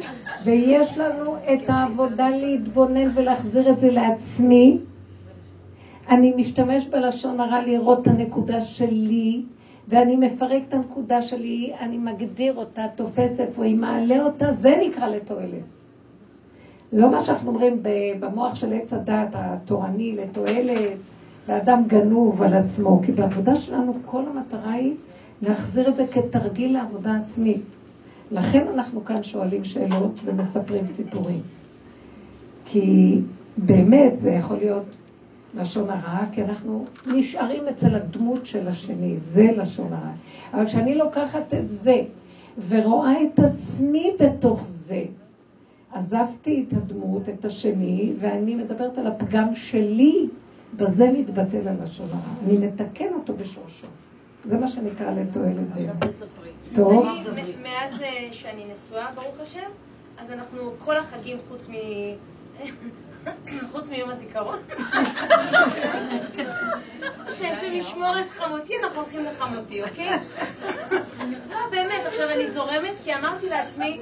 ויש 0.44 0.98
לנו 0.98 1.36
את 1.36 1.70
העבודה 1.70 2.30
להתבונן 2.30 3.12
ולהחזיר 3.16 3.70
את 3.70 3.80
זה 3.80 3.92
לעצמי, 3.92 4.78
אני 6.10 6.34
משתמש 6.38 6.88
בלשון 6.88 7.40
הרע 7.40 7.62
לראות 7.66 8.02
את 8.02 8.08
הנקודה 8.08 8.62
שלי, 8.62 9.42
ואני 9.88 10.16
מפרק 10.16 10.62
את 10.70 10.74
הנקודה 10.74 11.22
שלי, 11.22 11.74
אני 11.80 11.98
מגדיר 11.98 12.56
אותה, 12.56 12.86
תופס 12.96 13.40
איפה 13.40 13.64
היא 13.64 13.76
מעלה 13.76 14.26
אותה, 14.26 14.54
זה 14.54 14.76
נקרא 14.88 15.08
לתועלת. 15.08 15.64
לא 16.94 17.12
מה 17.12 17.26
שאנחנו 17.26 17.50
אומרים 17.50 17.80
במוח 18.20 18.56
של 18.56 18.74
עץ 18.74 18.94
הדת 18.94 19.30
התורני 19.34 20.16
לתועלת, 20.16 20.98
ואדם 21.48 21.84
גנוב 21.88 22.42
על 22.42 22.54
עצמו, 22.54 23.02
כי 23.06 23.12
בעבודה 23.12 23.56
שלנו 23.56 23.94
כל 24.06 24.24
המטרה 24.34 24.72
היא 24.72 24.96
להחזיר 25.42 25.90
את 25.90 25.96
זה 25.96 26.06
כתרגיל 26.08 26.74
לעבודה 26.74 27.12
עצמית. 27.26 27.62
לכן 28.34 28.68
אנחנו 28.74 29.06
כאן 29.06 29.24
שואלים 29.24 29.64
שאלות 29.64 30.12
ומספרים 30.26 30.88
סיפורים. 30.88 31.42
כי 32.66 33.20
באמת 33.58 34.18
זה 34.18 34.32
יכול 34.32 34.58
להיות 34.58 34.84
לשון 35.56 35.90
הרע, 35.90 36.26
כי 36.32 36.42
אנחנו 36.42 36.86
נשארים 37.16 37.68
אצל 37.68 37.96
הדמות 37.96 38.46
של 38.46 38.68
השני, 38.68 39.16
זה 39.32 39.48
לשון 39.58 39.94
הרע. 39.94 40.12
אבל 40.54 40.66
כשאני 40.66 40.96
לוקחת 40.96 41.54
את 41.54 41.70
זה 41.70 42.02
ורואה 42.70 43.24
את 43.24 43.40
עצמי 43.40 44.12
בתוך 44.20 44.68
זה, 44.68 45.04
עזבתי 45.92 46.66
את 46.68 46.74
הדמות, 46.74 47.30
את 47.30 47.46
השני, 47.46 48.14
ואני 48.20 48.56
מדברת 48.56 48.98
על 48.98 49.08
הפגם 49.08 49.56
שלי, 49.56 50.28
בזה 50.78 51.12
מתבטל 51.20 51.68
הלשון 51.68 52.08
הרע. 52.10 52.34
אני 52.46 52.58
מתקן 52.68 53.14
אותו 53.14 53.34
בשורשו. 53.34 53.88
זה 54.46 54.58
מה 54.58 54.68
שנקרא 54.68 55.12
לתועלת 55.12 55.70
באמת. 55.76 56.14
טוב? 56.76 57.08
מאז 57.62 58.02
אה, 58.02 58.28
שאני 58.32 58.66
נשואה, 58.66 59.12
ברוך 59.16 59.40
השם, 59.40 59.70
אז 60.18 60.32
אנחנו 60.32 60.74
כל 60.86 60.98
החגים 60.98 61.38
חוץ 61.50 61.70
מ... 61.70 61.74
חוץ 63.72 63.90
מיום 63.90 64.10
הזיכרון. 64.10 64.60
שהשם 67.38 67.74
ישמור 67.74 68.20
את 68.20 68.30
חמותי, 68.30 68.74
אנחנו 68.84 69.02
הולכים 69.02 69.26
לחמותי, 69.26 69.84
אוקיי? 69.84 70.10
לא, 71.52 71.58
באמת, 71.72 72.06
עכשיו 72.06 72.30
אני 72.30 72.52
זורמת, 72.52 72.94
כי 73.04 73.16
אמרתי 73.16 73.50
לעצמי, 73.50 74.00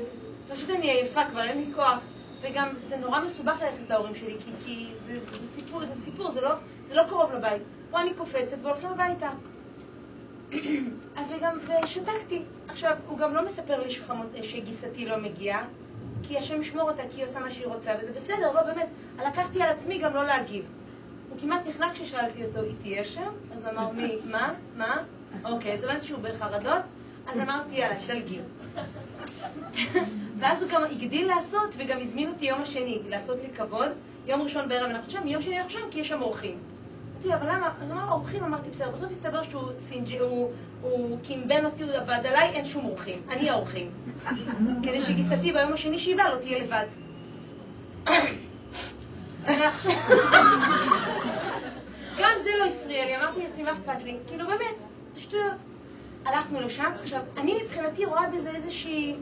פשוט 0.49 0.69
אני 0.69 0.91
עייפה, 0.91 1.25
כבר 1.25 1.43
אין 1.43 1.57
לי 1.57 1.73
כוח. 1.75 1.99
וגם 2.41 2.67
זה 2.81 2.97
נורא 2.97 3.19
מסובך 3.19 3.61
ללכת 3.61 3.89
להורים 3.89 4.15
שלי, 4.15 4.35
כי, 4.39 4.51
כי 4.65 4.87
זה, 5.05 5.15
זה 5.15 5.37
סיפור, 5.55 5.85
זה 5.85 5.95
סיפור, 5.95 6.31
זה 6.31 6.41
לא, 6.41 6.49
זה 6.85 6.95
לא 6.95 7.03
קרוב 7.03 7.31
לבית. 7.31 7.61
פה 7.91 8.01
אני 8.01 8.13
קופצת 8.13 8.57
והולכים 8.61 8.89
הביתה. 8.89 9.29
וגם, 11.29 11.57
ושתקתי. 11.83 12.41
עכשיו, 12.67 12.97
הוא 13.07 13.17
גם 13.17 13.35
לא 13.35 13.45
מספר 13.45 13.81
לי 13.83 13.89
שחמות, 13.89 14.27
שגיסתי 14.43 15.05
לא 15.05 15.17
מגיעה, 15.17 15.65
כי 16.23 16.37
השם 16.37 16.61
ישמור 16.61 16.91
אותה, 16.91 17.03
כי 17.11 17.17
היא 17.17 17.25
עושה 17.25 17.39
מה 17.39 17.51
שהיא 17.51 17.67
רוצה, 17.67 17.91
וזה 18.01 18.13
בסדר, 18.13 18.51
לא 18.53 18.61
באמת. 18.61 18.87
לקחתי 19.25 19.61
על 19.61 19.69
עצמי 19.69 19.97
גם 19.97 20.13
לא 20.13 20.23
להגיב. 20.23 20.65
הוא 21.29 21.39
כמעט 21.39 21.67
נחנק 21.67 21.93
כששאלתי 21.93 22.45
אותו, 22.45 22.61
היא 22.61 22.75
תהיה 22.79 23.05
שם? 23.05 23.31
אז 23.53 23.65
הוא 23.65 23.73
אמר, 23.73 23.89
מי, 23.89 24.15
מה? 24.31 24.53
מה? 24.75 25.03
אוקיי, 25.45 25.73
אז 25.73 25.83
הבנתי 25.83 26.07
שהוא 26.07 26.19
בחרדות, 26.19 26.83
אז 27.27 27.39
אמרתי, 27.39 27.75
יאללה, 27.75 27.95
תדלגי. 27.99 28.39
ואז 30.39 30.63
הוא 30.63 30.71
גם 30.71 30.83
הגדיל 30.83 31.27
לעשות, 31.27 31.75
וגם 31.77 31.97
הזמין 32.01 32.29
אותי 32.29 32.45
יום 32.45 32.61
השני, 32.61 32.99
לעשות 33.09 33.39
לי 33.43 33.49
כבוד. 33.49 33.89
יום 34.25 34.41
ראשון 34.41 34.69
בערב 34.69 34.89
אנחנו 34.89 35.11
שם, 35.11 35.27
יום 35.27 35.41
שני 35.41 35.57
אנחנו 35.57 35.69
שם, 35.69 35.91
כי 35.91 35.99
יש 35.99 36.07
שם 36.07 36.21
אורחים. 36.21 36.57
לו, 37.27 37.35
אבל 37.35 37.47
למה? 37.47 37.69
אז 37.81 37.91
הוא 37.91 37.99
אמר, 37.99 38.11
אורחים, 38.11 38.43
אמרתי, 38.43 38.69
בסדר. 38.69 38.91
בסוף 38.91 39.11
הסתבר 39.11 39.43
שהוא 39.43 39.63
סינג'ר, 39.79 40.17
הוא, 40.17 41.17
קומבן 41.23 41.65
אותי, 41.65 41.83
עבד 41.83 42.25
עליי, 42.25 42.49
אין 42.49 42.65
שום 42.65 42.85
אורחים. 42.85 43.21
אני 43.29 43.49
האורחים. 43.49 43.91
כדי 44.83 45.01
שגיסתי 45.01 45.51
ביום 45.51 45.73
השני 45.73 45.99
שהיא 45.99 46.17
באה 46.17 46.29
לא 46.29 46.35
תהיה 46.35 46.59
לבד. 46.59 46.85
ועכשיו... 49.43 49.91
גם 52.19 52.31
זה 52.43 52.49
לא 52.59 52.65
הפריע 52.65 53.05
לי, 53.05 53.17
אמרתי 53.17 53.39
לעצמי, 53.43 53.63
מה 53.63 53.71
אכפת 53.71 54.03
לי? 54.03 54.17
כאילו, 54.27 54.47
באמת, 54.47 54.75
שטויות. 55.17 55.53
הלכנו 56.25 56.61
לשם, 56.61 56.91
עכשיו, 56.99 57.21
אני 57.37 57.53
מבחינתי 57.63 58.05
רואה 58.05 58.29
בזה 58.29 58.49
איזושהי, 58.49 59.15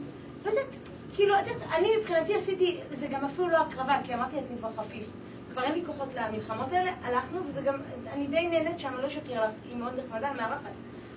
לא 0.44 0.50
יודעת, 0.50 0.76
כאילו, 1.14 1.40
את 1.40 1.46
יודעת, 1.46 1.68
אני 1.78 1.88
מבחינתי 1.96 2.34
עשיתי, 2.34 2.80
זה 2.90 3.06
גם 3.06 3.24
אפילו 3.24 3.48
לא 3.48 3.56
הקרבה, 3.56 3.96
כי 4.04 4.14
אמרתי 4.14 4.36
לעצמי 4.36 4.58
כבר 4.58 4.68
חפיף. 4.76 5.04
כבר 5.52 5.62
אין 5.62 5.74
לי 5.74 5.84
כוחות 5.86 6.14
למלחמות 6.14 6.72
האלה, 6.72 6.92
הלכנו, 7.02 7.46
וזה 7.46 7.60
גם, 7.60 7.74
אני 8.12 8.26
די 8.26 8.48
נהנית 8.48 8.78
שם, 8.78 8.94
לא 8.94 9.06
אשקר 9.06 9.44
לך, 9.44 9.50
היא 9.68 9.76
מאוד 9.76 9.92
נחמדה, 9.98 10.32
מארחת. 10.32 10.70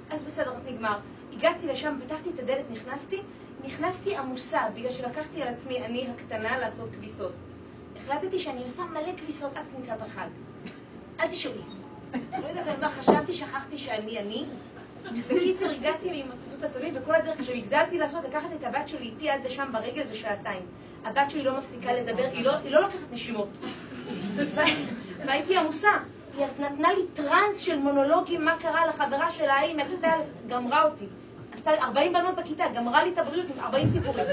אז 0.10 0.24
בסדר, 0.24 0.54
נגמר. 0.66 0.98
הגעתי 1.34 1.68
לשם, 1.68 1.98
פתחתי 2.06 2.30
את 2.30 2.40
הדלת, 2.40 2.72
נכנסתי, 2.72 3.22
נכנסתי 3.66 4.18
עמוסה, 4.18 4.62
בגלל 4.74 4.90
שלקחתי 4.90 5.42
על 5.42 5.48
עצמי, 5.48 5.86
אני 5.86 6.08
הקטנה, 6.10 6.60
לעשות 6.60 6.90
כביסות. 6.96 7.32
החלטתי 7.98 8.40
שאני 8.40 8.64
עושה 8.64 8.84
מלא 8.84 9.18
כביסות 9.18 9.56
עד 9.56 9.66
כניסת 9.74 10.02
החג. 10.02 10.28
אל 11.20 11.28
תשאלי. 11.28 11.62
לא 12.14 12.48
יודעת 12.48 12.68
על 12.68 12.80
מה 12.82 12.90
חשבתי, 12.90 13.34
שכחתי 13.34 13.78
שאני 13.78 14.20
אני. 14.20 14.46
בקיצור, 15.30 15.70
הגעתי 15.70 16.10
עם 16.14 16.32
התפוצות 16.32 16.64
עצבים, 16.64 16.94
וכל 16.96 17.16
הדרך 17.16 17.44
שהגדלתי 17.44 17.98
לעשות, 17.98 18.24
לקחת 18.24 18.50
את 18.60 18.64
הבת 18.64 18.88
שלי 18.88 19.06
איתי 19.06 19.30
עד 19.30 19.46
לשם 19.46 19.70
ברגל 19.74 20.04
זה 20.04 20.16
שעתיים. 20.16 20.62
הבת 21.04 21.30
שלי 21.30 21.44
לא 21.44 21.58
מפסיקה 21.58 21.94
לדבר, 21.94 22.26
היא 22.32 22.44
לא, 22.44 22.52
לא 22.66 22.82
לוקחת 22.82 23.12
נשימות. 23.12 23.50
והייתי 25.26 25.58
עמוסה. 25.58 25.92
היא 26.38 26.46
אז 26.46 26.60
נתנה 26.60 26.94
לי 26.94 27.02
טראנס 27.14 27.58
של 27.58 27.78
מונולוגים, 27.78 28.46
מה 28.46 28.58
קרה 28.60 28.88
לחברה 28.88 29.32
שלה, 29.32 29.54
ההיא 29.54 29.76
מהכיתה 29.76 30.12
גמרה 30.48 30.84
אותי. 30.84 31.06
עשתה 31.54 31.72
40 31.72 32.14
בנות 32.14 32.36
בכיתה, 32.36 32.64
גמרה 32.76 33.04
לי 33.04 33.10
את 33.10 33.18
הבריאות 33.18 33.50
עם 33.50 33.60
40 33.60 33.90
סיפורים. 33.90 34.26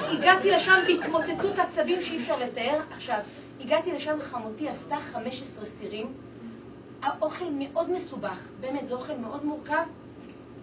הגעתי 0.00 0.50
לשם 0.50 0.80
בהתמוטטות 0.86 1.58
עצבים 1.58 2.02
שאי 2.02 2.18
אפשר 2.18 2.36
לתאר. 2.36 2.80
עכשיו, 2.90 3.18
הגעתי 3.60 3.92
לשם, 3.92 4.20
חמותי 4.20 4.68
עשתה 4.68 4.96
15 4.96 5.66
סירים. 5.66 6.12
האוכל 7.02 7.44
מאוד 7.58 7.90
מסובך, 7.90 8.38
באמת, 8.60 8.86
זה 8.86 8.94
אוכל 8.94 9.16
מאוד 9.16 9.44
מורכב. 9.44 9.84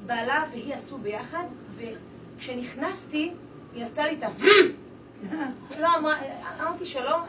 בעלה 0.06 0.44
והיא 0.52 0.74
עשו 0.74 0.98
ביחד, 0.98 1.44
וכשנכנסתי, 1.76 3.32
היא 3.74 3.84
עשתה 3.84 4.04
לי 4.04 4.16
את 4.16 4.24
ה... 4.24 4.28
לא, 5.80 5.88
אמרה, 5.98 6.16
אמרתי 6.62 6.86
שלום, 6.86 7.22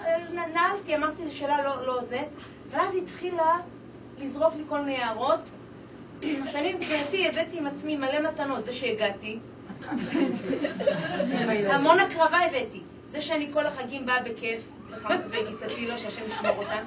נעלתי, 0.55 0.97
אמרתי, 0.97 1.29
זו 1.29 1.37
שאלה 1.37 1.65
לא, 1.65 1.87
לא 1.87 2.03
זה. 2.03 2.23
ואז 2.71 2.95
התחילה 2.95 3.57
לזרוק 4.19 4.55
לי 4.57 4.63
כל 4.69 4.81
מיני 4.81 5.03
הערות. 5.03 5.51
שאני 6.23 6.75
מבחינתי 6.75 7.29
הבאתי 7.29 7.59
עם 7.59 7.67
עצמי 7.67 7.97
מלא 7.97 8.31
מתנות, 8.31 8.65
זה 8.65 8.73
שהגעתי. 8.73 9.39
המון 11.71 11.99
הקרבה 11.99 12.39
הבאתי. 12.39 12.81
זה 13.13 13.21
שאני 13.21 13.51
כל 13.53 13.67
החגים 13.67 14.07
באה 14.07 14.23
בכיף, 14.23 14.73
וגיסתי 15.31 15.89
לא, 15.89 15.97
שהשם 15.97 16.23
ישמור 16.29 16.57
אותה. 16.57 16.79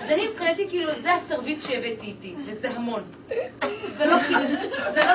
אז 0.00 0.10
אני 0.10 0.28
מבחינתי, 0.28 0.68
כאילו, 0.68 0.94
זה 0.94 1.14
הסרוויס 1.14 1.66
שהבאתי 1.66 2.06
איתי, 2.06 2.34
וזה 2.46 2.70
המון. 2.70 3.02
ולא 3.98 4.16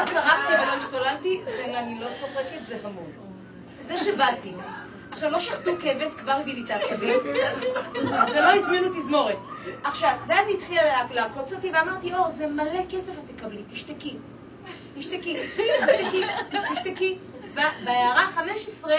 צרחתי 0.05 0.53
ולא 0.53 0.73
השתוללתי, 0.73 1.41
אני 1.75 1.99
לא 1.99 2.07
צוחקת, 2.19 2.67
זה 2.67 2.77
המון. 2.83 3.32
זה 3.87 3.97
שבאתי. 3.97 4.51
עכשיו, 5.11 5.29
לא 5.29 5.39
שחטו 5.39 5.71
כבש, 5.79 6.13
כבר 6.17 6.31
הביא 6.31 6.53
לי 6.53 6.63
את 6.65 6.69
העצבים, 6.69 7.19
ולא 8.31 8.53
הזמינו 8.53 8.89
תזמורת. 8.89 9.37
עכשיו, 9.83 10.17
ואז 10.27 10.47
היא 10.47 10.57
התחילה 10.57 10.81
לעקוץ 11.11 11.53
אותי, 11.53 11.71
ואמרתי, 11.73 12.13
אור, 12.13 12.29
זה 12.29 12.47
מלא 12.47 12.81
כסף 12.89 13.11
את 13.11 13.35
תקבלי, 13.35 13.61
תשתקי. 13.71 14.17
תשתקי, 14.97 15.37
תשתקי, 15.55 16.23
תשתקי. 16.73 17.17
בהערה 17.85 18.27
15 18.27 18.95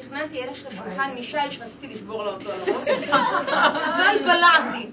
תכננתי 0.00 0.42
אלה 0.42 0.54
של 0.54 0.68
השולחן 0.68 1.14
משיש, 1.18 1.58
רציתי 1.60 1.94
לשבור 1.94 2.24
לו 2.24 2.30
אותו 2.30 2.50
על 2.50 2.60
הראש, 2.60 3.08
אבל 3.08 4.18
בלעתי. 4.18 4.90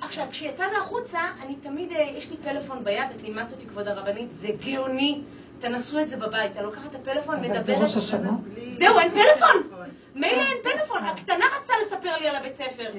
עכשיו, 0.00 0.26
כשיצאנו 0.30 0.76
החוצה, 0.76 1.20
אני 1.42 1.56
תמיד, 1.56 1.92
אה, 1.92 2.02
יש 2.16 2.30
לי 2.30 2.36
פלאפון 2.36 2.84
ביד, 2.84 3.10
את 3.16 3.22
לימדת 3.22 3.52
אותי, 3.52 3.66
כבוד 3.66 3.88
הרבנית, 3.88 4.28
זה 4.32 4.48
גאוני. 4.64 5.22
תנסו 5.58 6.00
את 6.00 6.08
זה 6.08 6.16
בבית. 6.16 6.52
אתה 6.52 6.62
לוקח 6.62 6.86
את 6.86 6.94
הפלאפון, 6.94 7.40
מדברת... 7.40 7.66
בראש 7.66 7.96
השנה? 7.96 8.30
זהו, 8.68 8.98
אין 8.98 9.10
פלאפון! 9.10 9.62
מילא 10.14 10.26
אין 10.26 10.58
פלאפון, 10.62 11.04
הקטנה 11.04 11.44
רצתה 11.58 11.74
לספר 11.82 12.16
לי 12.20 12.28
על 12.28 12.36
הבית 12.36 12.54
ספר. 12.56 12.90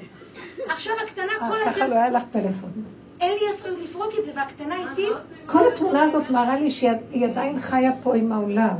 עכשיו 0.68 0.94
הקטנה 1.04 1.32
אה, 1.42 1.48
כל 1.48 1.70
ככה 1.70 1.86
לא 1.86 1.94
היה 1.94 2.10
לך 2.10 2.22
פלאפון. 2.32 2.72
אין 3.20 3.32
לי 3.32 3.48
איפה 3.52 3.68
לפרוק 3.68 4.12
את 4.18 4.24
זה, 4.24 4.30
והקטנה 4.34 4.74
איתי... 4.90 5.06
כל 5.46 5.68
התמונה 5.68 6.02
הזאת 6.02 6.30
מראה 6.30 6.56
לי 6.56 6.70
שהיא 6.70 7.26
עדיין 7.26 7.60
חיה 7.60 7.92
פה 8.02 8.16
עם 8.16 8.32
העולם. 8.32 8.76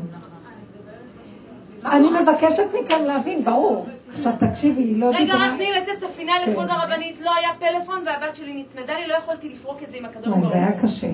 אני 1.85 2.09
מבקשת 2.11 2.67
מכם 2.83 3.05
להבין, 3.05 3.45
ברור. 3.45 3.87
עכשיו 4.15 4.33
תקשיבי, 4.41 4.83
היא 4.83 5.01
לא 5.01 5.13
דיברה... 5.13 5.23
רגע, 5.23 5.35
רק 5.35 5.57
תני 5.57 5.71
לתת 5.77 5.99
את 5.99 6.03
הפינאלי, 6.03 6.45
כן. 6.45 6.53
כבוד 6.53 6.71
הרבנית. 6.71 7.21
לא 7.21 7.35
היה 7.35 7.49
פלאפון 7.59 8.05
והבת 8.07 8.37
שלי 8.37 8.63
נצמדה 8.63 8.95
לי, 8.95 9.07
לא 9.07 9.15
יכולתי 9.15 9.49
לפרוק 9.49 9.83
את 9.83 9.91
זה 9.91 9.97
עם 9.97 10.05
הקדוש 10.05 10.27
ברוך 10.27 10.39
הוא. 10.39 10.49
זה 10.49 10.55
היה 10.55 10.83
קשה. 10.83 11.09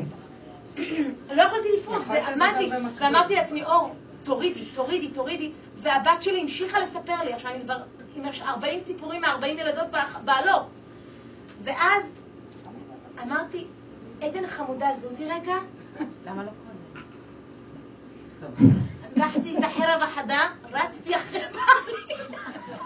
לא 1.31 1.43
יכולתי 1.43 1.69
לפרוק, 1.79 2.03
זה 2.03 2.27
עמדתי, 2.27 2.71
ואמרתי 3.01 3.35
לעצמי, 3.35 3.65
אור, 3.65 3.95
תורידי, 4.23 4.65
תורידי, 4.65 5.09
תורידי, 5.09 5.53
והבת 5.77 6.23
שלי 6.23 6.41
המשיכה 6.41 6.81
לספר 6.81 7.23
לי, 7.25 7.33
עכשיו 7.33 7.51
אני 7.51 7.65
כבר 7.65 7.77
עם 8.15 8.23
40 8.43 8.81
סיפורים 8.81 9.21
מ-40 9.21 9.47
ילדות 9.47 9.87
בעלו. 10.25 10.57
ואז 11.65 12.15
אמרתי, 13.23 13.67
עדן 14.21 14.47
חמודה, 14.47 14.87
זוזי 14.99 15.25
רגע. 15.25 15.55
למה 16.27 16.45
לא 16.45 16.51
קודם? 18.41 18.71
לקחתי 19.17 19.59
את 19.59 19.65
החרב 19.65 20.03
החדה, 20.03 20.49
רצתי 20.73 21.17
אחרי 21.17 21.41
בעלי. 21.53 22.15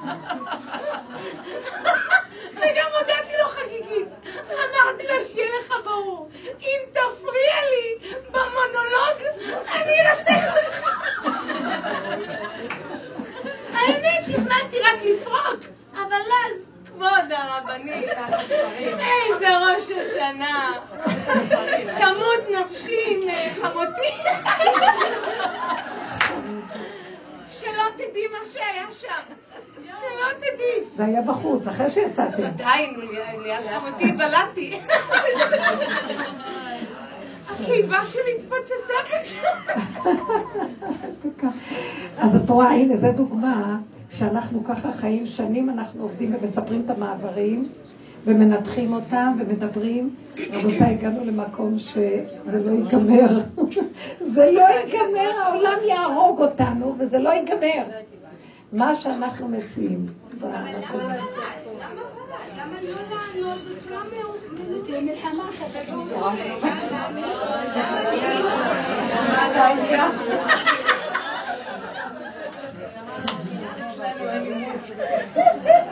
וגם 2.57 2.87
הודעתי 2.99 3.33
לו 3.43 3.49
חגיגית. 3.49 4.09
אמרתי 4.51 5.07
לו, 5.07 5.25
שיהיה 5.25 5.51
לך 5.61 5.75
ברור, 5.85 6.29
אם 6.61 6.79
תפריע 6.93 7.55
לי 7.71 8.11
במונולוג, 8.31 9.47
אני 9.73 10.09
ארסק 10.09 10.43
אותך. 10.57 10.89
האמת, 13.73 14.25
תכננתי 14.33 14.81
רק 14.81 14.99
לפרוק, 15.05 15.61
אבל 15.93 16.21
אז, 16.47 16.63
כבוד 16.87 17.33
הרבנית, 17.33 18.09
איזה 18.79 19.59
ראש 19.59 19.91
השנה, 19.91 20.73
כמות 21.99 22.51
נפשי 22.51 23.21
חמותי. 23.61 24.17
שלא 27.51 27.83
תדעי 27.97 28.27
מה 28.27 28.39
שהיה 28.53 28.87
שם. 29.01 29.46
שלא 30.01 30.39
תדעי. 30.39 30.85
זה 30.97 31.05
היה 31.05 31.23
בחוץ, 31.23 31.67
אחרי 31.67 31.91
שיצאתם. 31.91 32.43
ודאי, 32.55 32.93
נו, 32.97 33.03
ליד 33.43 33.67
חמותי 33.71 34.13
בלעתי. 34.13 34.79
הקיבה 37.49 38.07
שלי 38.07 38.37
התפוצצה 38.39 38.95
כשם. 39.23 39.39
אז 42.19 42.37
את 42.37 42.51
רואה, 42.51 42.71
הנה, 42.71 42.97
זו 42.97 43.13
דוגמה 43.13 43.79
שאנחנו 44.11 44.65
ככה 44.65 44.93
חיים 44.93 45.27
שנים, 45.27 45.71
אנחנו 45.71 46.03
עובדים 46.03 46.35
ומספרים 46.35 46.83
את 46.85 46.91
המעברים. 46.91 47.69
ומנתחים 48.27 48.93
אותם 48.93 49.37
ומדברים. 49.39 50.09
רבותיי, 50.53 50.95
הגענו 50.95 51.25
למקום 51.25 51.79
שזה 51.79 52.65
לא 52.65 52.71
ייגמר. 52.71 53.41
זה 54.35 54.51
לא 54.51 54.63
ייגמר, 54.63 55.31
העולם 55.43 55.79
יהרוג 55.89 56.41
אותנו 56.41 56.95
וזה 56.99 57.19
לא 57.19 57.31
ייגמר. 57.31 57.85
מה 58.73 58.95
שאנחנו 58.95 59.49
מציעים. 59.49 60.07
לא. 60.41 60.49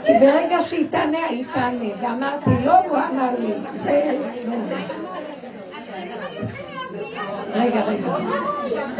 כי 0.06 0.12
ברגע 0.20 0.60
שהיא 0.60 0.90
תענה, 0.90 1.26
היא 1.26 1.44
תענה, 1.54 1.84
ואמרתי 2.02 2.50
לא, 2.64 2.78
הוא 2.78 2.96
אמר 2.96 3.30
לי. 3.38 3.54
רגע, 7.54 7.80
רגע. 7.84 8.18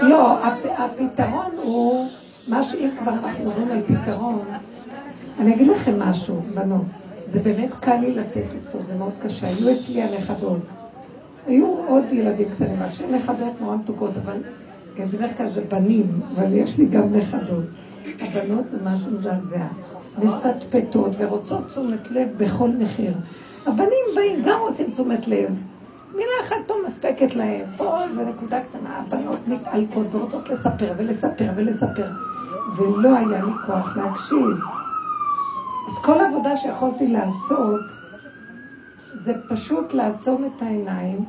לא, 0.03 0.39
הפתרון 0.79 1.53
הוא, 1.63 2.09
מה 2.49 2.63
שאם 2.63 2.89
כבר 2.99 3.13
אנחנו 3.13 3.45
מדברים 3.45 3.71
על 3.71 3.83
פתרון, 3.83 4.39
אני 5.41 5.55
אגיד 5.55 5.69
לכם 5.69 5.99
משהו, 5.99 6.43
בנות. 6.55 6.85
זה 7.27 7.41
באמת 7.41 7.71
קל 7.81 7.97
לי 7.97 8.15
לתת 8.15 8.43
עצות, 8.63 8.87
זה 8.87 8.95
מאוד 8.95 9.13
קשה. 9.23 9.47
היו 9.47 9.73
אצלי 9.73 10.03
הנכדות. 10.03 10.59
היו 11.47 11.67
עוד 11.67 12.05
ילדים 12.13 12.49
קטנים, 12.55 12.77
אבל 12.79 12.91
שהם 12.91 13.15
נכדות 13.15 13.61
נורא 13.61 13.77
מתוקות, 13.77 14.11
אבל 14.25 14.39
בדרך 14.99 15.37
כלל 15.37 15.49
זה 15.49 15.61
בנים, 15.69 16.21
אבל 16.35 16.53
יש 16.53 16.79
לי 16.79 16.87
גם 16.87 17.15
נכדות. 17.15 17.65
הבנות 18.21 18.69
זה 18.69 18.77
משהו 18.85 19.11
מזעזע. 19.11 19.67
מפטפטות 20.23 21.11
ורוצות 21.19 21.67
תשומת 21.67 22.11
לב 22.11 22.29
בכל 22.37 22.69
מחיר. 22.69 23.13
הבנים 23.67 24.05
באים, 24.17 24.43
גם 24.45 24.61
רוצים 24.61 24.91
תשומת 24.91 25.29
לב. 25.29 25.49
מילה 26.15 26.33
אחת 26.43 26.57
פה 26.67 26.75
מספקת 26.87 27.35
להם. 27.35 27.65
פה 27.77 27.99
זה 28.15 28.25
נקודה 28.25 28.61
קטנה. 28.61 28.91
הבנות 28.99 29.49
מתעלקות 29.49 30.07
ורוצות 30.15 30.51
לספר 30.51 30.93
ולספר 30.97 31.51
ולספר. 31.57 32.07
ולא 32.77 33.17
היה 33.17 33.45
לי 33.45 33.53
כוח 33.67 33.97
להקשיב. 33.97 34.59
אז 35.89 35.99
כל 36.03 36.21
העבודה 36.21 36.57
שיכולתי 36.57 37.09
לעשות 37.09 37.81
זה 39.25 39.35
פשוט 39.49 39.95
לעצום 39.95 40.45
את 40.45 40.63
העיניים 40.63 41.25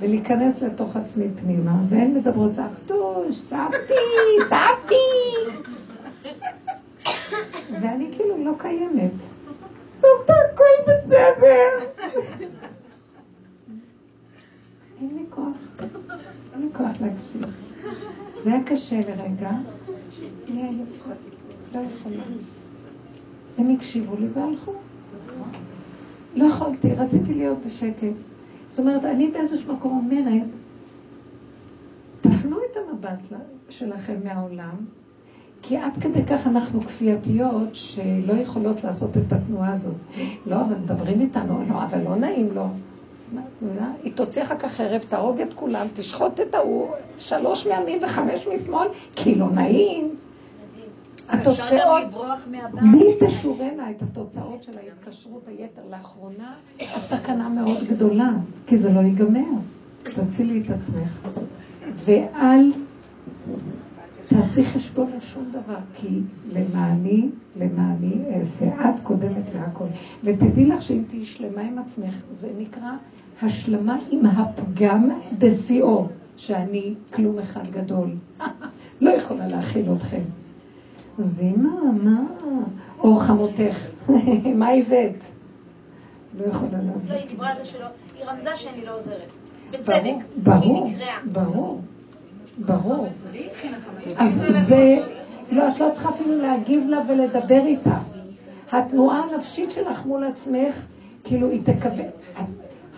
ולהיכנס 0.00 0.62
לתוך 0.62 0.96
עצמי 0.96 1.26
פנימה, 1.40 1.72
והן 1.88 2.14
מדברות 2.14 2.52
סבתוש, 2.54 3.36
סבתי, 3.36 3.94
סבתי. 4.48 4.94
ואני 7.82 8.10
כאילו 8.16 8.44
לא 8.44 8.52
קיימת. 8.58 9.12
סבתא, 9.98 10.32
הכל 10.52 10.64
בסדר. 10.82 11.86
אין 15.00 15.10
לי 15.16 15.24
כוח, 15.30 15.82
אין 16.52 16.62
לי 16.62 16.68
כוח 16.76 17.00
להקשיב. 17.00 17.44
זה 18.44 18.50
היה 18.52 18.64
קשה 18.64 18.96
לרגע, 19.00 19.50
לא 21.74 21.80
יכולה. 21.92 22.22
הם 23.58 23.74
הקשיבו 23.74 24.16
לי 24.16 24.26
והלכו. 24.34 24.72
לא 26.36 26.44
יכולתי, 26.44 26.92
רציתי 26.94 27.34
להיות 27.34 27.58
בשקט. 27.66 28.12
זאת 28.70 28.78
אומרת, 28.78 29.04
אני 29.04 29.30
באיזשהו 29.30 29.74
מקום 29.74 29.92
אומרת, 29.92 30.42
תפנו 32.20 32.56
את 32.56 32.76
המבט 32.76 33.40
שלכם 33.70 34.14
מהעולם, 34.24 34.74
כי 35.62 35.76
עד 35.76 35.92
כדי 36.00 36.24
כך 36.24 36.46
אנחנו 36.46 36.80
כפייתיות 36.80 37.68
שלא 37.72 38.32
יכולות 38.32 38.84
לעשות 38.84 39.16
את 39.16 39.32
התנועה 39.32 39.72
הזאת. 39.72 39.94
לא, 40.46 40.60
אבל 40.60 40.74
מדברים 40.74 41.20
איתנו, 41.20 41.62
לא, 41.68 41.84
אבל 41.84 42.02
לא 42.02 42.16
נעים 42.16 42.48
לו. 42.54 42.66
היא 44.02 44.12
תוציא 44.14 44.42
אחר 44.42 44.58
כך 44.58 44.80
ערב, 44.80 45.02
תהרוג 45.08 45.40
את 45.40 45.54
כולם, 45.54 45.86
תשחוט 45.94 46.40
את 46.40 46.54
ההוא, 46.54 46.88
שלוש 47.18 47.66
מימין 47.66 48.04
וחמש 48.04 48.48
משמאל, 48.54 48.88
כי 49.16 49.34
לא 49.34 49.50
נעים. 49.50 50.14
התוצאות, 51.28 52.02
מי 52.82 53.04
תשורנה 53.26 53.90
את 53.90 54.02
התוצאות 54.02 54.62
של 54.62 54.72
ההתקשרות 54.78 55.42
היתר 55.48 55.82
לאחרונה, 55.90 56.54
הסכנה 56.80 57.48
מאוד 57.48 57.84
גדולה, 57.90 58.30
כי 58.66 58.76
זה 58.76 58.92
לא 58.92 59.00
ייגמר. 59.00 59.58
תצילי 60.02 60.60
את 60.60 60.70
עצמך. 60.70 61.28
ואל 62.04 62.72
תעשי 64.28 64.64
חשבון 64.64 65.12
על 65.12 65.20
שום 65.20 65.44
דבר, 65.50 65.78
כי 65.94 66.20
למעני, 66.52 67.28
למעני 67.56 68.14
אעשה, 68.34 68.66
את 68.66 69.00
קודמת 69.02 69.54
להכל. 69.54 69.84
ותדעי 70.24 70.66
לך 70.66 70.82
שאם 70.82 71.02
תהיי 71.08 71.24
שלמה 71.24 71.60
עם 71.60 71.78
עצמך, 71.78 72.14
זה 72.40 72.48
נקרא 72.58 72.90
השלמה 73.42 73.98
עם 74.10 74.26
הפגם 74.26 75.10
בשיאו, 75.38 76.06
שאני 76.36 76.94
כלום 77.12 77.38
אחד 77.38 77.66
גדול. 77.70 78.10
לא 79.00 79.10
יכולה 79.10 79.48
להכיל 79.48 79.92
אתכם. 79.96 80.22
אז 81.18 81.40
אמא, 81.42 81.70
מה? 82.02 82.20
אור 82.98 83.22
חמותך, 83.22 83.86
מה 84.60 84.68
הבאת? 84.68 85.24
לא 86.40 86.46
יכולה 86.46 86.70
להבין. 86.72 87.08
לא, 87.08 87.14
היא 87.14 87.28
דיברה 87.28 87.50
על 87.50 87.56
זה 87.58 87.64
שלא, 87.64 87.86
היא 88.18 88.24
רמזה 88.24 88.50
שאני 88.56 88.84
לא 88.84 88.96
עוזרת. 88.96 89.28
בצדק. 89.70 90.14
ברור, 90.42 90.90
ברור, 91.32 91.80
ברור. 92.58 93.06
אז 94.16 94.42
זה, 94.66 94.96
לא, 95.52 95.68
את 95.68 95.80
לא 95.80 95.90
צריכה 95.94 96.08
אפילו 96.08 96.36
להגיב 96.36 96.86
לה 96.88 97.00
ולדבר 97.08 97.66
איתה. 97.66 97.98
התנועה 98.72 99.22
הנפשית 99.22 99.70
שלך 99.70 100.06
מול 100.06 100.24
עצמך, 100.24 100.74
כאילו 101.24 101.50
היא 101.50 101.62
תקבל, 101.64 102.04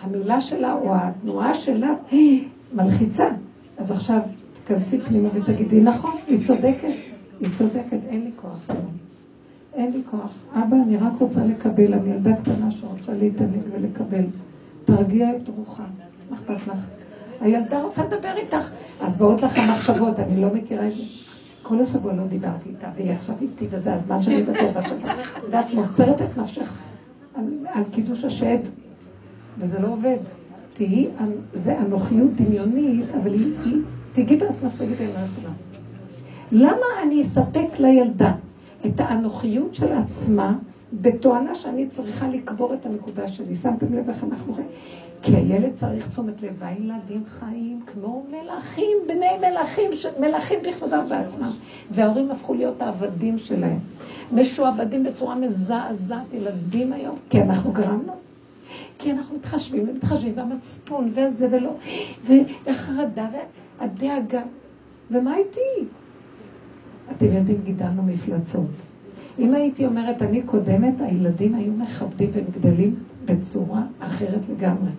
המילה 0.01 0.41
שלה 0.41 0.73
או 0.73 0.95
התנועה 0.95 1.53
שלה 1.53 1.93
היא 2.11 2.47
מלחיצה. 2.73 3.29
אז 3.77 3.91
עכשיו 3.91 4.19
תכנסי 4.63 4.99
פנימה 4.99 5.29
ותגידי, 5.33 5.81
נכון, 5.81 6.15
היא 6.27 6.47
צודקת. 6.47 7.10
היא 7.41 7.49
צודקת, 7.57 7.97
אין 8.09 8.23
לי 8.23 8.31
כוח. 8.35 8.67
אין 9.73 9.91
לי 9.91 10.01
כוח. 10.11 10.31
אבא, 10.53 10.75
אני 10.85 10.97
רק 10.97 11.13
רוצה 11.19 11.45
לקבל, 11.45 11.93
אני 11.93 12.09
ילדה 12.09 12.35
קטנה 12.35 12.71
שרוצה 12.71 13.13
להתענג 13.13 13.63
ולקבל. 13.71 14.23
תרגיע 14.85 15.31
את 15.35 15.49
רוחה, 15.57 15.83
מה 16.29 16.35
אכפת 16.37 16.67
לך? 16.67 16.77
הילדה 17.41 17.81
רוצה 17.81 18.05
לדבר 18.05 18.33
איתך, 18.37 18.69
אז 19.01 19.17
באות 19.17 19.41
לך 19.41 19.57
המחשבות, 19.57 20.19
אני 20.19 20.41
לא 20.41 20.53
מכירה 20.53 20.87
את 20.87 20.93
זה. 20.93 21.03
כל 21.63 21.81
השבוע 21.81 22.13
לא 22.13 22.23
דיברתי 22.23 22.69
איתה, 22.69 22.87
והיא 22.95 23.11
עכשיו 23.11 23.35
איתי, 23.41 23.67
וזה 23.69 23.93
הזמן 23.93 24.21
שאני 24.21 24.43
אדבר. 24.43 24.79
ואת 25.51 25.73
מוסרת 25.73 26.21
את 26.21 26.37
נפשך 26.37 26.73
על, 27.73 27.83
קידוש 27.91 28.23
השד, 28.23 28.57
וזה 29.57 29.79
לא 29.79 29.87
עובד. 29.87 30.17
תהיי, 30.73 31.07
זה 31.53 31.79
אנוכיות 31.79 32.31
דמיונית, 32.35 33.05
אבל 33.21 33.33
היא, 33.33 33.77
תגידי 34.13 34.45
בעצמך, 34.45 34.73
תגידי, 34.77 35.05
אני 35.05 35.13
לא. 35.43 35.70
למה 36.51 36.85
אני 37.03 37.21
אספק 37.21 37.79
לילדה 37.79 38.33
את 38.85 38.99
האנוכיות 38.99 39.75
של 39.75 39.93
עצמה 39.93 40.53
בתואנה 40.93 41.55
שאני 41.55 41.87
צריכה 41.87 42.27
לקבור 42.27 42.73
את 42.73 42.85
הנקודה 42.85 43.27
שלי? 43.27 43.55
שמתם 43.55 43.93
לב 43.93 44.09
איך 44.09 44.23
אנחנו 44.23 44.53
חיים? 44.53 44.67
כי 45.21 45.35
הילד 45.35 45.73
צריך 45.73 46.09
תשומת 46.09 46.41
לב, 46.41 46.55
והילדים 46.59 47.23
חיים 47.25 47.79
כמו 47.85 48.25
מלכים, 48.29 48.97
בני 49.07 49.37
מלכים, 49.41 49.95
ש... 49.95 50.05
מלכים 50.19 50.59
בכבודם 50.63 51.03
בעצמם, 51.09 51.49
וההורים 51.91 52.31
הפכו 52.31 52.53
להיות 52.53 52.81
העבדים 52.81 53.37
שלהם. 53.37 53.79
משועבדים 54.31 55.03
בצורה 55.03 55.35
מזעזעת, 55.35 56.33
ילדים 56.33 56.93
היום, 56.93 57.15
כי 57.29 57.41
אנחנו 57.41 57.71
גרמנו. 57.71 58.13
כי 58.99 59.11
אנחנו 59.11 59.35
מתחשבים 59.35 59.89
ומתחשבים, 59.89 60.33
והמצפון, 60.35 61.11
וזה 61.13 61.47
ולא, 61.51 61.71
והחרדה, 62.25 63.27
והדאגה. 63.79 64.41
ומה 65.11 65.37
איתי? 65.37 65.85
אתם 67.17 67.25
יודעים, 67.25 67.57
גידלנו 67.63 68.03
מפלצות. 68.03 68.69
אם 69.39 69.53
הייתי 69.53 69.85
אומרת, 69.85 70.21
אני 70.21 70.41
קודמת, 70.41 70.93
הילדים 70.99 71.55
היו 71.55 71.73
מכבדים 71.73 72.29
וגדלים 72.33 72.95
בצורה 73.25 73.81
אחרת 73.99 74.41
לגמרי. 74.49 74.91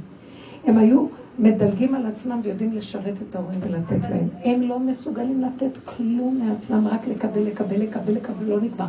הם 0.65 0.79
היו 0.79 1.07
מדלגים 1.39 1.95
על 1.95 2.07
עצמם 2.07 2.41
ויודעים 2.43 2.73
לשרת 2.73 3.15
את 3.31 3.35
ההורים 3.35 3.59
ולתת 3.63 4.11
להם. 4.11 4.27
הם 4.45 4.63
לא 4.63 4.79
מסוגלים 4.79 5.43
לתת 5.43 5.79
כלום 5.85 6.41
מעצמם, 6.45 6.89
רק 6.89 7.09
לקבל, 7.09 7.43
לקבל, 7.43 7.77
לקבל, 7.77 8.13
לקבל, 8.13 8.45
לא 8.47 8.61
נגמר. 8.61 8.87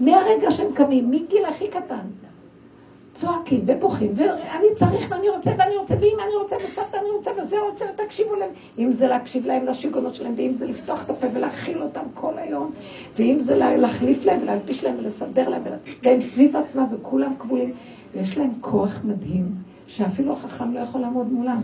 מהרגע 0.00 0.50
שהם 0.50 0.72
קמים, 0.74 1.10
מגיל 1.10 1.44
הכי 1.48 1.68
קטן, 1.68 2.06
צועקים 3.20 3.60
ובוכים, 3.66 4.12
ואני 4.14 4.66
צריך 4.76 5.10
ואני 5.10 5.28
רוצה 5.28 5.50
ואני 5.58 5.76
רוצה, 5.76 5.94
ואם 6.00 6.16
אני 6.26 6.34
רוצה 6.42 6.56
וסבתא 6.56 6.96
אני 6.96 7.10
רוצה 7.16 7.30
וזה 7.42 7.56
רוצה, 7.70 7.84
ותקשיבו 7.94 8.34
להם. 8.34 8.50
אם 8.78 8.92
זה 8.92 9.06
להקשיב 9.06 9.46
להם 9.46 9.66
לשיגונות 9.66 10.14
שלהם, 10.14 10.34
ואם 10.36 10.52
זה 10.52 10.66
לפתוח 10.66 11.04
את 11.04 11.10
הפה 11.10 11.26
ולהכיל 11.34 11.82
אותם 11.82 12.04
כל 12.14 12.32
היום, 12.38 12.70
ואם 13.16 13.36
זה 13.38 13.56
להחליף 13.56 14.24
להם 14.24 14.42
ולהלביש 14.42 14.84
להם 14.84 14.94
ולסדר 14.98 15.48
להם, 15.48 15.62
והם 16.02 16.20
סביב 16.20 16.56
עצמם 16.56 16.86
וכולם 16.92 17.32
כבולים. 17.38 17.74
ויש 18.16 18.38
להם 18.38 18.50
כוח 18.60 19.00
מדהים, 19.04 19.54
שאפילו 19.86 20.32
החכם 20.32 20.74
לא 20.74 20.80
יכול 20.80 21.00
לעמוד 21.00 21.32
מולם. 21.32 21.60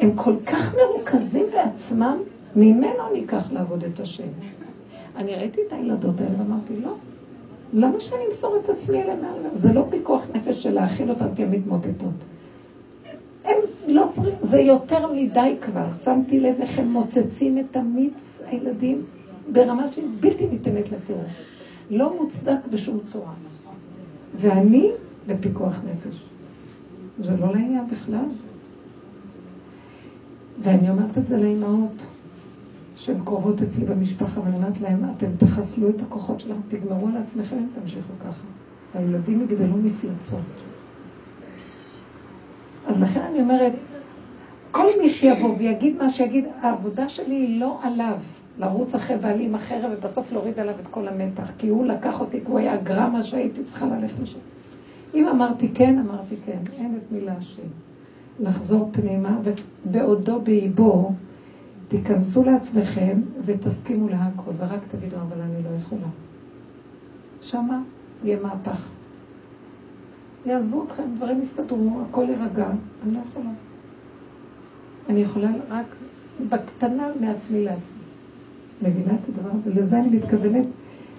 הם 0.00 0.16
כל 0.16 0.34
כך 0.46 0.74
מרוכזים 0.74 1.44
בעצמם, 1.52 2.18
ממנו 2.56 3.12
ניקח 3.12 3.52
לעבוד 3.52 3.84
את 3.84 4.00
השם. 4.00 4.28
אני 5.16 5.34
ראיתי 5.34 5.60
את 5.66 5.72
הילדות 5.72 6.20
האלה 6.20 6.30
ואמרתי, 6.38 6.72
לא, 6.84 6.94
למה 7.72 8.00
שאני 8.00 8.20
אמסור 8.26 8.56
את 8.64 8.70
עצמי 8.70 9.02
אליהם? 9.02 9.18
זה 9.54 9.72
לא 9.72 9.86
פיקוח 9.90 10.26
נפש 10.34 10.62
של 10.62 10.70
להאכיל 10.70 11.10
אותם 11.10 11.34
כי 11.36 11.42
הן 11.42 11.50
מתמוטטות. 11.50 12.14
הם 13.44 13.56
לא 13.88 14.08
צריכים, 14.12 14.34
זה 14.42 14.60
יותר 14.60 15.12
מדי 15.12 15.54
כבר. 15.60 15.86
שמתי 16.04 16.40
לב 16.40 16.54
איך 16.60 16.78
הם 16.78 16.88
מוצצים 16.92 17.58
את 17.58 17.76
המיץ, 17.76 18.40
הילדים, 18.46 19.00
ברמה 19.52 19.92
שהיא 19.92 20.06
בלתי 20.20 20.46
ניתנת 20.46 20.92
לתיאור. 20.92 21.24
לא 21.90 22.16
מוצדק 22.20 22.58
בשום 22.70 22.98
צורה. 23.04 23.32
ואני 24.36 24.90
בפיקוח 25.26 25.80
נפש. 25.84 26.24
זה 27.18 27.36
לא 27.36 27.46
לעניין 27.52 27.84
בכלל. 27.92 28.24
ואני 30.58 30.90
אומרת 30.90 31.18
את 31.18 31.26
זה 31.26 31.36
לאימהות 31.36 31.92
שהן 33.00 33.24
קרובות 33.24 33.62
אצלי 33.62 33.84
במשפחה, 33.84 34.40
ואני 34.40 34.56
אומרת 34.56 34.80
להן, 34.80 35.04
אתם 35.16 35.26
תחסלו 35.38 35.88
את 35.88 36.00
הכוחות 36.00 36.40
שלכם, 36.40 36.60
תגמרו 36.68 37.08
על 37.08 37.16
עצמכם, 37.16 37.56
תמשיכו 37.80 38.12
ככה. 38.20 38.46
הילדים 38.94 39.40
יגדלו 39.40 39.76
מפלצות. 39.76 40.40
אז 42.86 43.02
לכן 43.02 43.20
אני 43.20 43.40
אומרת, 43.40 43.72
כל 44.70 44.86
מי 45.02 45.10
שיבוא 45.10 45.54
ויגיד 45.58 45.96
מה 45.96 46.10
שיגיד, 46.10 46.44
העבודה 46.60 47.08
שלי 47.08 47.34
היא 47.34 47.60
לא 47.60 47.78
עליו, 47.82 48.16
לרוץ 48.58 48.94
אחרי 48.94 49.16
בעלי 49.16 49.44
עם 49.44 49.54
החרב 49.54 49.90
ובסוף 49.98 50.32
להוריד 50.32 50.58
עליו 50.58 50.74
את 50.82 50.86
כל 50.86 51.08
המתח, 51.08 51.50
כי 51.58 51.68
הוא 51.68 51.86
לקח 51.86 52.20
אותי, 52.20 52.40
כי 52.40 52.50
הוא 52.50 52.58
היה 52.58 52.76
גרמה 52.76 53.22
שהייתי 53.22 53.64
צריכה 53.64 53.86
ללכת 53.86 54.20
לשם. 54.22 54.38
אם 55.14 55.28
אמרתי 55.28 55.68
כן, 55.74 55.98
אמרתי 55.98 56.36
כן, 56.36 56.58
אין 56.78 56.98
את 56.98 57.12
מי 57.12 57.20
להשאיר. 57.20 57.66
לחזור 58.40 58.90
פנימה, 58.92 59.38
ובעודו 59.44 60.40
באיבו, 60.40 61.12
תיכנסו 61.90 62.44
לעצמכם 62.44 63.20
ותסכימו 63.44 64.08
להכל, 64.08 64.50
ורק 64.58 64.80
תגידו, 64.90 65.16
אבל 65.16 65.40
אני 65.40 65.62
לא 65.62 65.68
יכולה. 65.80 66.06
שמה 67.42 67.82
יהיה 68.24 68.40
מהפך. 68.42 68.88
יעזבו 70.46 70.84
אתכם, 70.84 71.02
דברים 71.16 71.42
יסתדרו, 71.42 72.00
הכל 72.08 72.24
יירגע, 72.28 72.70
אני 73.04 73.14
לא 73.14 73.20
יכולה. 73.30 73.50
אני 75.08 75.20
יכולה 75.20 75.50
רק 75.68 75.86
בקטנה 76.48 77.08
מעצמי 77.20 77.64
לעצמי. 77.64 78.02
מבינה 78.82 79.12
את 79.12 79.28
הדבר 79.28 79.50
הזה? 79.60 79.80
לזה 79.80 79.98
אני 79.98 80.16
מתכוונת. 80.16 80.66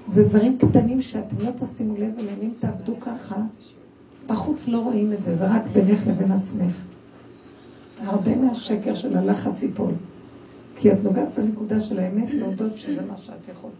זה 0.08 0.24
דברים 0.24 0.58
קטנים 0.58 1.02
שאתם 1.02 1.36
לא 1.40 1.50
תשימו 1.60 1.94
לב 1.94 2.20
אליהם, 2.20 2.40
אם 2.42 2.50
תעבדו 2.60 3.00
ככה, 3.00 3.36
בחוץ 4.28 4.68
לא 4.68 4.78
רואים 4.78 5.14
את 5.14 5.24
זה, 5.24 5.36
זה 5.36 5.56
רק 5.56 5.62
בינך 5.74 6.08
לבין 6.08 6.32
עצמך. 6.32 6.76
הרבה 8.06 8.36
מהשקר 8.36 8.94
של 8.94 9.18
הלחץ 9.18 9.64
ייפול. 9.64 9.92
כי 10.82 10.92
את 10.92 11.04
נוגעת 11.04 11.28
בנקודה 11.38 11.80
של 11.80 12.00
האמת 12.00 12.34
להודות 12.34 12.78
שזה 12.78 13.02
מה 13.02 13.18
שאת 13.18 13.50
יכולת. 13.52 13.74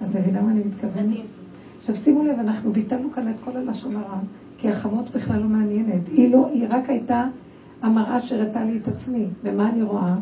אז 0.00 0.16
מבינה 0.16 0.42
מה 0.42 0.50
אני 0.50 0.60
מתכוונת? 0.60 1.24
עכשיו 1.78 1.96
שימו 1.96 2.24
לב, 2.24 2.38
אנחנו 2.38 2.72
ביטלנו 2.72 3.12
כאן 3.12 3.30
את 3.30 3.40
כל 3.44 3.56
הלשון 3.56 3.96
הרע, 3.96 4.18
כי 4.58 4.68
החמות 4.68 5.10
בכלל 5.10 5.40
לא 5.40 5.46
מעניינת. 5.46 6.08
היא 6.08 6.32
לא, 6.32 6.48
היא 6.52 6.66
רק 6.70 6.90
הייתה 6.90 7.26
המראה 7.82 8.20
שהראתה 8.20 8.64
לי 8.64 8.78
את 8.82 8.88
עצמי. 8.88 9.26
ומה 9.42 9.70
אני 9.70 9.82
רואה? 9.82 10.14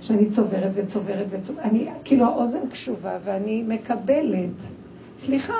שאני 0.00 0.30
צוברת 0.30 0.70
וצוברת 0.74 1.26
וצוברת. 1.30 1.64
אני, 1.64 1.88
כאילו 2.04 2.24
האוזן 2.24 2.68
קשובה 2.70 3.18
ואני 3.24 3.64
מקבלת. 3.68 4.60
סליחה, 5.18 5.54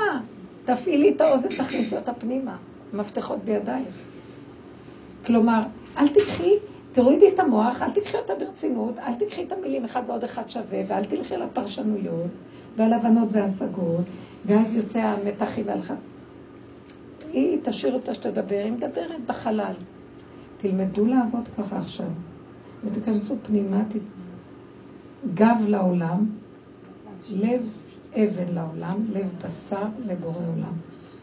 תפעילי 0.65 1.15
את 1.17 1.21
האוזן, 1.21 1.49
תכניסי 1.49 1.97
אותה 1.97 2.13
פנימה. 2.13 2.57
מפתחות 2.93 3.39
בידייך. 3.45 3.95
כלומר, 5.27 5.61
אל 5.99 6.09
תקחי, 6.09 6.53
תורידי 6.93 7.29
את 7.35 7.39
המוח, 7.39 7.83
אל 7.83 7.91
תקחי 7.91 8.17
אותה 8.17 8.33
ברצינות, 8.35 8.99
אל 8.99 9.15
תקחי 9.15 9.45
את 9.45 9.53
המילים 9.53 9.85
אחד 9.85 10.03
ועוד 10.07 10.25
אחד 10.25 10.51
שווה, 10.51 10.81
ואל 10.89 11.05
תלכי 11.05 11.35
על 11.35 11.43
הפרשנויות 11.43 12.31
ועל 12.77 12.93
הבנות 12.93 13.29
והשגות, 13.33 14.05
ואז 14.47 14.75
יוצא 14.75 14.99
המתחי 14.99 15.63
והלחץ. 15.63 15.97
היא 17.33 17.59
תשאיר 17.63 17.95
אותה 17.95 18.15
שתדבר, 18.15 18.61
היא 18.65 18.73
מדברת 18.73 19.21
בחלל. 19.27 19.75
תלמדו 20.59 21.07
לעבוד 21.07 21.49
ככה 21.59 21.79
עכשיו, 21.79 22.07
ותיכנסו 22.85 23.37
פנימה, 23.47 23.83
גב 25.35 25.57
לעולם, 25.67 26.27
לב 27.31 27.63
אבן 28.15 28.55
לעולם, 28.55 29.05
לב 29.13 29.29
בשר 29.45 29.87
לבורא 30.07 30.43
עולם. 30.55 30.73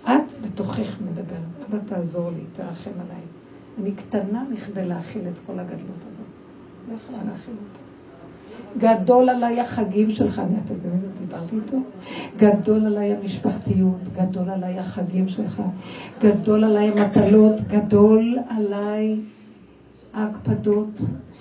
את 0.03 0.41
בתוכך 0.41 1.01
מדברת, 1.01 1.69
אבא 1.69 1.77
תעזור 1.87 2.29
לי, 2.29 2.43
תרחם 2.55 2.91
עליי. 3.05 3.21
אני 3.81 3.91
קטנה 3.91 4.43
מכדי 4.53 4.85
להכיל 4.85 5.21
את 5.27 5.37
כל 5.45 5.59
הגדלות 5.59 6.01
הזאת. 6.11 6.25
לא 6.89 6.93
יכולה 6.95 7.17
להכיל 7.31 7.53
אותה. 7.53 7.85
גדול 8.77 9.29
עליי 9.29 9.61
החגים 9.61 10.11
שלך, 10.11 10.33
אתם 10.33 10.73
יודעים, 10.73 11.01
דיברתי 11.19 11.55
איתו? 11.55 11.77
גדול 12.37 12.85
עליי 12.85 13.13
המשפחתיות, 13.15 13.97
גדול 14.15 14.49
עליי 14.49 14.79
החגים 14.79 15.27
שלך, 15.27 15.61
גדול 16.21 16.63
עליי 16.63 16.91
המטלות, 16.91 17.55
גדול 17.67 18.37
עליי 18.49 19.19
ההקפדות. 20.13 20.89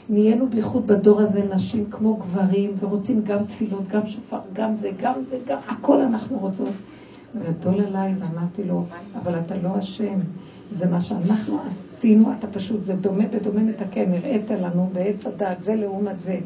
נהיינו 0.08 0.48
בייחוד 0.48 0.86
בדור 0.86 1.20
הזה 1.20 1.42
נשים 1.54 1.84
כמו 1.90 2.16
גברים, 2.16 2.70
ורוצים 2.80 3.22
גם 3.24 3.44
תפילות, 3.44 3.88
גם 3.88 4.06
שופר, 4.06 4.40
גם 4.52 4.76
זה, 4.76 4.90
גם 5.00 5.14
זה, 5.28 5.38
גם 5.46 5.58
הכל 5.68 6.00
אנחנו 6.00 6.38
רוצות. 6.38 6.72
גדול 7.42 7.80
עליי, 7.80 8.14
ואמרתי 8.18 8.64
לו, 8.64 8.84
אבל 9.22 9.38
אתה 9.38 9.54
לא 9.62 9.78
אשם. 9.78 10.18
זה 10.70 10.86
מה 10.86 11.00
שאנחנו 11.00 11.58
עשינו, 11.68 11.93
אתה 12.38 12.46
פשוט, 12.46 12.84
זה 12.84 12.94
דומה 12.94 13.26
בדומה 13.26 13.62
מתקן, 13.62 14.10
נראית 14.10 14.50
לנו 14.50 14.88
בעץ 14.92 15.26
הדת, 15.26 15.62
זה 15.62 15.74
לעומת 15.74 16.20
זה. 16.20 16.38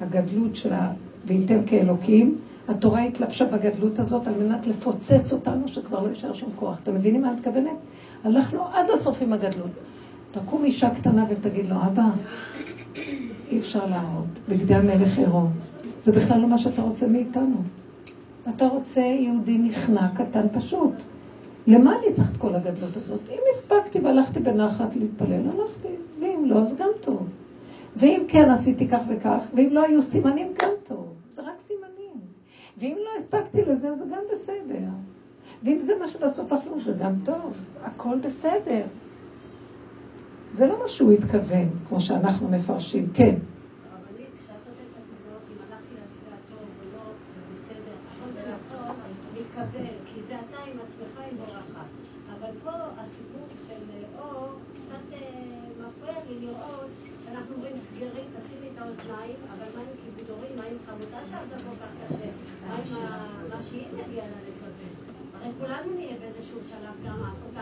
הגדלות 0.00 0.56
של 0.56 0.72
ה... 0.72 0.92
וייתם 1.26 1.64
כאלוקים, 1.66 2.36
התורה 2.68 3.02
התלבשה 3.02 3.44
בגדלות 3.44 3.98
הזאת 3.98 4.26
על 4.26 4.34
מנת 4.34 4.66
לפוצץ 4.66 5.32
אותנו, 5.32 5.68
שכבר 5.68 6.02
לא 6.02 6.08
יישאר 6.08 6.32
שום 6.32 6.50
כוח. 6.56 6.78
אתם 6.82 6.94
מבינים 6.94 7.22
מה 7.22 7.28
אני 7.28 7.36
מתכוונת? 7.36 7.76
הלכנו 8.24 8.60
עד 8.72 8.90
הסוף 8.90 9.22
עם 9.22 9.32
הגדלות. 9.32 9.70
תקום 10.30 10.64
אישה 10.64 10.90
קטנה 10.90 11.24
ותגיד 11.30 11.68
לו, 11.68 11.76
אבא, 11.76 12.10
אי 13.50 13.58
אפשר 13.58 13.86
לעמוד, 13.86 14.26
בגדי 14.48 14.74
המלך 14.74 15.18
עירום. 15.18 15.50
זה 16.04 16.12
בכלל 16.12 16.40
לא 16.40 16.48
מה 16.48 16.58
שאתה 16.58 16.82
רוצה 16.82 17.06
מאיתנו. 17.06 17.56
אתה 18.48 18.66
רוצה 18.66 19.00
יהודי 19.00 19.58
נכנע, 19.58 20.08
קטן, 20.14 20.46
פשוט. 20.52 20.92
למה 21.66 21.98
אני 21.98 22.12
צריך 22.12 22.30
את 22.30 22.36
כל 22.36 22.54
הגדלות 22.54 22.96
הזאת? 22.96 23.20
אם 23.30 23.38
הספקתי 23.54 24.00
והלכתי 24.00 24.40
בנחת 24.40 24.96
להתפלל, 24.96 25.42
הלכתי, 25.48 25.88
ואם 26.20 26.44
לא, 26.46 26.58
אז 26.58 26.74
גם 26.78 26.88
טוב. 27.00 27.28
ואם 27.96 28.22
כן 28.28 28.50
עשיתי 28.50 28.88
כך 28.88 29.02
וכך, 29.08 29.40
ואם 29.54 29.68
לא 29.72 29.84
היו 29.84 30.02
סימנים, 30.02 30.52
גם 30.62 30.70
טוב. 30.84 31.06
זה 31.34 31.42
רק 31.42 31.60
סימנים. 31.66 32.20
ואם 32.78 32.96
לא 33.04 33.10
הספקתי 33.18 33.62
לזה, 33.62 33.94
זה 33.94 34.04
גם 34.12 34.22
בסדר. 34.32 34.88
ואם 35.62 35.78
זה 35.80 35.92
מה 36.00 36.08
שבסוף 36.08 36.52
אכלו, 36.52 36.80
זה 36.80 36.92
גם 36.92 37.12
טוב. 37.24 37.64
הכל 37.82 38.18
בסדר. 38.18 38.84
זה 40.54 40.66
לא 40.66 40.82
מה 40.82 40.88
שהוא 40.88 41.12
התכוון, 41.12 41.68
כמו 41.88 42.00
שאנחנו 42.00 42.48
מפרשים. 42.48 43.08
כן. 43.14 43.34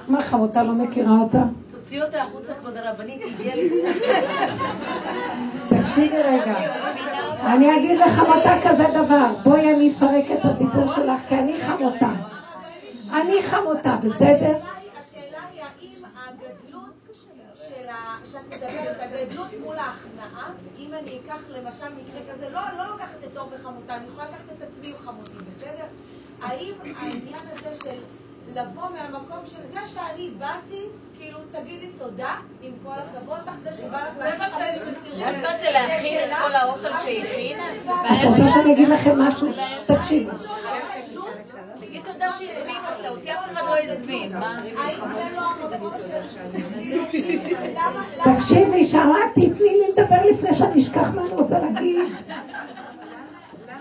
מה, 0.09 0.23
חמותה 0.23 0.63
לא 0.63 0.73
מכירה 0.73 1.19
אותה? 1.19 1.43
תוציאו 1.71 2.05
אותה 2.07 2.23
החוצה, 2.23 2.55
כבוד 2.55 2.77
הרבנית, 2.77 3.23
היא 3.23 3.35
הגיעה 3.35 3.57
לי. 3.57 3.71
תקשיבי 5.83 6.19
רגע. 6.19 6.55
אני 7.47 7.77
אגיד 7.77 8.01
לחמותה 8.01 8.55
כזה 8.65 8.85
דבר. 8.95 9.27
בואי 9.45 9.75
אני 9.75 9.93
אפרק 9.93 10.25
את 10.33 10.45
הדיבור 10.45 10.93
שלך, 10.95 11.21
כי 11.29 11.35
אני 11.35 11.61
חמותה. 11.61 12.11
אני 13.13 13.43
חמותה, 13.43 13.97
בסדר? 14.03 14.57
השאלה 15.01 15.39
היא 15.53 15.61
האם 15.63 16.05
הגדלות 16.17 16.95
של 17.55 17.89
ה... 17.89 18.22
שאת 18.33 18.49
מדברת, 18.49 18.97
הגדלות 19.01 19.49
מול 19.65 19.77
ההכנעה, 19.79 20.51
אם 20.79 20.95
אני 20.95 21.19
אקח 21.25 21.39
למשל 21.49 21.89
מקרה 21.89 22.21
כזה, 22.33 22.49
לא, 22.49 22.61
לא 22.79 22.85
לוקחת 22.91 23.25
את 23.33 23.37
אור 23.37 23.49
וחמותה, 23.55 23.97
אני 23.97 24.05
יכולה 24.09 24.29
לקחת 24.29 24.53
את 24.59 24.63
עצמי 24.63 24.93
וחמותי, 24.95 25.31
בסדר? 25.31 25.85
האם 26.43 26.75
העניין 26.97 27.41
הזה 27.53 27.77
של 27.85 27.99
לבוא 28.47 28.89
מהמקום 28.95 29.47
של 29.47 29.67
זה 29.67 29.81
שאני 29.87 30.31
באתי, 30.39 30.83
כאילו 31.17 31.39
תגידי 31.53 31.91
תודה, 31.99 32.37
עם 32.63 32.73
כל 32.85 32.93
הכבוד 32.93 33.39
לך, 33.47 33.55
זה 33.63 33.73
שבא 33.73 34.09
לך 34.09 34.19
להגיד 34.19 34.49
שאני 34.49 34.91
מסירות. 34.91 35.23
את 35.23 35.43
באת 35.43 35.73
להכין 35.73 36.31
את 36.31 36.37
כל 36.43 36.53
האוכל 36.55 36.93
שהכינה? 36.93 37.65
רוצה 38.25 38.37
שאני 38.55 38.73
אגיד 38.73 38.89
לכם 38.89 39.19
משהו? 39.19 39.49
תקשיבו. 39.87 40.33
לא. 48.19 48.35
תקשיבי, 48.35 48.87
שמעתי, 48.87 49.51
תני 49.51 49.69
לי 49.69 49.89
לדבר 49.93 50.31
לפני 50.31 50.55
שאני 50.55 50.83
אשכח 50.83 51.11
מה 51.15 51.23
אני 51.23 51.31
רוצה 51.31 51.59
להגיד. 51.59 51.97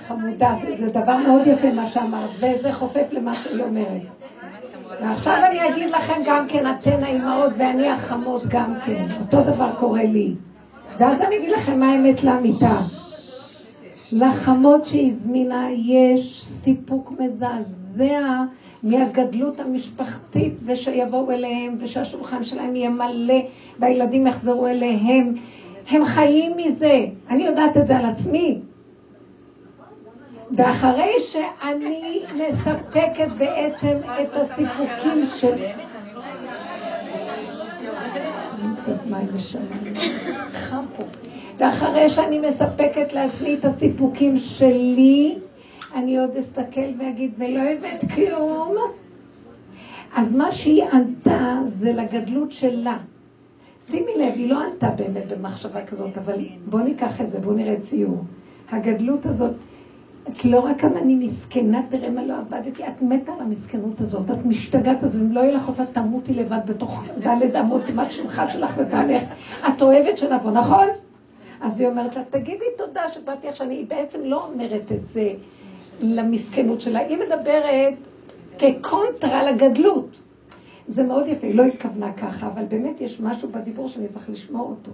חמודה, 0.08 0.54
זה 0.80 0.90
דבר 0.90 1.18
מאוד 1.18 1.48
יפה 1.48 1.72
מה 1.72 1.86
שאמרת, 1.86 2.30
וזה 2.38 2.72
חופף 2.72 3.06
למה 3.12 3.34
שהיא 3.34 3.64
אומרת. 3.64 4.02
ועכשיו 5.02 5.34
אני 5.50 5.70
אגיד 5.70 5.92
לכם 5.92 6.22
גם 6.26 6.48
כן, 6.48 6.72
אתן 6.72 7.04
האימהות 7.04 7.52
ואני 7.58 7.90
החמות 7.90 8.42
גם 8.48 8.74
כן, 8.86 9.06
אותו 9.20 9.42
דבר 9.44 9.72
קורה 9.80 10.04
לי. 10.04 10.34
ואז 10.98 11.22
אני 11.22 11.38
אגיד 11.38 11.50
לכם 11.50 11.80
מה 11.80 11.92
האמת 11.92 12.24
לאמיתה. 12.24 12.78
לחמות 14.14 14.86
שהיא 14.86 15.14
זמינה 15.18 15.68
יש 15.72 16.46
סיפוק 16.46 17.14
מזעזע 17.20 18.44
מהגדלות 18.84 19.60
המשפחתית 19.60 20.54
ושיבואו 20.66 21.32
אליהם 21.32 21.78
ושהשולחן 21.80 22.44
שלהם 22.44 22.76
יהיה 22.76 22.90
מלא 22.90 23.40
והילדים 23.80 24.28
יחזרו 24.28 24.68
אליהם. 24.68 25.34
הם 25.90 26.06
חיים 26.06 26.58
מזה. 26.58 27.06
אני 27.30 27.44
יודעת 27.44 27.78
את 27.78 27.88
זה 27.88 27.98
על 27.98 28.06
עצמי. 28.06 28.60
ואחרי 30.58 31.14
שאני 31.20 32.20
מספקת 32.36 33.28
בעצם 33.38 33.98
את 34.22 34.36
הסיפוקים 34.36 35.28
של... 35.38 35.56
ואחרי 41.62 42.10
שאני 42.10 42.40
מספקת 42.40 43.14
לעצמי 43.14 43.54
את 43.54 43.66
הסיפוקים 43.66 44.38
שלי, 44.38 45.38
אני 45.96 46.18
עוד 46.18 46.38
אסתכל 46.38 46.90
ואגיד, 47.00 47.32
ולא 47.38 47.62
הבאת 47.62 48.12
כלום. 48.16 48.76
אז 50.16 50.36
מה 50.36 50.52
שהיא 50.52 50.84
ענתה 50.84 51.58
זה 51.66 51.94
לגדלות 51.94 52.52
שלה. 52.52 52.98
שימי 53.88 54.12
לב, 54.18 54.34
היא 54.36 54.50
לא 54.50 54.64
ענתה 54.64 54.90
באמת 54.90 55.28
במחשבה 55.28 55.86
כזאת, 55.86 56.18
אבל 56.18 56.34
בואו 56.66 56.84
ניקח 56.84 57.22
את 57.22 57.32
זה, 57.32 57.40
בואו 57.40 57.56
נראה 57.56 57.80
ציור. 57.82 58.24
הגדלות 58.72 59.26
הזאת, 59.26 59.54
כי 60.34 60.50
לא 60.50 60.60
רק 60.60 60.82
כמה 60.82 61.00
אני 61.00 61.16
מסכנה, 61.16 61.82
תראה 61.90 62.10
מה 62.10 62.26
לא 62.26 62.38
עבדתי, 62.38 62.88
את 62.88 63.02
מתה 63.02 63.32
על 63.34 63.40
המסכנות 63.42 64.02
הזאת, 64.02 64.32
את 64.32 64.46
משתגעת, 64.46 65.04
אז 65.04 65.18
אם 65.22 65.32
לא 65.32 65.40
יהיה 65.40 65.52
לך 65.52 65.68
אותה, 65.68 65.86
תמותי 65.86 66.34
לבד 66.34 66.60
בתוך 66.66 67.04
דלת 67.20 67.56
אמות, 67.56 67.90
עם 67.90 68.00
השולחה 68.00 68.48
שלך 68.48 68.74
ובעלך. 68.78 69.24
את 69.68 69.82
אוהבת 69.82 70.18
שנבוא, 70.18 70.52
נכון? 70.52 70.88
אז 71.62 71.80
היא 71.80 71.88
אומרת 71.88 72.16
לה, 72.16 72.24
תגידי 72.30 72.66
תודה 72.78 73.10
שבאתי 73.12 73.48
עכשיו, 73.48 73.70
היא 73.70 73.86
בעצם 73.88 74.20
לא 74.24 74.46
אומרת 74.46 74.92
את 74.92 75.08
זה 75.12 75.34
למסכנות 76.02 76.82
שלה, 76.82 77.00
היא 77.00 77.18
מדברת 77.18 77.94
כקונטרה 78.58 79.52
לגדלות. 79.52 80.10
זה 80.88 81.04
מאוד 81.04 81.28
יפה, 81.28 81.48
היא 81.48 81.56
לא 81.56 81.64
התכוונה 81.64 82.14
ככה, 82.14 82.48
אבל 82.48 82.64
באמת 82.66 83.02
יש 83.02 83.20
משהו 83.20 83.50
בדיבור 83.50 83.88
שאני 83.88 84.08
צריך 84.08 84.30
לשמור 84.30 84.70
אותו. 84.70 84.92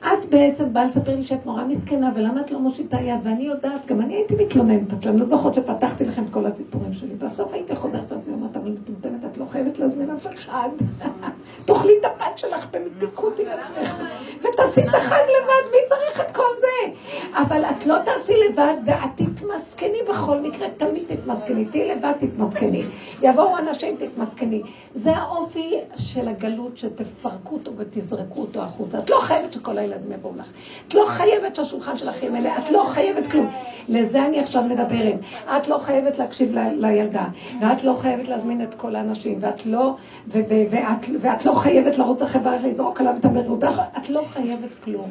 את 0.00 0.30
בעצם 0.30 0.72
באה 0.72 0.84
לספר 0.84 1.16
לי 1.16 1.22
שאת 1.22 1.46
נורא 1.46 1.64
מסכנה, 1.64 2.10
ולמה 2.14 2.40
את 2.40 2.50
לא 2.50 2.58
מושיטה 2.60 3.00
יד? 3.00 3.20
ואני 3.22 3.42
יודעת, 3.42 3.86
גם 3.86 4.00
אני 4.00 4.14
הייתי 4.14 4.34
מתלוננת, 4.34 5.06
אני 5.06 5.20
לא 5.20 5.24
זוכרת 5.24 5.54
שפתחתי 5.54 6.04
לכם 6.04 6.22
את 6.22 6.28
כל 6.30 6.46
הסיפורים 6.46 6.92
שלי. 6.92 7.14
בסוף 7.14 7.52
הייתי 7.52 7.76
חוזרת 7.76 8.10
לעצמי, 8.12 8.34
אומרת, 8.34 8.56
אבל 8.56 8.70
מטומטמת, 8.70 9.24
את 9.32 9.38
לא 9.38 9.44
חייבת 9.44 9.78
להזמין 9.78 10.10
אף 10.10 10.26
אחד. 10.34 10.68
תאכלי 11.66 11.92
את 12.00 12.04
הפת 12.04 12.38
שלך 12.38 12.66
במתיקות 12.70 13.38
עם 13.38 13.46
עצמך, 13.48 13.94
ותעשי 14.38 14.80
את 14.80 14.94
החג 14.94 15.24
לבד, 15.42 15.70
מי 15.70 15.78
צריך 15.88 16.20
את 16.20 16.36
כל 16.36 16.50
זה? 16.60 16.92
אבל 17.32 17.64
את 17.64 17.86
לא 17.86 17.96
תעשי 18.04 18.32
לבד, 18.48 18.74
ואת 18.84 19.10
תתמסכני 19.16 19.98
בכל 20.08 20.40
מקרה, 20.40 20.68
תמיד 20.76 21.04
תתמסכני. 21.08 21.64
תהיי 21.64 21.96
לבד, 21.96 22.12
תתמסכני. 22.20 22.84
יבואו 23.22 23.58
אנשים, 23.58 23.96
תתמסכני. 23.96 24.62
זה 24.94 25.10
האופי 25.10 25.74
של 25.96 26.28
הגלות, 26.28 26.78
שתפרקו 26.78 27.54
אותו 27.54 27.72
ותזרקו 27.76 28.40
אותו 28.40 28.62
החוצה. 28.62 28.98
את 28.98 29.10
לא 29.10 29.18
חייבת 29.20 29.52
שכל 29.52 29.78
הילדים 29.92 30.12
יבואו 30.12 30.32
לך. 30.38 30.46
את 30.88 30.94
לא 30.94 31.04
חייבת 31.06 31.56
שהשולחן 31.56 31.96
שלך 31.96 32.22
יהיה 32.22 32.32
מלא, 32.32 32.50
את 32.58 32.70
לא 32.70 32.84
חייבת 32.88 33.26
כלום. 33.26 33.50
לזה 33.88 34.22
אני 34.26 34.40
עכשיו 34.40 34.62
מדברת. 34.62 35.14
את 35.56 35.68
לא 35.68 35.78
חייבת 35.78 36.18
להקשיב 36.18 36.58
ל- 36.58 36.86
לילדה, 36.86 37.24
ואת 37.60 37.84
לא 37.84 37.92
חייבת 37.92 38.28
להזמין 38.28 38.62
את 38.62 38.74
כל 38.74 38.96
האנשים, 38.96 39.38
ואת 39.40 39.66
לא, 39.66 39.94
ו- 40.28 40.38
ו- 40.48 40.64
ואת, 40.70 41.20
ואת 41.20 41.44
לא 41.44 41.52
חייבת 41.52 41.98
לרוץ 41.98 42.22
אחרי 42.22 42.40
בערך 42.42 42.64
לזרוק 42.64 43.00
עליו 43.00 43.14
את 43.20 43.24
המרודה, 43.24 43.70
את 43.98 44.10
לא 44.10 44.22
חייבת 44.22 44.70
כלום. 44.84 45.10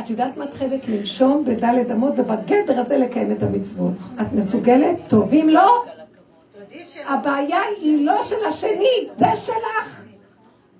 את 0.00 0.10
יודעת 0.10 0.36
מה 0.36 0.44
את 0.44 0.54
חייבת 0.54 0.88
לנשום 0.88 1.44
בדלת 1.46 1.90
אמות 1.90 2.12
ובגדר 2.16 2.80
הזה 2.80 2.96
לקיים 2.98 3.32
את 3.32 3.42
המצוות. 3.42 3.92
את 4.20 4.32
מסוגלת? 4.32 4.96
טוב, 5.08 5.26
ואם 5.30 5.48
לא, 5.52 5.84
הבעיה 7.08 7.60
היא 7.80 8.06
לא 8.06 8.24
של 8.24 8.44
השני, 8.48 9.08
זה 9.16 9.26
שלך. 9.44 10.03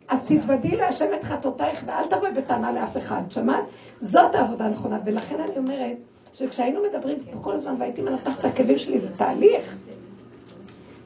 אז 0.08 0.18
תתוודי 0.26 0.76
להשם 0.76 1.06
את 1.14 1.24
חטאותייך 1.24 1.82
ואל 1.86 2.06
תבואי 2.10 2.32
בטענה 2.32 2.72
לאף 2.72 2.96
אחד, 2.96 3.22
שמעת? 3.30 3.64
זאת 4.00 4.34
העבודה 4.34 4.64
הנכונה, 4.64 4.98
ולכן 5.04 5.40
אני 5.40 5.56
אומרת 5.56 5.96
שכשהיינו 6.32 6.80
מדברים 6.90 7.18
פה 7.32 7.38
כל 7.42 7.52
הזמן 7.52 7.74
והייתי 7.78 8.02
מנתחת 8.02 8.40
את 8.40 8.44
הכאבים 8.44 8.78
שלי, 8.78 8.98
זה 8.98 9.16
תהליך. 9.16 9.76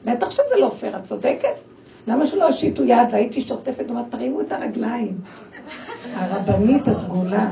בטח 0.05 0.29
שזה 0.29 0.55
לא 0.59 0.69
פייר, 0.69 0.97
את 0.97 1.03
צודקת? 1.03 1.59
למה 2.07 2.27
שלא 2.27 2.47
הושיטו 2.47 2.83
יד 2.83 3.07
והייתי 3.11 3.41
שוטפת 3.41 3.85
ואומרת, 3.87 4.05
תרימו 4.11 4.41
את 4.41 4.51
הרגליים. 4.51 5.17
הרבנית 6.13 6.87
הדגולה. 6.87 7.51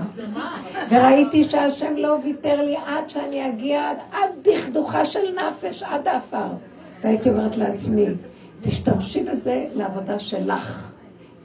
וראיתי 0.89 1.43
שהשם 1.43 1.95
לא 1.95 2.17
ויתר 2.23 2.61
לי 2.61 2.75
עד 2.85 3.09
שאני 3.09 3.49
אגיע 3.49 3.91
עד, 4.11 4.29
דכדוכה 4.41 5.05
של 5.05 5.35
נפש, 5.35 5.83
עד 5.83 6.07
העפר. 6.07 6.47
והייתי 7.01 7.29
אומרת 7.29 7.57
לעצמי, 7.57 8.05
תשתמשי 8.61 9.23
בזה 9.23 9.65
לעבודה 9.73 10.19
שלך. 10.19 10.96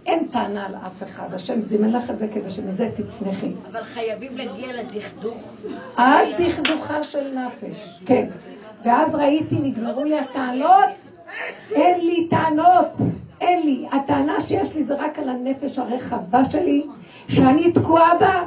אין 0.06 0.26
טענה 0.32 0.66
על 0.66 0.74
אף 0.86 1.02
אחד, 1.02 1.34
השם 1.34 1.60
זימן 1.60 1.90
לך 1.92 2.10
את 2.10 2.18
זה 2.18 2.28
כדי 2.28 2.50
שמזה 2.50 2.90
תצמחי. 2.96 3.52
אבל 3.70 3.84
חייבים 3.84 4.32
להגיע 4.36 4.82
לדכדוך. 4.82 5.36
עד 5.96 6.28
דכדוכה 6.38 7.04
של 7.04 7.38
נפש, 7.38 7.98
כן. 8.06 8.28
ואז 8.84 9.14
ראיתי, 9.14 9.54
נגמרו 9.54 10.04
לי 10.04 10.18
הטענות, 10.18 10.90
אין 11.74 12.00
לי 12.00 12.28
טענות, 12.30 12.92
אין 13.40 13.66
לי. 13.66 13.86
הטענה 13.92 14.40
שיש 14.40 14.74
לי 14.74 14.84
זה 14.84 14.94
רק 14.94 15.18
על 15.18 15.28
הנפש 15.28 15.78
הרחבה 15.78 16.44
שלי, 16.44 16.86
שאני 17.28 17.72
תקועה 17.72 18.18
בה, 18.18 18.42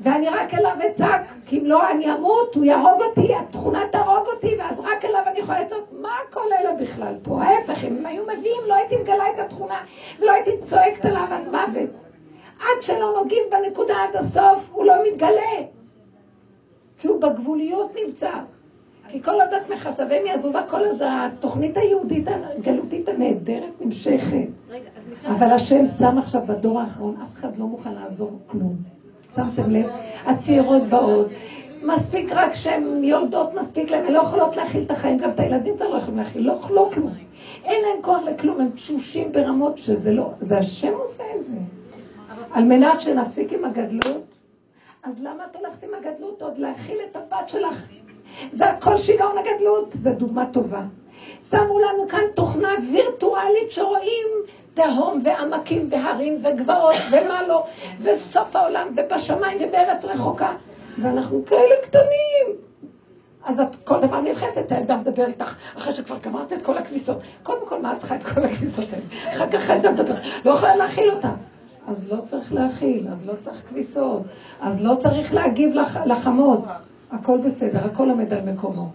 ואני 0.00 0.28
רק 0.28 0.54
אליו 0.54 0.76
אצעק, 0.88 1.20
כי 1.46 1.58
אם 1.58 1.66
לא 1.66 1.90
אני 1.90 2.12
אמות, 2.12 2.54
הוא 2.54 2.64
יהרוג 2.64 3.02
אותי, 3.02 3.34
התכונה 3.34 3.82
תהרוג 3.90 4.26
אותי, 4.34 4.56
ואז 4.58 4.78
רק 4.78 5.04
אליו 5.04 5.22
אני 5.26 5.38
יכולה 5.38 5.60
לצעוק, 5.62 5.84
מה 6.00 6.08
כל 6.30 6.52
אלה 6.60 6.74
בכלל 6.74 7.14
פה? 7.22 7.42
ההפך, 7.42 7.84
אם 7.84 7.96
הם 7.96 8.06
היו 8.06 8.22
מביאים, 8.22 8.60
לא 8.68 8.74
הייתי 8.74 8.96
מגלה 8.96 9.30
את 9.34 9.38
התכונה, 9.38 9.80
ולא 10.20 10.32
הייתי 10.32 10.50
צועקת 10.60 11.04
עליו 11.04 11.26
עד 11.30 11.48
מוות. 11.48 11.90
עד 12.60 12.82
שלא 12.82 13.12
נוגעים 13.16 13.42
בנקודה 13.50 13.94
עד 14.02 14.16
הסוף, 14.16 14.70
הוא 14.72 14.84
לא 14.84 14.94
מתגלה. 15.08 15.66
כי 16.98 17.08
הוא 17.08 17.20
בגבוליות 17.20 17.96
נמצא. 18.06 18.30
כי 19.08 19.22
כל 19.22 19.30
עוד 19.30 19.54
את 19.54 19.70
מכסה 19.70 20.04
והם 20.10 20.26
יעזרו 20.26 20.52
בה, 20.52 20.62
כל 20.68 20.84
עוד 20.84 21.02
התוכנית 21.04 21.76
היהודית 21.76 22.24
הגלותית 22.28 23.08
הנהדרת 23.08 23.80
נמשכת. 23.80 24.48
רגע, 24.70 24.90
אז 24.96 25.32
אבל 25.36 25.46
השם 25.46 25.86
שם 25.98 26.18
עכשיו 26.18 26.42
בדור 26.46 26.80
האחרון, 26.80 27.16
אף 27.22 27.34
אחד 27.34 27.58
לא 27.58 27.66
מוכן 27.66 27.94
לעזור 27.94 28.38
כלום. 28.46 28.97
שמתם 29.34 29.70
לב? 29.70 29.86
הצעירות 30.26 30.82
באות. 30.82 31.26
מספיק 31.82 32.32
רק 32.32 32.54
שהן 32.54 33.04
יולדות, 33.04 33.54
מספיק 33.54 33.90
להן, 33.90 34.06
הן 34.06 34.12
לא 34.12 34.20
יכולות 34.20 34.56
להכיל 34.56 34.82
את 34.82 34.90
החיים, 34.90 35.18
גם 35.18 35.30
את 35.30 35.40
הילדים 35.40 35.76
כבר 35.76 35.88
לא 35.88 35.96
יכולים 35.96 36.18
להכיל, 36.18 36.46
לא 36.46 36.54
לא 36.70 36.90
כלום. 36.94 37.14
אין 37.64 37.82
להם 37.82 38.02
כוח 38.02 38.22
לכלום, 38.22 38.60
הם 38.60 38.70
תשושים 38.70 39.32
ברמות 39.32 39.78
שזה 39.78 40.12
לא, 40.12 40.30
זה 40.40 40.58
השם 40.58 40.92
עושה 40.92 41.24
את 41.36 41.44
זה. 41.44 41.52
על 42.52 42.64
מנת 42.64 43.00
שנפסיק 43.00 43.52
עם 43.52 43.64
הגדלות, 43.64 44.24
אז 45.02 45.22
למה 45.22 45.44
את 45.50 45.56
הולכת 45.56 45.82
עם 45.82 45.90
הגדלות 45.94 46.42
עוד 46.42 46.58
להכיל 46.58 46.96
את 47.10 47.16
הבת 47.16 47.48
שלך? 47.48 47.86
זה 48.52 48.70
הכל 48.70 48.96
שיגעון 48.96 49.36
הגדלות, 49.38 49.92
זו 49.92 50.10
דוגמה 50.10 50.46
טובה. 50.46 50.82
שמו 51.50 51.78
לנו 51.78 52.08
כאן 52.08 52.22
תוכנה 52.34 52.68
וירטואלית 52.92 53.70
שרואים 53.70 54.26
תהום 54.78 55.20
ועמקים 55.24 55.88
והרים 55.90 56.42
וגבעות 56.44 56.94
ומה 57.10 57.46
לא, 57.46 57.64
וסוף 58.02 58.56
העולם 58.56 58.88
ובשמיים 58.96 59.58
ובארץ 59.60 60.04
רחוקה, 60.04 60.52
ואנחנו 61.02 61.44
כאלה 61.46 61.74
קטנים. 61.82 62.56
אז 63.44 63.60
את 63.60 63.76
כל 63.84 64.00
דבר 64.00 64.20
נלחצת, 64.20 64.72
הילדה 64.72 64.96
מדבר 64.96 65.26
איתך, 65.26 65.54
אחרי 65.76 65.92
שכבר 65.92 66.18
גמרת 66.18 66.52
את 66.52 66.62
כל 66.62 66.78
הכביסות. 66.78 67.16
קודם 67.42 67.66
כל, 67.66 67.82
מה 67.82 67.92
את 67.92 67.98
צריכה 67.98 68.14
את 68.14 68.22
כל 68.22 68.44
הכביסות 68.44 68.86
האלה? 68.92 69.36
אחר 69.36 69.50
כך 69.50 69.70
הילדה 69.70 69.90
מדברת, 69.92 70.22
לא 70.44 70.50
יכולה 70.50 70.76
להכיל 70.76 71.10
אותה. 71.10 71.30
אז 71.88 72.08
לא 72.12 72.20
צריך 72.20 72.52
להכיל, 72.52 73.08
אז 73.12 73.26
לא 73.26 73.32
צריך 73.40 73.62
כביסות, 73.68 74.22
אז 74.60 74.84
לא 74.84 74.94
צריך 74.94 75.34
להגיב 75.34 75.74
לח, 75.74 75.96
לחמות. 75.96 76.64
הכל 77.12 77.38
בסדר, 77.38 77.84
הכל 77.84 78.10
עומד 78.10 78.32
על 78.32 78.40
מקומו. 78.52 78.88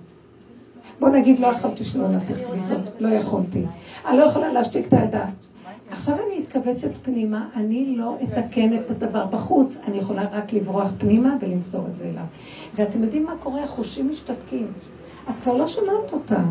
בוא 1.00 1.10
נגיד, 1.10 1.40
לא 1.40 1.48
יכולתי 1.48 1.86
שלא 1.86 2.08
לעשות 2.12 2.38
כביסות, 2.38 2.80
לא 3.00 3.08
יכולתי. 3.08 3.66
אני 4.08 4.18
לא 4.18 4.24
יכולה 4.24 4.54
להשתיק 4.54 4.88
את 4.88 4.94
הילדה. 4.94 5.26
עכשיו 5.94 6.16
אני 6.16 6.40
מתכווצת 6.40 6.90
פנימה, 7.04 7.48
אני 7.56 7.96
לא 7.98 8.18
אתקן 8.24 8.74
את 8.74 8.90
הדבר 8.90 9.26
בחוץ, 9.26 9.78
אני 9.88 9.98
יכולה 9.98 10.24
רק 10.32 10.54
לברוח 10.54 10.88
פנימה 10.98 11.36
ולמסור 11.40 11.86
את 11.92 11.98
זה 11.98 12.04
אליו. 12.06 12.24
ואתם 12.76 13.04
יודעים 13.04 13.26
מה 13.26 13.34
קורה? 13.40 13.64
החושים 13.64 14.12
משתתקים. 14.12 14.68
את 15.30 15.34
כבר 15.44 15.58
לא 15.58 15.68
שומעת 15.68 16.14
אותם. 16.14 16.44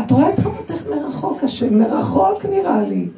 את 0.00 0.10
רואה 0.10 0.34
את 0.34 0.38
חמותך 0.38 0.86
מרחוק, 0.90 1.44
השם, 1.44 1.78
מרחוק 1.78 2.44
נראה 2.44 2.82
לי. 2.82 3.08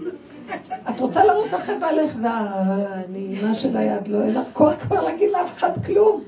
את 0.90 1.00
רוצה 1.00 1.24
לרוץ 1.24 1.54
אחרי 1.54 1.78
בעלך, 1.80 2.16
והנעימה 2.22 3.54
של 3.54 3.76
היד 3.76 4.08
לא, 4.08 4.22
אין 4.22 4.34
לך 4.34 4.46
כוח 4.52 4.74
כבר 4.80 5.02
להגיד 5.02 5.30
לאף 5.30 5.56
אחד 5.56 5.84
כלום. 5.86 6.22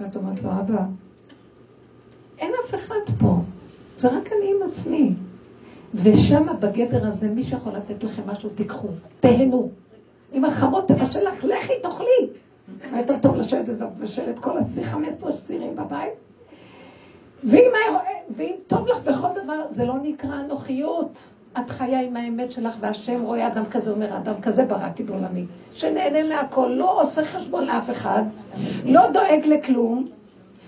ואת 0.00 0.16
אומרת 0.16 0.42
לו, 0.42 0.50
אבא, 0.50 0.82
אין 2.38 2.52
אף 2.64 2.74
אחד 2.74 3.14
פה, 3.18 3.36
זה 3.98 4.08
רק 4.08 4.32
אני 4.32 4.50
עם 4.50 4.70
עצמי. 4.70 5.12
ושם 5.94 6.46
בגדר 6.60 7.06
הזה, 7.06 7.28
מי 7.28 7.42
שיכול 7.42 7.72
לתת 7.72 8.04
לכם 8.04 8.22
משהו, 8.26 8.50
תיקחו, 8.50 8.88
תהנו. 9.20 9.70
אם 10.32 10.44
החמות 10.44 10.88
תבשל 10.88 11.28
לך, 11.28 11.44
לכי 11.44 11.72
תאכלי. 11.82 12.28
יותר 12.96 13.14
טוב 13.22 13.36
לשבת 13.36 13.68
ולבשל 13.68 14.30
את 14.30 14.38
כל 14.38 14.58
הסיר, 14.58 14.84
15 14.84 15.32
סירים 15.32 15.76
בבית. 15.76 16.12
ואם, 17.44 17.70
ואם 18.36 18.54
טוב 18.66 18.86
לך 18.86 18.96
בכל 19.04 19.28
דבר, 19.44 19.62
זה 19.70 19.84
לא 19.84 19.94
נקרא 20.02 20.40
אנוכיות. 20.40 21.18
את 21.58 21.70
חיה 21.70 22.00
עם 22.00 22.16
האמת 22.16 22.52
שלך, 22.52 22.76
והשם 22.80 23.22
רואה 23.22 23.46
אדם 23.46 23.64
כזה, 23.70 23.90
אומר, 23.90 24.16
אדם 24.16 24.40
כזה 24.42 24.64
בראתי 24.64 25.02
בעולמי, 25.02 25.44
שנהנה 25.72 26.28
מהכל, 26.28 26.66
לא 26.66 27.02
עושה 27.02 27.24
חשבון 27.24 27.64
לאף 27.64 27.90
אחד, 27.90 28.22
לא 28.84 29.10
דואג 29.10 29.40
לכלום, 29.44 30.08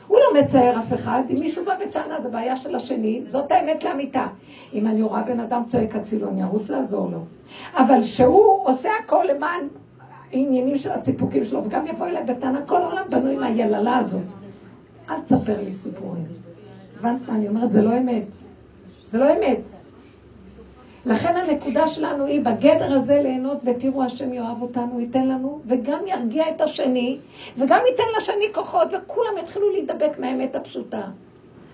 הוא 0.07 0.19
לא 0.19 0.41
מצייר 0.41 0.79
אף 0.79 0.93
אחד, 0.95 1.23
אם 1.31 1.37
מישהו 1.41 1.65
בא 1.65 1.75
בטענה 1.87 2.21
זה 2.21 2.29
בעיה 2.29 2.57
של 2.57 2.75
השני, 2.75 3.23
זאת 3.29 3.53
האמת 3.53 3.85
לאמיתה. 3.85 4.27
אם 4.75 4.87
אני 4.87 5.03
רואה 5.03 5.23
בן 5.23 5.41
אדם 5.41 5.63
צועק 5.67 5.97
הצילו, 5.97 6.29
אני 6.29 6.43
ארוץ 6.43 6.71
לעזור 6.71 7.11
לו. 7.11 7.19
אבל 7.75 8.03
שהוא 8.03 8.69
עושה 8.69 8.89
הכל 9.05 9.25
למען 9.35 9.61
עניינים 10.33 10.79
של 10.79 10.91
הסיפוקים 10.91 11.45
שלו, 11.45 11.65
וגם 11.65 11.87
יבוא 11.87 12.07
אליי 12.07 12.25
בטענה, 12.25 12.63
כל 12.67 12.83
העולם 12.83 13.05
בנוי 13.11 13.37
מהיללה 13.37 13.97
הזאת. 13.97 14.21
אל 15.11 15.21
תספר 15.27 15.57
לי 15.59 15.73
סיפורים. 15.73 16.25
הבנת 16.99 17.29
מה 17.29 17.35
אני 17.35 17.49
אומרת? 17.49 17.73
זה 17.73 17.83
לא 17.83 17.99
אמת. 17.99 18.25
זה 19.11 19.19
לא 19.19 19.33
אמת. 19.33 19.59
לכן 21.07 21.37
הנקודה 21.37 21.89
שלנו 21.89 22.27
היא 22.27 22.41
בגדר 22.41 22.93
הזה 22.93 23.21
ליהנות 23.23 23.59
ותראו 23.65 24.03
השם 24.03 24.33
יאהב 24.33 24.63
אותנו, 24.63 25.01
ייתן 25.01 25.29
לנו, 25.29 25.61
וגם 25.67 26.07
ירגיע 26.07 26.51
את 26.51 26.61
השני, 26.61 27.19
וגם 27.59 27.81
ייתן 27.91 28.03
לשני 28.17 28.45
כוחות, 28.55 28.89
וכולם 28.93 29.39
יתחילו 29.43 29.71
להידבק 29.71 30.19
מהאמת 30.19 30.57
הפשוטה. 30.57 31.03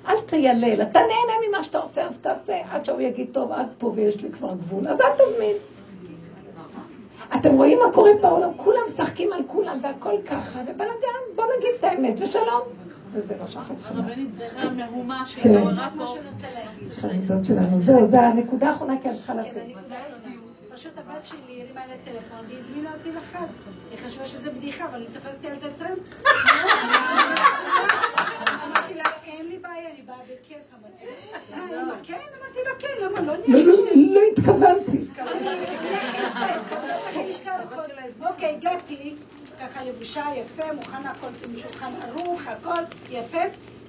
אל 0.08 0.20
תיילל, 0.20 0.82
אתה 0.82 1.00
נהנה 1.00 1.48
ממה 1.48 1.62
שאתה 1.62 1.78
עושה, 1.78 2.02
אז 2.02 2.18
תעשה, 2.18 2.56
עד 2.70 2.84
שהוא 2.84 3.00
יגיד, 3.00 3.26
טוב, 3.32 3.52
עד 3.52 3.66
פה 3.78 3.92
ויש 3.94 4.16
לי 4.16 4.30
כבר 4.30 4.54
גבול, 4.54 4.88
אז 4.88 5.00
אל 5.00 5.10
תזמין. 5.18 5.56
אתם 7.36 7.56
רואים 7.56 7.78
מה 7.78 7.92
קורה 7.92 8.10
בעולם? 8.22 8.50
כולם 8.56 8.80
משחקים 8.86 9.32
על 9.32 9.42
כולם 9.46 9.78
והכל 9.82 10.14
ככה, 10.26 10.60
ובלאגן, 10.66 11.20
בוא 11.36 11.44
נגיד 11.58 11.70
את 11.78 11.84
האמת, 11.84 12.14
ושלום. 12.18 12.79
וזה 13.12 13.36
לא 13.40 13.46
שחץ 13.46 13.82
שלנו. 13.88 14.02
הרבנית, 14.02 14.34
זה 14.34 14.48
מהמהומה 14.76 15.18
כן. 15.18 15.26
שהתעוררה 15.42 15.88
פה. 15.98 16.14
חרדות 17.00 17.44
שלנו. 17.44 17.80
זהו, 17.80 18.06
זה 18.06 18.20
הנקודה 18.20 18.68
האחרונה, 18.70 18.94
כי 19.02 19.10
את 19.10 19.16
צריכה 19.16 19.34
לצאת. 19.34 19.62
פשוט 20.74 20.92
הבת 20.98 21.24
שלי 21.24 21.38
הרימה 21.62 21.84
אליי 21.84 21.96
טלפון 22.04 22.38
והזמינה 22.48 22.90
אותי 22.98 23.12
לחג. 23.12 23.46
היא 23.90 23.98
חשבה 24.06 24.26
שזה 24.26 24.50
בדיחה, 24.50 24.84
אבל 24.84 25.06
תפסתי 25.12 25.48
על 25.48 25.58
זה 25.58 25.68
טרנד. 25.78 25.98
אמרתי 28.64 28.94
לה, 28.94 29.02
אין 29.24 29.46
לי 29.48 29.58
בעיה, 29.58 29.90
אני 29.94 30.02
באה 30.06 30.16
בכיף. 30.24 30.58
אמרתי 30.80 31.04
לה, 31.50 31.56
"אה, 31.76 31.82
אמא, 31.82 31.92
כן? 32.02 32.14
אמרתי 32.14 32.58
לה, 32.64 32.70
כן, 32.78 33.04
למה 33.04 33.20
לא 33.20 33.36
לא, 33.36 33.42
נראה 33.48 33.62
לא, 33.64 33.74
לא 34.14 34.20
התכוונתי. 34.32 35.06
אוקיי, 38.30 38.56
הגעתי, 38.56 39.14
ככה 39.60 39.84
לבושה 39.84 40.24
יפה, 40.36 40.72
מוכן 40.72 41.06
הכל 41.06 41.26
עם 41.44 41.58
שולחן 41.58 41.92
ערוך, 42.02 42.46
הכל 42.46 42.82
יפה. 43.10 43.38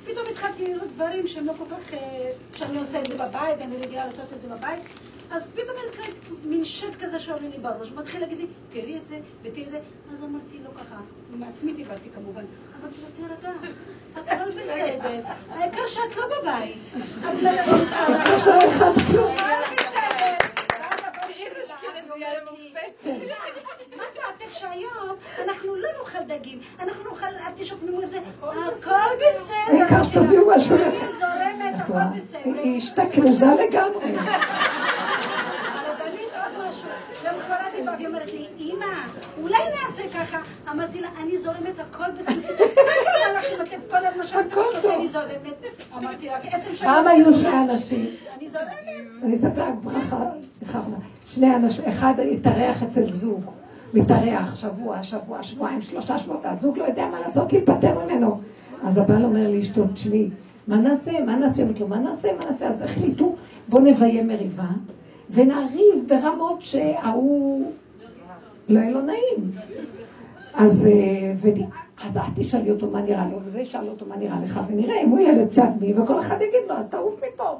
פתאום 0.05 0.25
התחלתי 0.31 0.73
לראות 0.73 0.89
דברים 0.95 1.27
שהם 1.27 1.45
לא 1.45 1.53
כל 1.57 1.63
כך, 1.71 1.93
אה, 1.93 2.31
שאני 2.53 2.79
עושה 2.79 2.99
את 2.99 3.05
זה 3.05 3.15
בבית, 3.15 3.61
אני 3.61 3.77
רגילה 3.77 4.07
לעשות 4.07 4.33
את 4.33 4.41
זה 4.41 4.47
בבית. 4.47 4.83
אז 5.31 5.49
פתאום 5.53 5.77
אני 5.77 5.87
נקראת 5.91 6.45
מין 6.45 6.65
שט 6.65 6.95
כזה 6.99 7.19
שעולה 7.19 7.49
לי 7.49 7.57
בראש, 7.57 7.91
מתחיל 7.91 8.21
להגיד 8.21 8.37
לי, 8.37 8.47
תראי 8.69 8.97
את 8.97 9.07
זה 9.07 9.19
ותראי 9.41 9.63
את 9.63 9.69
זה. 9.69 9.79
אז 10.11 10.23
אמרתי 10.23 10.57
לו 10.63 10.69
ככה, 10.75 10.95
עם 11.33 11.43
עצמי 11.43 11.73
דיברתי 11.73 12.09
כמובן, 12.15 12.43
אמרתי 12.81 12.97
לו, 13.01 13.27
תירגע, 13.27 13.51
הכל 14.15 14.49
בסדר, 14.49 15.21
העיקר 15.49 15.87
שאת 15.87 16.15
לא 16.17 16.25
בבית. 16.27 16.77
את 17.25 17.33
מדברת 17.33 17.87
על... 17.93 18.13
הכל 18.13 18.87
בסדר. 22.97 23.80
שהיום 24.51 25.15
אנחנו 25.43 25.75
לא 25.75 25.89
נאכל 25.99 26.19
דגים, 26.27 26.59
אנחנו 26.79 27.03
נאכל 27.11 27.25
ארטישוק 27.47 27.83
ממול 27.83 28.05
זה, 28.05 28.19
הכל 28.41 28.95
בסדר. 29.17 29.53
העיקר 29.67 30.03
שתביאו 30.03 30.47
משהו. 30.47 30.75
אני 30.75 30.99
זורמת, 31.19 31.75
הכל 31.79 32.17
בסדר. 32.17 32.59
היא 32.63 32.77
השתכנזה 32.77 33.45
לגמרי. 33.45 34.15
הרבנית 35.75 36.29
עוד 36.35 36.67
משהו. 36.67 36.89
למחרת 37.25 37.73
היא 37.73 37.85
באה 37.85 37.95
והיא 37.95 38.07
אומרת 38.07 38.33
לי, 38.33 38.47
אמא, 38.59 38.85
אולי 39.41 39.57
נעשה 39.69 40.03
ככה. 40.13 40.39
אמרתי 40.71 41.01
לה, 41.01 41.09
אני 41.21 41.37
זורמת 41.37 41.79
הכל 41.79 42.11
בסדר. 42.17 42.55
מה 42.59 42.91
קרה 43.03 43.33
לך 43.39 43.45
אם 43.55 43.61
אתם 43.61 43.77
כל 43.89 44.05
הזמן 44.05 44.27
שאת 44.27 44.51
הכל 44.51 44.63
טוב. 44.81 44.91
אני 44.91 45.07
זורמת? 45.07 45.63
אמרתי 45.97 46.27
לה, 46.27 46.37
עצם 46.37 46.75
שאני... 46.75 46.91
פעם 46.91 47.07
היו 47.07 47.33
שני 47.33 47.57
אנשים, 47.57 48.15
אני 48.37 48.49
זורמת. 48.49 48.71
אני 49.23 49.35
אספר 49.35 49.61
רק 49.61 49.73
ברכה, 49.81 50.17
סליחה, 50.59 50.79
שני 51.25 51.55
אנשים, 51.55 51.85
אחד 51.85 52.13
התארח 52.31 52.83
אצל 52.83 53.11
זוג, 53.11 53.51
מתארח 53.93 54.55
שבוע, 54.55 55.03
שבוע, 55.03 55.43
שבועיים, 55.43 55.81
שלושה 55.81 56.17
שבועות, 56.17 56.45
הזוג 56.45 56.77
לא 56.77 56.83
יודע 56.83 57.07
מה 57.11 57.19
לעשות 57.19 57.53
להיפטר 57.53 58.05
ממנו. 58.05 58.39
אז 58.83 58.97
הבעל 58.97 59.23
אומר 59.23 59.51
לאשתו, 59.51 59.83
תשמעי, 59.93 60.29
מה 60.67 60.77
נעשה, 60.77 61.23
מה 61.25 61.35
נעשה? 61.35 61.61
אומרת 61.61 61.79
לו, 61.79 61.87
מה 61.87 61.99
נעשה, 61.99 62.29
מה 62.39 62.45
נעשה? 62.45 62.67
אז 62.67 62.81
החליטו, 62.81 63.35
בוא 63.69 63.79
נביים 63.79 64.27
מריבה, 64.27 64.67
ונריב 65.29 66.07
ברמות 66.07 66.61
שההוא 66.61 67.71
לא 68.69 68.79
יהיה 68.79 68.91
לו 68.91 69.01
נעים. 69.01 69.51
אז, 70.53 70.85
אה, 70.85 71.33
וד... 71.41 71.59
אז 72.03 72.17
את 72.17 72.21
תשאלי 72.35 72.71
אותו 72.71 72.89
מה 72.91 73.01
נראה 73.01 73.27
לו, 73.31 73.37
וזה 73.43 73.61
ישאל 73.61 73.87
אותו 73.87 74.05
מה 74.05 74.15
נראה 74.17 74.39
לך, 74.43 74.59
ונראה 74.67 75.01
אם 75.03 75.09
הוא 75.09 75.19
יהיה 75.19 75.43
לצד 75.43 75.69
מי, 75.81 75.93
וכל 75.93 76.19
אחד 76.19 76.35
יגיד 76.35 76.69
לו, 76.69 76.75
אז 76.75 76.85
תעוף 76.87 77.13
מפה. 77.33 77.59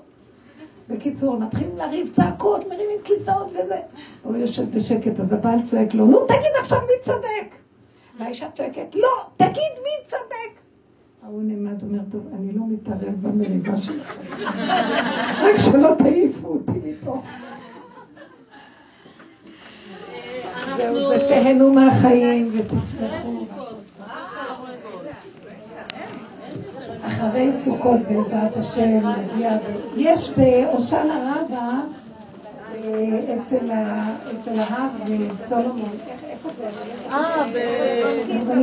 בקיצור, 0.92 1.40
מתחילים 1.40 1.78
לריב 1.78 2.10
צעקות, 2.14 2.68
מרימים 2.68 2.98
כיסאות 3.04 3.52
וזה. 3.52 3.76
הוא 4.24 4.38
יושב 4.38 4.76
בשקט, 4.76 5.20
אז 5.20 5.34
הבעל 5.34 5.60
צועק 5.64 5.94
לו, 5.94 6.06
נו, 6.06 6.26
תגיד 6.26 6.52
עכשיו 6.62 6.80
מי 6.82 6.94
צודק. 7.04 7.56
והאישה 8.20 8.52
צועקת, 8.52 8.96
לא, 8.96 9.10
תגיד 9.38 9.72
מי 9.84 10.08
צודק. 10.10 10.60
ההוא 11.24 11.42
נעמד, 11.44 11.84
אומר, 11.84 12.00
טוב, 12.12 12.22
אני 12.40 12.52
לא 12.52 12.62
מתערב 12.68 13.14
במריבה 13.22 13.78
שלכם. 13.78 14.44
רק 15.44 15.58
שלא 15.58 15.96
תעיפו 15.98 16.48
אותי 16.48 16.80
מפה. 16.84 17.22
זהו, 20.78 21.10
זה 21.10 21.20
תהנו 21.30 21.74
מהחיים 21.74 22.50
ותשמחו. 22.54 23.61
אחרי 27.30 27.50
סוכות 27.64 28.00
בעזרת 28.10 28.58
השם 28.58 28.90
נגיע, 29.10 29.58
יש 29.98 30.30
בהושענא 30.38 31.14
רבה 31.36 31.70
אה, 32.76 33.36
אצל 33.36 33.72
הרב 34.60 34.92
סולומון, 35.48 35.90
איך- 36.08 36.24
איפה 36.24 36.50
זה? 36.58 36.68
אה? 37.12 37.46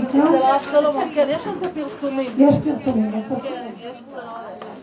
אצל 0.09 0.19
הרב 0.37 0.63
סולומון, 0.63 1.05
כן, 1.15 1.27
יש 1.31 1.47
על 1.47 1.59
זה 1.59 1.67
פרסומים. 1.75 2.31
יש 2.39 2.55
פרסומים? 2.65 3.11
כן, 3.13 3.19
יש 3.19 3.97
הרב. 4.15 4.78